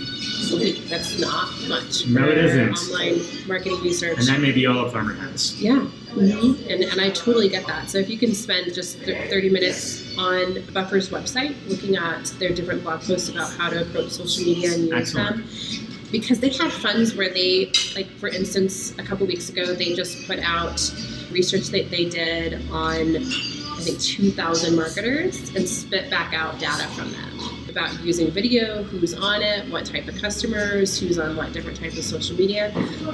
a 0.53 0.55
week, 0.55 0.87
that's 0.87 1.19
not 1.19 1.49
much 1.67 2.05
No, 2.07 2.25
it 2.29 2.37
isn't. 2.37 2.69
online 2.69 3.21
marketing 3.47 3.81
research. 3.81 4.17
And 4.19 4.27
that 4.27 4.39
may 4.39 4.51
be 4.51 4.65
all 4.65 4.85
a 4.85 4.91
farmer 4.91 5.13
has. 5.15 5.61
Yeah, 5.61 5.79
hmm 5.79 6.53
and, 6.69 6.83
and 6.83 7.01
I 7.01 7.09
totally 7.09 7.49
get 7.49 7.67
that. 7.67 7.89
So 7.89 7.97
if 7.97 8.09
you 8.09 8.17
can 8.17 8.33
spend 8.33 8.73
just 8.73 9.03
th- 9.03 9.29
30 9.29 9.49
minutes 9.49 10.03
on 10.17 10.61
Buffer's 10.73 11.09
website 11.09 11.53
looking 11.67 11.95
at 11.97 12.25
their 12.39 12.51
different 12.53 12.83
blog 12.83 13.01
posts 13.01 13.29
about 13.29 13.51
how 13.53 13.69
to 13.69 13.81
approach 13.81 14.11
social 14.11 14.43
media 14.45 14.73
and 14.73 14.83
use 14.85 14.93
Excellent. 14.93 15.37
them, 15.37 15.86
because 16.11 16.39
they 16.39 16.49
have 16.49 16.71
funds 16.71 17.15
where 17.15 17.29
they, 17.29 17.71
like 17.95 18.07
for 18.19 18.27
instance, 18.27 18.97
a 18.97 19.03
couple 19.03 19.25
weeks 19.27 19.49
ago, 19.49 19.73
they 19.73 19.93
just 19.93 20.27
put 20.27 20.39
out 20.39 20.79
research 21.31 21.67
that 21.67 21.89
they 21.89 22.05
did 22.09 22.53
on, 22.71 23.17
I 23.17 23.81
think, 23.81 23.99
2,000 23.99 24.75
marketers 24.75 25.53
and 25.55 25.67
spit 25.67 26.09
back 26.09 26.33
out 26.33 26.59
data 26.59 26.87
from 26.89 27.11
them 27.11 27.57
about 27.77 28.03
using 28.03 28.31
video, 28.31 28.81
who's 28.83 29.13
on 29.13 29.41
it, 29.43 29.69
what 29.71 29.85
type 29.85 30.07
of 30.07 30.19
customers, 30.19 30.99
who's 30.99 31.19
on 31.19 31.35
what 31.35 31.53
different 31.53 31.79
type 31.79 31.93
of 31.93 32.03
social 32.03 32.35
media. 32.35 32.71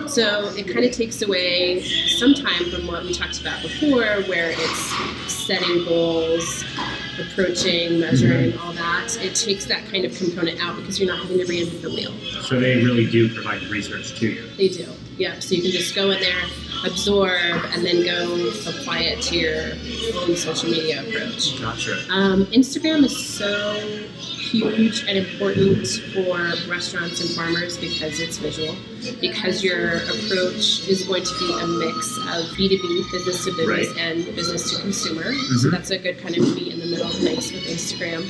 So 0.07 0.49
it 0.55 0.67
kind 0.67 0.85
of 0.85 0.93
takes 0.93 1.21
away 1.21 1.81
some 2.17 2.33
time 2.33 2.69
from 2.71 2.87
what 2.87 3.03
we 3.03 3.13
talked 3.13 3.41
about 3.41 3.61
before, 3.61 4.23
where 4.23 4.51
it's 4.51 5.33
setting 5.33 5.83
goals, 5.85 6.63
approaching, 7.19 7.99
measuring, 7.99 8.57
all 8.59 8.73
that. 8.73 9.17
It 9.21 9.35
takes 9.35 9.65
that 9.65 9.85
kind 9.85 10.05
of 10.05 10.15
component 10.15 10.61
out 10.61 10.75
because 10.77 10.99
you're 10.99 11.07
not 11.07 11.19
having 11.19 11.37
to 11.39 11.45
reinvent 11.45 11.81
the 11.81 11.89
wheel. 11.89 12.13
So 12.43 12.59
they 12.59 12.83
really 12.83 13.05
do 13.09 13.33
provide 13.33 13.61
the 13.61 13.69
research 13.69 14.17
to 14.19 14.27
you. 14.27 14.47
They 14.57 14.69
do. 14.69 14.87
Yeah. 15.17 15.39
So 15.39 15.55
you 15.55 15.61
can 15.61 15.71
just 15.71 15.95
go 15.95 16.11
in 16.11 16.19
there, 16.19 16.43
absorb, 16.85 17.63
and 17.71 17.85
then 17.85 18.03
go 18.03 18.49
apply 18.67 18.99
it 18.99 19.21
to 19.23 19.37
your 19.37 19.73
own 20.21 20.35
social 20.35 20.69
media 20.69 21.01
approach. 21.07 21.59
Gotcha. 21.61 22.03
Um, 22.09 22.45
Instagram 22.47 23.03
is 23.03 23.15
so 23.15 23.75
huge 24.63 25.03
and 25.07 25.17
important 25.17 25.87
for 26.13 26.37
restaurants 26.71 27.21
and 27.21 27.29
farmers 27.31 27.75
because 27.77 28.19
it's 28.19 28.37
visual, 28.37 28.75
because 29.19 29.63
your 29.63 29.95
approach 29.95 30.87
is 30.87 31.03
going 31.07 31.23
to 31.23 31.39
be 31.39 31.51
a 31.59 31.65
mix 31.65 32.17
of 32.17 32.45
B2B, 32.55 33.11
business 33.11 33.43
to 33.45 33.51
business, 33.57 33.87
Right. 33.89 33.97
and 33.97 34.35
business 34.35 34.71
to 34.75 34.81
consumer. 34.81 35.33
So 35.33 35.69
Mhm. 35.69 35.71
that's 35.71 35.89
a 35.89 35.97
good 35.97 36.19
kind 36.19 36.37
of 36.37 36.55
meet 36.55 36.71
in 36.71 36.79
the 36.79 36.85
middle 36.85 37.09
mix 37.23 37.51
with 37.51 37.63
Instagram. 37.63 38.23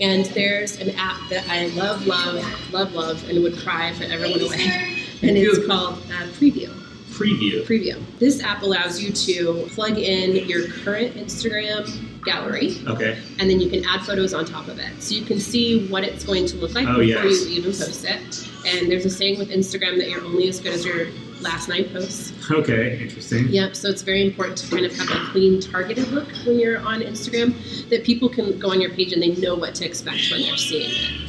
And 0.00 0.24
there's 0.34 0.76
an 0.76 0.90
app 0.96 1.18
that 1.28 1.44
I 1.50 1.66
love, 1.68 2.06
love, 2.06 2.42
love, 2.72 2.94
love, 2.94 3.28
and 3.28 3.42
would 3.42 3.58
cry 3.58 3.90
if 3.90 4.00
it 4.00 4.10
ever 4.10 4.22
went 4.28 4.42
away. 4.42 4.92
And 5.22 5.34
it's 5.38 5.66
called 5.66 5.94
uh, 6.12 6.26
Preview. 6.38 6.68
Preview. 7.12 7.64
Preview. 7.64 7.96
This 8.18 8.42
app 8.42 8.60
allows 8.62 9.00
you 9.00 9.10
to 9.10 9.66
plug 9.74 9.96
in 9.98 10.46
your 10.46 10.68
current 10.68 11.16
Instagram 11.16 11.88
gallery 12.26 12.76
Okay. 12.86 13.18
and 13.38 13.48
then 13.48 13.60
you 13.60 13.70
can 13.70 13.84
add 13.86 14.02
photos 14.04 14.34
on 14.34 14.44
top 14.44 14.68
of 14.68 14.78
it. 14.78 15.00
So 15.02 15.14
you 15.14 15.24
can 15.24 15.40
see 15.40 15.86
what 15.88 16.04
it's 16.04 16.24
going 16.24 16.46
to 16.46 16.56
look 16.56 16.74
like 16.74 16.86
Oh, 16.86 16.98
before 16.98 17.24
yes. 17.24 17.46
you 17.48 17.56
even 17.58 17.70
post 17.72 18.04
it. 18.04 18.48
And 18.66 18.90
there's 18.90 19.04
a 19.06 19.10
saying 19.10 19.38
with 19.38 19.50
Instagram 19.50 19.96
that 19.98 20.10
you're 20.10 20.24
only 20.24 20.48
as 20.48 20.60
good 20.60 20.74
as 20.74 20.84
your 20.84 21.06
last 21.40 21.68
nine 21.68 21.84
posts. 21.90 22.32
Okay. 22.50 22.98
Interesting. 23.02 23.48
Yep, 23.48 23.76
so 23.76 23.88
it's 23.88 24.02
very 24.02 24.24
important 24.26 24.58
to 24.58 24.70
kind 24.70 24.84
of 24.86 24.96
have 24.96 25.08
a 25.10 25.30
clean, 25.30 25.60
targeted 25.60 26.08
look 26.08 26.28
when 26.46 26.58
you're 26.58 26.78
on 26.80 27.00
Instagram 27.00 27.54
that 27.90 28.04
people 28.04 28.28
can 28.28 28.58
go 28.58 28.70
on 28.70 28.80
your 28.80 28.90
page 28.90 29.12
and 29.12 29.22
they 29.22 29.34
know 29.36 29.54
what 29.54 29.74
to 29.76 29.84
expect 29.84 30.30
when 30.30 30.42
they're 30.42 30.56
seeing 30.56 30.90
it. 30.90 31.25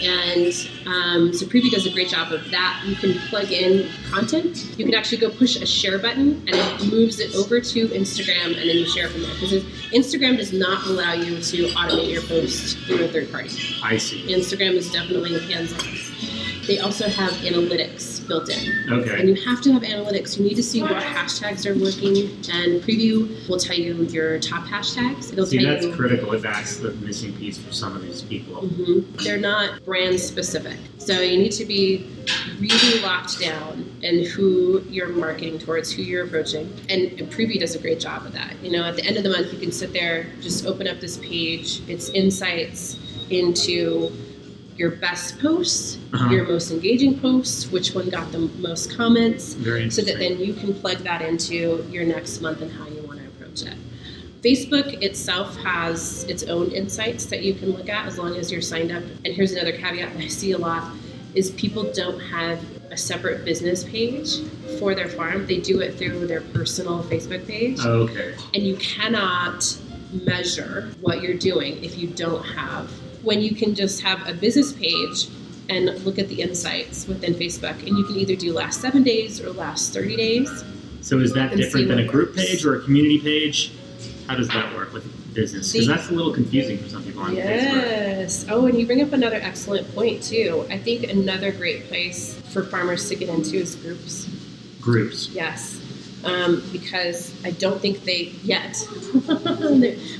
And 0.00 0.52
um, 0.86 1.32
so 1.32 1.46
Preview 1.46 1.70
does 1.70 1.86
a 1.86 1.90
great 1.90 2.08
job 2.08 2.32
of 2.32 2.50
that. 2.50 2.82
You 2.86 2.94
can 2.96 3.18
plug 3.28 3.50
in 3.50 3.88
content. 4.10 4.78
You 4.78 4.84
can 4.84 4.94
actually 4.94 5.18
go 5.18 5.30
push 5.30 5.56
a 5.56 5.66
share 5.66 5.98
button 5.98 6.42
and 6.46 6.50
it 6.50 6.92
moves 6.92 7.20
it 7.20 7.34
over 7.34 7.60
to 7.60 7.88
Instagram 7.88 8.46
and 8.46 8.68
then 8.68 8.76
you 8.76 8.86
share 8.88 9.08
from 9.08 9.22
there. 9.22 9.34
Because 9.34 9.64
Instagram 9.92 10.36
does 10.36 10.52
not 10.52 10.86
allow 10.86 11.12
you 11.12 11.40
to 11.40 11.66
automate 11.68 12.12
your 12.12 12.22
post 12.22 12.78
through 12.80 13.04
a 13.04 13.08
third 13.08 13.30
party. 13.32 13.50
I 13.82 13.96
see. 13.96 14.32
Instagram 14.32 14.74
is 14.74 14.90
definitely 14.90 15.38
hands 15.52 15.72
on. 15.72 15.80
They 16.68 16.78
also 16.80 17.08
have 17.08 17.32
analytics 17.32 18.28
built 18.28 18.50
in. 18.50 18.70
And 18.90 19.26
you 19.26 19.34
have 19.46 19.62
to 19.62 19.72
have 19.72 19.80
analytics. 19.82 20.36
You 20.38 20.44
need 20.44 20.56
to 20.56 20.62
see 20.62 20.82
what 20.82 20.92
hashtags 21.02 21.64
are 21.64 21.74
working, 21.82 22.28
and 22.54 22.82
Preview 22.82 23.48
will 23.48 23.58
tell 23.58 23.74
you 23.74 23.94
your 24.04 24.38
top 24.38 24.64
hashtags. 24.66 25.32
It'll 25.32 25.46
See, 25.46 25.64
that's 25.64 25.86
you. 25.86 25.92
critical. 25.94 26.34
If 26.34 26.42
that's 26.42 26.76
the 26.76 26.90
missing 26.92 27.32
piece 27.32 27.56
for 27.56 27.72
some 27.72 27.96
of 27.96 28.02
these 28.02 28.20
people. 28.20 28.62
Mhm. 28.62 29.24
They're 29.24 29.38
not 29.38 29.82
brand 29.86 30.20
specific. 30.20 30.76
So 30.98 31.20
you 31.22 31.38
need 31.38 31.52
to 31.52 31.64
be 31.64 32.04
really 32.60 33.00
locked 33.00 33.40
down 33.40 33.86
in 34.02 34.26
who 34.26 34.82
you're 34.90 35.08
marketing 35.08 35.58
towards, 35.58 35.90
who 35.90 36.02
you're 36.02 36.24
approaching. 36.26 36.70
And 36.90 37.12
Preview 37.30 37.58
does 37.60 37.74
a 37.76 37.78
great 37.78 37.98
job 37.98 38.26
of 38.26 38.34
that. 38.34 38.56
You 38.62 38.72
know, 38.72 38.84
at 38.84 38.96
the 38.96 39.04
end 39.06 39.16
of 39.16 39.22
the 39.22 39.30
month, 39.30 39.54
you 39.54 39.58
can 39.58 39.72
sit 39.72 39.94
there, 39.94 40.26
just 40.42 40.66
open 40.66 40.86
up 40.86 41.00
this 41.00 41.16
page. 41.16 41.80
It's 41.88 42.10
insights 42.10 42.98
into 43.30 44.12
your 44.78 44.90
best 44.92 45.38
posts, 45.40 45.98
Uh-huh. 46.12 46.30
your 46.30 46.46
most 46.46 46.70
engaging 46.70 47.18
posts, 47.18 47.70
which 47.70 47.94
one 47.94 48.08
got 48.08 48.30
the 48.32 48.38
most 48.38 48.96
comments, 48.96 49.56
so 49.90 50.02
that 50.02 50.16
then 50.18 50.38
you 50.38 50.54
can 50.54 50.72
plug 50.72 50.98
that 50.98 51.20
into 51.20 51.84
your 51.90 52.04
next 52.04 52.40
month 52.40 52.62
and 52.62 52.70
how 52.72 52.86
you 52.88 53.02
want 53.02 53.18
to 53.18 53.26
approach 53.26 53.62
it. 53.62 53.74
Facebook 54.42 55.02
itself 55.02 55.56
has 55.56 56.22
its 56.24 56.44
own 56.44 56.70
insights 56.70 57.26
that 57.26 57.42
you 57.42 57.54
can 57.54 57.72
look 57.72 57.88
at 57.88 58.06
as 58.06 58.18
long 58.18 58.36
as 58.36 58.52
you're 58.52 58.60
signed 58.62 58.92
up. 58.92 59.02
And 59.24 59.34
here's 59.34 59.50
another 59.52 59.72
caveat 59.72 60.14
that 60.14 60.22
I 60.22 60.28
see 60.28 60.52
a 60.52 60.58
lot 60.58 60.84
is 61.34 61.50
people 61.50 61.92
don't 61.92 62.20
have 62.20 62.64
a 62.92 62.96
separate 62.96 63.44
business 63.44 63.82
page 63.82 64.38
for 64.78 64.94
their 64.94 65.08
farm. 65.08 65.46
They 65.46 65.58
do 65.58 65.80
it 65.80 65.96
through 65.98 66.28
their 66.28 66.40
personal 66.40 67.02
Facebook 67.04 67.46
page. 67.48 67.80
Okay. 67.80 68.34
And 68.54 68.62
you 68.62 68.76
cannot 68.76 69.76
measure 70.24 70.88
what 71.00 71.20
you're 71.20 71.34
doing 71.36 71.82
if 71.84 71.98
you 71.98 72.06
don't 72.06 72.42
have 72.44 72.90
when 73.28 73.42
you 73.42 73.54
can 73.54 73.74
just 73.74 74.00
have 74.00 74.26
a 74.26 74.32
business 74.32 74.72
page 74.72 75.28
and 75.68 75.84
look 76.06 76.18
at 76.18 76.28
the 76.30 76.40
insights 76.40 77.06
within 77.06 77.34
Facebook 77.34 77.78
and 77.86 77.98
you 77.98 78.04
can 78.04 78.16
either 78.16 78.34
do 78.34 78.54
last 78.54 78.80
7 78.80 79.02
days 79.02 79.38
or 79.38 79.52
last 79.52 79.92
30 79.92 80.16
days. 80.16 80.64
So 81.02 81.18
is 81.18 81.34
that 81.34 81.54
different 81.54 81.88
than 81.88 81.98
a 81.98 82.06
group 82.06 82.30
works. 82.30 82.42
page 82.42 82.64
or 82.64 82.76
a 82.76 82.80
community 82.80 83.18
page? 83.18 83.72
How 84.28 84.34
does 84.34 84.48
that 84.48 84.74
work 84.74 84.94
with 84.94 85.04
business? 85.34 85.70
Because 85.70 85.86
that's 85.86 86.08
a 86.08 86.12
little 86.12 86.32
confusing 86.32 86.78
for 86.78 86.88
some 86.88 87.04
people 87.04 87.20
on 87.20 87.32
Facebook. 87.32 87.36
Yes. 87.36 88.46
Oh, 88.48 88.66
and 88.66 88.78
you 88.78 88.86
bring 88.86 89.02
up 89.02 89.12
another 89.12 89.40
excellent 89.42 89.94
point 89.94 90.22
too. 90.22 90.66
I 90.70 90.78
think 90.78 91.04
another 91.04 91.52
great 91.52 91.86
place 91.88 92.34
for 92.48 92.64
farmers 92.64 93.10
to 93.10 93.14
get 93.14 93.28
into 93.28 93.56
is 93.56 93.76
groups. 93.76 94.26
Groups. 94.80 95.28
Yes. 95.28 95.82
Um, 96.24 96.62
because 96.72 97.32
I 97.44 97.52
don't 97.52 97.80
think 97.80 98.04
they 98.04 98.32
yet. 98.42 98.76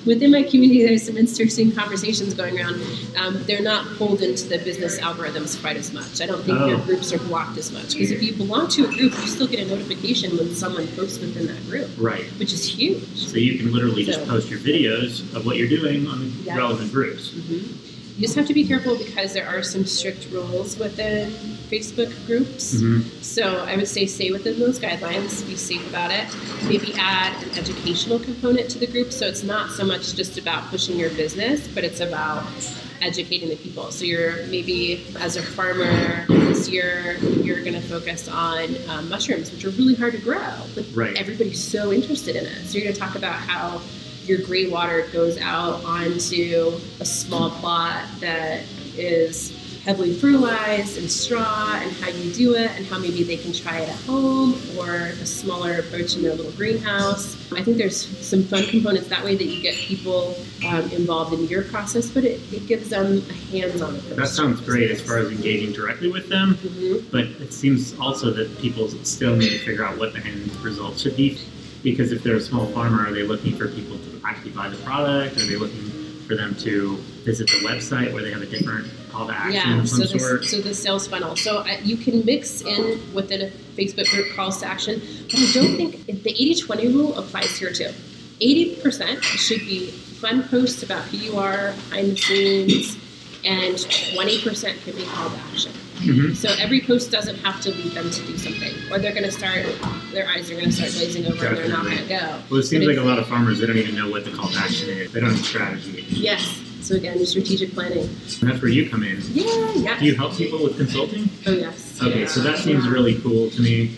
Within 0.07 0.31
my 0.31 0.45
community, 0.45 0.87
there's 0.87 1.05
some 1.05 1.17
interesting 1.17 1.73
conversations 1.73 2.35
going 2.35 2.57
around. 2.59 2.81
Um, 3.17 3.43
they're 3.45 3.63
not 3.63 3.85
pulled 3.97 4.23
into 4.23 4.47
the 4.49 4.59
business 4.59 5.01
algorithms 5.01 5.61
quite 5.61 5.77
as 5.77 5.93
much. 5.93 6.21
I 6.21 6.27
don't 6.27 6.43
think 6.45 6.59
your 6.61 6.77
Oh. 6.79 6.85
groups 6.85 7.13
are 7.13 7.19
blocked 7.19 7.59
as 7.59 7.73
much. 7.73 7.95
Because 7.95 8.13
if 8.13 8.23
you 8.23 8.33
belong 8.33 8.69
to 8.69 8.85
a 8.85 8.89
group, 8.89 9.13
you 9.21 9.27
still 9.27 9.49
get 9.49 9.59
a 9.61 9.69
notification 9.69 10.37
when 10.37 10.55
someone 10.55 10.87
posts 10.89 11.19
within 11.19 11.47
that 11.49 11.69
group, 11.69 11.89
Right. 11.99 12.25
which 12.39 12.53
is 12.53 12.65
huge. 12.65 13.03
So 13.17 13.37
you 13.37 13.59
can 13.59 13.73
literally 13.73 14.05
just 14.05 14.25
post 14.29 14.49
your 14.51 14.61
videos 14.61 15.21
of 15.35 15.45
what 15.47 15.57
you're 15.57 15.69
doing 15.69 16.07
on 16.07 16.21
the 16.21 16.45
Yeah. 16.45 16.57
relevant 16.57 16.93
groups. 16.93 17.31
hmm 17.31 17.59
you 18.19 18.23
just 18.27 18.35
have 18.35 18.49
to 18.49 18.53
be 18.55 18.67
careful 18.67 18.99
because 18.99 19.33
there 19.33 19.47
are 19.47 19.63
some 19.63 19.85
strict 19.87 20.27
rules 20.33 20.77
within 20.77 21.31
Facebook 21.71 22.13
groups. 22.27 22.75
Mhm. 22.75 23.05
So 23.23 23.59
I 23.65 23.77
would 23.77 23.87
say 23.87 24.07
stay 24.07 24.33
within 24.33 24.59
those 24.59 24.81
guidelines, 24.81 25.47
be 25.47 25.55
safe 25.55 25.87
about 25.89 26.11
it. 26.11 26.27
Maybe 26.69 26.93
add 26.99 27.41
an 27.45 27.57
educational 27.57 28.19
component 28.19 28.69
to 28.71 28.79
the 28.81 28.89
group 28.89 29.13
so 29.13 29.27
it's 29.29 29.45
not 29.45 29.71
so 29.71 29.85
much 29.85 30.17
just 30.17 30.37
about 30.37 30.69
pushing 30.69 30.99
your 30.99 31.11
business, 31.11 31.69
but 31.73 31.85
it's 31.85 32.01
about 32.01 32.43
educating 33.03 33.49
the 33.51 33.55
people. 33.57 33.93
So 33.93 34.05
you're 34.05 34.45
maybe 34.47 35.07
as 35.21 35.37
a 35.37 35.43
farmer 35.43 36.25
this 36.29 36.69
year, 36.69 37.17
you're 37.45 37.61
going 37.61 37.75
to 37.75 37.81
focus 37.83 38.27
on 38.27 38.75
um, 38.89 39.09
mushrooms, 39.09 39.53
which 39.53 39.65
are 39.65 39.71
really 39.71 39.95
hard 39.95 40.15
to 40.15 40.19
grow, 40.19 40.43
but 40.75 40.85
Right. 40.93 41.17
everybody's 41.17 41.63
so 41.63 41.93
interested 41.93 42.35
in 42.35 42.45
it. 42.47 42.67
So 42.67 42.79
you're 42.79 42.83
going 42.83 42.95
to 42.95 43.01
talk 43.01 43.15
about 43.15 43.35
how 43.35 43.81
your 44.29 44.39
gray 44.43 44.69
water 44.69 45.07
goes 45.13 45.39
out 45.39 45.83
onto 45.85 46.79
a 47.01 47.05
small 47.05 47.51
plot 47.51 48.05
that 48.21 48.63
is 48.97 49.57
heavily 49.85 50.13
fertilized 50.13 50.99
and 50.99 51.11
straw 51.11 51.73
and 51.81 51.91
how 51.93 52.09
you 52.11 52.31
do 52.35 52.55
it 52.55 52.71
and 52.73 52.85
how 52.85 52.99
maybe 52.99 53.23
they 53.23 53.39
can 53.39 53.55
try 53.55 53.79
it 53.79 53.89
at 53.89 53.95
home 54.01 54.53
or 54.79 54.91
a 54.95 55.25
smaller 55.25 55.79
approach 55.79 56.15
in 56.15 56.23
their 56.23 56.35
little 56.35 56.53
greenhouse. 56.53 57.37
I 57.53 57.63
think 57.63 57.79
there's 57.79 57.97
some 57.97 58.43
fun 58.43 58.65
components 58.65 59.09
that 59.09 59.25
way 59.25 59.35
that 59.35 59.45
you 59.45 59.63
get 59.63 59.75
people 59.77 60.37
um, 60.69 60.91
involved 60.91 61.33
in 61.33 61.47
your 61.47 61.63
process, 61.63 62.11
but 62.11 62.25
it, 62.25 62.39
it 62.53 62.67
gives 62.67 62.91
them 62.91 63.23
a 63.31 63.33
hands-on 63.33 63.97
approach. 63.97 64.17
That 64.17 64.29
sounds 64.29 64.61
great 64.61 64.91
as 64.91 65.01
far 65.01 65.19
as 65.19 65.31
engaging 65.31 65.73
directly 65.73 66.11
with 66.11 66.29
them, 66.29 66.57
Mhm. 66.57 67.11
but 67.11 67.25
it 67.25 67.55
seems 67.55 67.99
also 67.99 68.31
that 68.33 68.59
people 68.61 68.89
still 69.05 69.37
need 69.37 69.51
to 69.51 69.59
figure 69.61 69.85
out 69.87 69.97
what 69.97 70.13
the 70.13 70.19
end 70.21 70.55
result 70.57 70.99
should 70.99 71.17
be. 71.17 71.39
Because 71.83 72.13
if 72.13 72.23
they're 72.23 72.37
a 72.37 72.41
small 72.41 72.67
farmer, 72.67 73.07
are 73.07 73.13
they 73.13 73.23
looking 73.23 73.57
for 73.57 73.69
people 73.69 73.99
to 73.99 74.21
actually 74.25 74.51
buy 74.51 74.69
the 74.69 74.77
product? 74.79 75.37
Are 75.37 75.47
they 75.47 75.57
looking 75.57 75.91
for 76.27 76.35
them 76.35 76.55
to 76.57 76.97
visit 77.25 77.47
the 77.49 77.67
website 77.67 78.13
where 78.13 78.23
they 78.23 78.31
have 78.31 78.43
a 78.43 78.47
different 78.47 78.87
call 79.11 79.27
to 79.29 79.33
action 79.33 79.53
Yeah, 79.55 79.81
of 79.81 79.89
so 79.89 80.05
some 80.05 80.19
sort? 80.19 80.41
the, 80.43 80.49
so 80.49 80.61
the 80.61 80.75
sales 80.75 81.07
funnel. 81.07 81.37
So 81.37 81.59
uh, 81.59 81.77
you 81.83 81.97
can 81.97 82.25
mix 82.25 82.63
in 82.63 83.01
within 83.15 83.43
a 83.43 83.51
Facebook 83.77 84.11
group 84.11 84.35
calls 84.35 84.59
to 84.61 84.67
action, 84.67 85.01
but 85.31 85.39
I 85.39 85.53
don't 85.53 85.77
think 85.77 86.05
the 86.23 86.31
80 86.31 86.55
20 86.63 86.89
rule 86.89 87.19
applies 87.19 87.57
here 87.57 87.73
too. 87.73 87.91
80% 88.41 89.23
should 89.23 89.61
be 89.61 89.87
fun 89.91 90.43
posts 90.49 90.83
about 90.83 91.05
who 91.05 91.17
you 91.17 91.39
are, 91.39 91.73
behind 91.91 92.11
the 92.13 92.17
scenes, 92.17 92.97
and 93.45 93.77
20% 93.77 94.85
can 94.85 94.97
be 94.97 95.05
call 95.07 95.31
to 95.31 95.37
action. 95.53 95.73
Mhm. 95.99 96.37
So 96.37 96.49
every 96.59 96.81
post 96.81 97.11
doesn't 97.11 97.37
have 97.39 97.61
to 97.63 97.71
lead 97.71 97.93
them 97.93 98.11
to 98.11 98.21
do 98.27 98.37
something, 98.39 98.73
or 98.91 98.99
they're 98.99 99.13
going 99.13 99.25
to 99.25 99.31
start, 99.33 99.67
their 100.13 100.29
eyes 100.29 100.51
are 100.51 100.55
going 100.55 100.67
to 100.67 100.73
start 100.73 100.93
glazing 100.93 101.27
over 101.27 101.45
and 101.47 101.57
they're 101.57 101.69
not 101.69 101.85
going 101.85 101.99
to 101.99 102.05
go. 102.05 102.39
Well, 102.51 102.61
it 102.61 102.65
seems 102.65 102.85
But 102.85 102.89
like 102.91 102.97
if- 102.99 103.03
a 103.05 103.07
lot 103.07 103.19
of 103.19 103.27
farmers 103.27 103.59
they 103.59 103.67
don't 103.67 103.77
even 103.79 103.95
know 103.95 104.09
what 104.09 104.25
the 104.25 104.31
call 104.31 104.49
to 104.49 104.59
action 104.59 104.89
is. 104.91 105.11
They 105.13 105.21
don't 105.21 105.31
have 105.31 105.41
a 105.41 105.45
strategy, 105.45 106.05
Yes. 106.11 106.61
So 106.81 106.95
again, 106.95 107.25
strategic 107.27 107.75
planning. 107.75 108.09
and 108.41 108.49
that's 108.51 108.63
where 108.63 108.71
you 108.71 108.89
come 108.89 109.03
in. 109.03 109.21
Yeah, 109.35 109.73
yeah. 109.75 109.99
Do 109.99 110.07
you 110.07 110.15
help 110.15 110.37
people 110.37 110.63
with 110.63 110.77
consulting? 110.79 111.29
oh, 111.47 111.53
yes. 111.53 111.99
Okay, 112.03 112.25
so 112.27 112.41
that 112.41 112.59
seems 112.59 112.89
really 112.89 113.17
cool 113.17 113.51
to 113.51 113.61
me. 113.61 113.91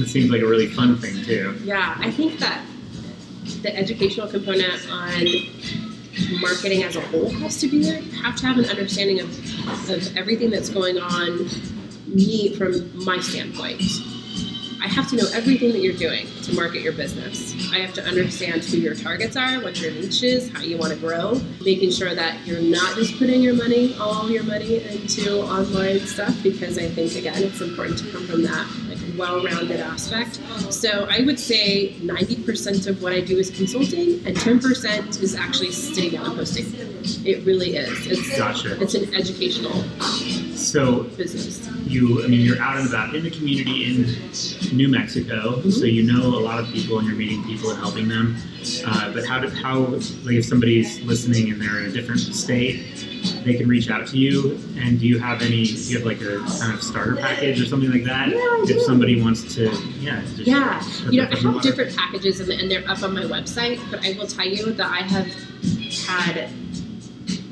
It 0.00 0.08
seems 0.08 0.30
like 0.30 0.40
a 0.42 0.46
really 0.46 0.66
fun 0.66 0.96
thing 0.98 1.22
too. 1.24 1.54
Yeah, 1.62 1.94
I 2.00 2.10
think 2.10 2.40
that 2.40 2.62
the 3.62 3.76
educational 3.76 4.26
component 4.26 4.90
on 4.90 5.10
marketing 6.40 6.82
as 6.82 6.96
a 6.96 7.00
whole 7.00 7.30
has 7.30 7.60
to 7.60 7.68
be 7.68 7.82
there. 7.82 8.00
You 8.00 8.22
have 8.22 8.36
to 8.36 8.46
have 8.46 8.58
an 8.58 8.66
understanding 8.66 9.20
of, 9.20 9.90
of 9.90 10.16
everything 10.16 10.50
that's 10.50 10.68
going 10.68 10.98
on, 10.98 11.48
me 12.06 12.54
from 12.56 13.04
my 13.04 13.20
standpoint. 13.20 13.82
I 14.84 14.88
have 14.88 15.08
to 15.08 15.16
know 15.16 15.24
everything 15.32 15.72
that 15.72 15.80
you're 15.80 15.96
doing 15.96 16.26
to 16.42 16.54
market 16.54 16.82
your 16.82 16.92
business. 16.92 17.54
I 17.72 17.78
have 17.78 17.94
to 17.94 18.04
understand 18.04 18.64
who 18.64 18.76
your 18.76 18.94
targets 18.94 19.34
are, 19.34 19.62
what 19.62 19.80
your 19.80 19.92
niche 19.92 20.22
is, 20.22 20.52
how 20.52 20.60
you 20.60 20.76
want 20.76 20.92
to 20.92 20.98
grow, 20.98 21.40
making 21.64 21.90
sure 21.90 22.14
that 22.14 22.46
you're 22.46 22.60
not 22.60 22.94
just 22.94 23.18
putting 23.18 23.40
your 23.40 23.54
money, 23.54 23.96
all 23.98 24.30
your 24.30 24.42
money 24.42 24.84
into 24.84 25.40
online 25.40 26.00
stuff 26.00 26.36
because 26.42 26.76
I 26.76 26.88
think 26.88 27.14
again 27.14 27.42
it's 27.42 27.62
important 27.62 27.98
to 28.00 28.10
come 28.12 28.26
from 28.26 28.42
that 28.42 28.70
like 28.90 28.98
well-rounded 29.18 29.80
aspect. 29.80 30.40
So 30.68 31.06
I 31.10 31.20
would 31.20 31.40
say 31.40 31.94
90% 32.00 32.86
of 32.86 33.02
what 33.02 33.14
I 33.14 33.20
do 33.20 33.38
is 33.38 33.50
consulting 33.50 34.20
and 34.26 34.36
10% 34.36 35.22
is 35.22 35.34
actually 35.34 35.72
sitting 35.72 36.10
down 36.10 36.26
and 36.26 36.36
posting. 36.36 36.66
It 37.24 37.44
really 37.46 37.76
is. 37.76 38.06
It's 38.06 38.36
Gotcha. 38.36 38.80
it's 38.82 38.94
an 38.94 39.14
educational 39.14 39.82
So 40.74 41.06
you, 41.86 42.24
I 42.24 42.26
mean, 42.26 42.40
you're 42.40 42.60
out 42.60 42.78
and 42.78 42.88
about 42.88 43.14
in 43.14 43.22
the 43.22 43.30
community 43.30 43.84
in 43.84 44.76
New 44.76 44.88
Mexico, 44.88 45.62
so 45.70 45.84
you 45.84 46.02
know 46.02 46.26
a 46.26 46.42
lot 46.42 46.58
of 46.58 46.66
people 46.66 46.98
and 46.98 47.06
you're 47.06 47.16
meeting 47.16 47.44
people 47.44 47.70
and 47.70 47.78
helping 47.78 48.08
them. 48.08 48.36
Uh, 48.84 49.12
but 49.12 49.24
how, 49.24 49.38
do, 49.38 49.48
how, 49.50 49.78
like, 49.78 50.34
if 50.34 50.44
somebody's 50.44 51.00
listening 51.02 51.52
and 51.52 51.62
they're 51.62 51.78
in 51.78 51.90
a 51.90 51.92
different 51.92 52.22
state, 52.22 53.06
they 53.44 53.54
can 53.54 53.68
reach 53.68 53.88
out 53.88 54.08
to 54.08 54.18
you. 54.18 54.58
And 54.76 54.98
do 54.98 55.06
you 55.06 55.20
have 55.20 55.42
any? 55.42 55.64
Do 55.64 55.72
you 55.74 55.98
have 55.98 56.06
like 56.06 56.20
a 56.22 56.38
kind 56.58 56.74
of 56.74 56.82
starter 56.82 57.14
package 57.14 57.60
or 57.60 57.66
something 57.66 57.92
like 57.92 58.02
that? 58.02 58.30
Yeah, 58.30 58.62
if 58.62 58.66
do. 58.66 58.80
somebody 58.80 59.22
wants 59.22 59.54
to, 59.54 59.70
yeah, 60.00 60.22
just 60.22 60.38
Yeah, 60.38 60.82
you 61.08 61.22
know, 61.22 61.28
I 61.28 61.30
foot 61.30 61.38
in 61.38 61.44
the 61.44 61.46
have 61.46 61.54
water. 61.54 61.68
different 61.68 61.96
packages 61.96 62.40
and, 62.40 62.50
and 62.50 62.68
they're 62.68 62.90
up 62.90 63.00
on 63.00 63.14
my 63.14 63.22
website, 63.22 63.78
but 63.92 64.04
I 64.04 64.18
will 64.18 64.26
tell 64.26 64.48
you 64.48 64.72
that 64.72 64.90
I 64.90 65.02
have 65.02 65.28
had 66.08 66.50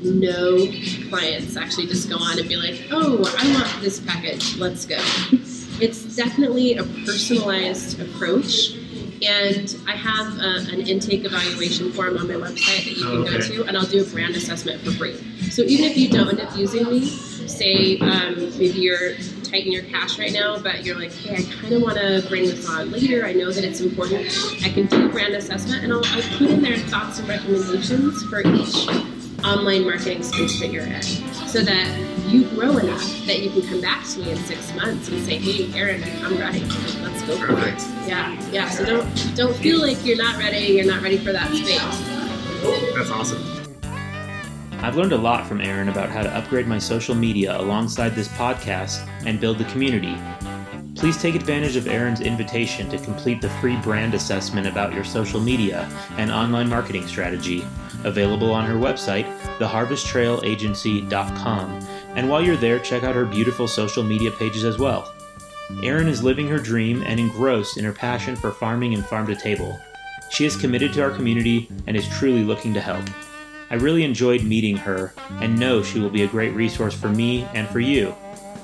no 0.03 0.57
clients 1.09 1.55
actually 1.57 1.87
just 1.87 2.09
go 2.09 2.17
on 2.17 2.39
and 2.39 2.47
be 2.47 2.55
like, 2.55 2.87
oh, 2.91 3.17
I 3.39 3.53
want 3.53 3.81
this 3.81 3.99
package, 3.99 4.57
let's 4.57 4.85
go. 4.85 4.97
It's 5.81 6.15
definitely 6.15 6.77
a 6.77 6.83
personalized 6.83 7.99
approach. 7.99 8.75
And 9.25 9.75
I 9.87 9.95
have 9.95 10.37
uh 10.37 10.71
an 10.73 10.81
intake 10.81 11.23
evaluation 11.23 11.91
form 11.93 12.17
on 12.17 12.27
my 12.27 12.33
website 12.33 12.83
that 12.83 12.97
you 12.97 13.03
can 13.05 13.17
Oh, 13.17 13.23
go 13.23 13.39
to, 13.39 13.63
and 13.65 13.77
I'll 13.77 13.85
do 13.85 14.01
a 14.01 14.05
brand 14.05 14.35
assessment 14.35 14.81
for 14.81 14.91
free. 14.91 15.15
So 15.49 15.61
even 15.61 15.85
if 15.89 15.97
you 15.97 16.09
don't 16.09 16.27
end 16.27 16.41
up 16.41 16.55
using 16.57 16.83
me, 16.89 17.05
say 17.07 17.97
um, 17.99 18.35
maybe 18.57 18.79
you're 18.79 19.15
tight 19.43 19.65
in 19.65 19.71
your 19.71 19.83
cash 19.83 20.19
right 20.19 20.33
now, 20.33 20.59
but 20.59 20.83
you're 20.83 20.97
like, 20.99 21.13
hey, 21.13 21.35
I 21.37 21.43
kind 21.61 21.73
of 21.73 21.81
want 21.81 21.97
to 21.97 22.25
bring 22.27 22.43
this 22.43 22.67
on 22.69 22.91
later. 22.91 23.25
I 23.25 23.33
know 23.33 23.51
that 23.51 23.63
it's 23.63 23.79
important. 23.79 24.27
I 24.63 24.69
can 24.69 24.87
do 24.87 25.05
a 25.05 25.09
brand 25.09 25.33
assessment, 25.35 25.83
and 25.83 25.93
I'll, 25.93 26.05
I'll 26.05 26.37
put 26.37 26.49
in 26.49 26.61
there 26.61 26.77
thoughts 26.77 27.19
and 27.19 27.29
recommendations 27.29 28.23
for 28.23 28.41
each 28.41 29.22
online 29.43 29.85
marketing 29.85 30.23
space 30.23 30.59
that 30.59 30.71
you're 30.71 30.85
in, 30.85 31.01
so 31.01 31.61
that 31.61 31.97
you 32.27 32.47
grow 32.49 32.77
enough 32.77 33.03
that 33.25 33.41
you 33.41 33.49
can 33.49 33.61
come 33.61 33.81
back 33.81 34.07
to 34.07 34.19
me 34.19 34.31
in 34.31 34.37
six 34.37 34.73
months 34.75 35.09
and 35.09 35.23
say, 35.25 35.37
hey, 35.37 35.71
Erin, 35.77 36.03
I'm 36.23 36.37
ready. 36.37 36.61
Let's 37.01 37.21
go 37.23 37.37
for 37.37 37.53
it. 37.67 37.81
Yeah, 38.07 38.51
yeah. 38.51 38.69
So 38.69 38.85
don't 38.85 39.35
don't 39.35 39.55
feel 39.57 39.79
like 39.81 40.03
you're 40.05 40.17
not 40.17 40.37
ready. 40.37 40.73
You're 40.73 40.85
not 40.85 41.01
ready 41.03 41.17
for 41.17 41.31
that 41.31 41.49
space. 41.51 41.79
That's 42.95 43.11
awesome. 43.11 43.41
I've 44.83 44.97
learned 44.97 45.13
a 45.13 45.17
lot 45.17 45.47
from 45.47 45.61
Erin 45.61 45.87
about 45.87 46.09
how 46.09 46.23
to 46.23 46.29
upgrade 46.35 46.67
my 46.67 46.77
social 46.77 47.15
media 47.15 47.57
alongside 47.57 48.15
this 48.15 48.27
podcast 48.29 49.07
and 49.25 49.39
build 49.39 49.57
the 49.57 49.65
community. 49.65 50.17
Please 51.03 51.19
take 51.21 51.35
advantage 51.35 51.75
of 51.75 51.89
Erin's 51.89 52.21
invitation 52.21 52.89
to 52.89 52.97
complete 52.97 53.41
the 53.41 53.49
free 53.59 53.75
brand 53.81 54.13
assessment 54.13 54.67
about 54.67 54.93
your 54.93 55.03
social 55.03 55.41
media 55.41 55.89
and 56.17 56.31
online 56.31 56.69
marketing 56.69 57.05
strategy, 57.05 57.67
available 58.05 58.53
on 58.53 58.65
her 58.65 58.75
website, 58.75 59.25
theharvesttrailagency.com. 59.57 61.87
And 62.15 62.29
while 62.29 62.41
you're 62.41 62.55
there, 62.55 62.79
check 62.79 63.03
out 63.03 63.15
her 63.15 63.25
beautiful 63.25 63.67
social 63.67 64.01
media 64.01 64.31
pages 64.31 64.63
as 64.63 64.77
well. 64.77 65.13
Erin 65.83 66.07
is 66.07 66.23
living 66.23 66.47
her 66.47 66.57
dream 66.57 67.03
and 67.05 67.19
engrossed 67.19 67.75
in 67.75 67.83
her 67.83 67.91
passion 67.91 68.37
for 68.37 68.53
farming 68.53 68.93
and 68.93 69.05
farm 69.05 69.27
to 69.27 69.35
table. 69.35 69.77
She 70.29 70.45
is 70.45 70.55
committed 70.55 70.93
to 70.93 71.03
our 71.03 71.11
community 71.11 71.69
and 71.85 71.97
is 71.97 72.07
truly 72.07 72.45
looking 72.45 72.73
to 72.75 72.79
help. 72.79 73.03
I 73.69 73.75
really 73.75 74.05
enjoyed 74.05 74.45
meeting 74.45 74.77
her 74.77 75.13
and 75.41 75.59
know 75.59 75.83
she 75.83 75.99
will 75.99 76.09
be 76.09 76.23
a 76.23 76.27
great 76.27 76.53
resource 76.53 76.93
for 76.93 77.09
me 77.09 77.43
and 77.53 77.67
for 77.67 77.81
you. 77.81 78.15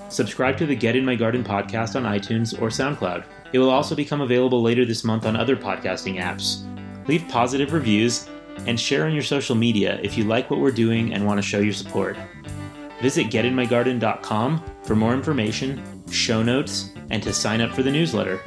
Subscribe 0.09 0.57
to 0.57 0.65
the 0.65 0.75
Get 0.75 0.95
in 0.95 1.05
My 1.05 1.15
Garden 1.15 1.43
podcast 1.43 1.95
on 1.95 2.03
iTunes 2.03 2.59
or 2.59 2.69
SoundCloud. 2.69 3.25
It 3.53 3.59
will 3.59 3.69
also 3.69 3.95
become 3.95 4.21
available 4.21 4.61
later 4.61 4.85
this 4.85 5.03
month 5.03 5.25
on 5.25 5.35
other 5.35 5.55
podcasting 5.55 6.19
apps. 6.19 6.65
Leave 7.07 7.27
positive 7.29 7.73
reviews 7.73 8.27
and 8.65 8.79
share 8.79 9.05
on 9.05 9.13
your 9.13 9.23
social 9.23 9.55
media 9.55 9.99
if 10.03 10.17
you 10.17 10.23
like 10.23 10.49
what 10.49 10.59
we're 10.59 10.71
doing 10.71 11.13
and 11.13 11.25
want 11.25 11.37
to 11.37 11.47
show 11.47 11.59
your 11.59 11.73
support. 11.73 12.17
Visit 13.01 13.27
getinmygarden.com 13.27 14.63
for 14.83 14.95
more 14.95 15.13
information, 15.13 16.03
show 16.11 16.43
notes, 16.43 16.91
and 17.09 17.23
to 17.23 17.31
sign 17.31 17.61
up 17.61 17.71
for 17.71 17.83
the 17.83 17.91
newsletter. 17.91 18.39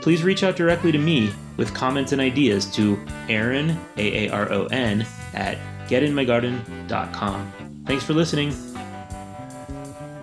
Please 0.00 0.24
reach 0.24 0.42
out 0.42 0.56
directly 0.56 0.90
to 0.90 0.98
me 0.98 1.32
with 1.56 1.72
comments 1.74 2.12
and 2.12 2.20
ideas 2.20 2.66
to 2.74 2.98
Aaron, 3.28 3.78
A 3.98 4.26
A 4.26 4.32
R 4.32 4.52
O 4.52 4.66
N, 4.66 5.06
at 5.34 5.58
getinmygarden.com. 5.86 7.52
Thanks 7.86 8.04
for 8.04 8.14
listening. 8.14 8.71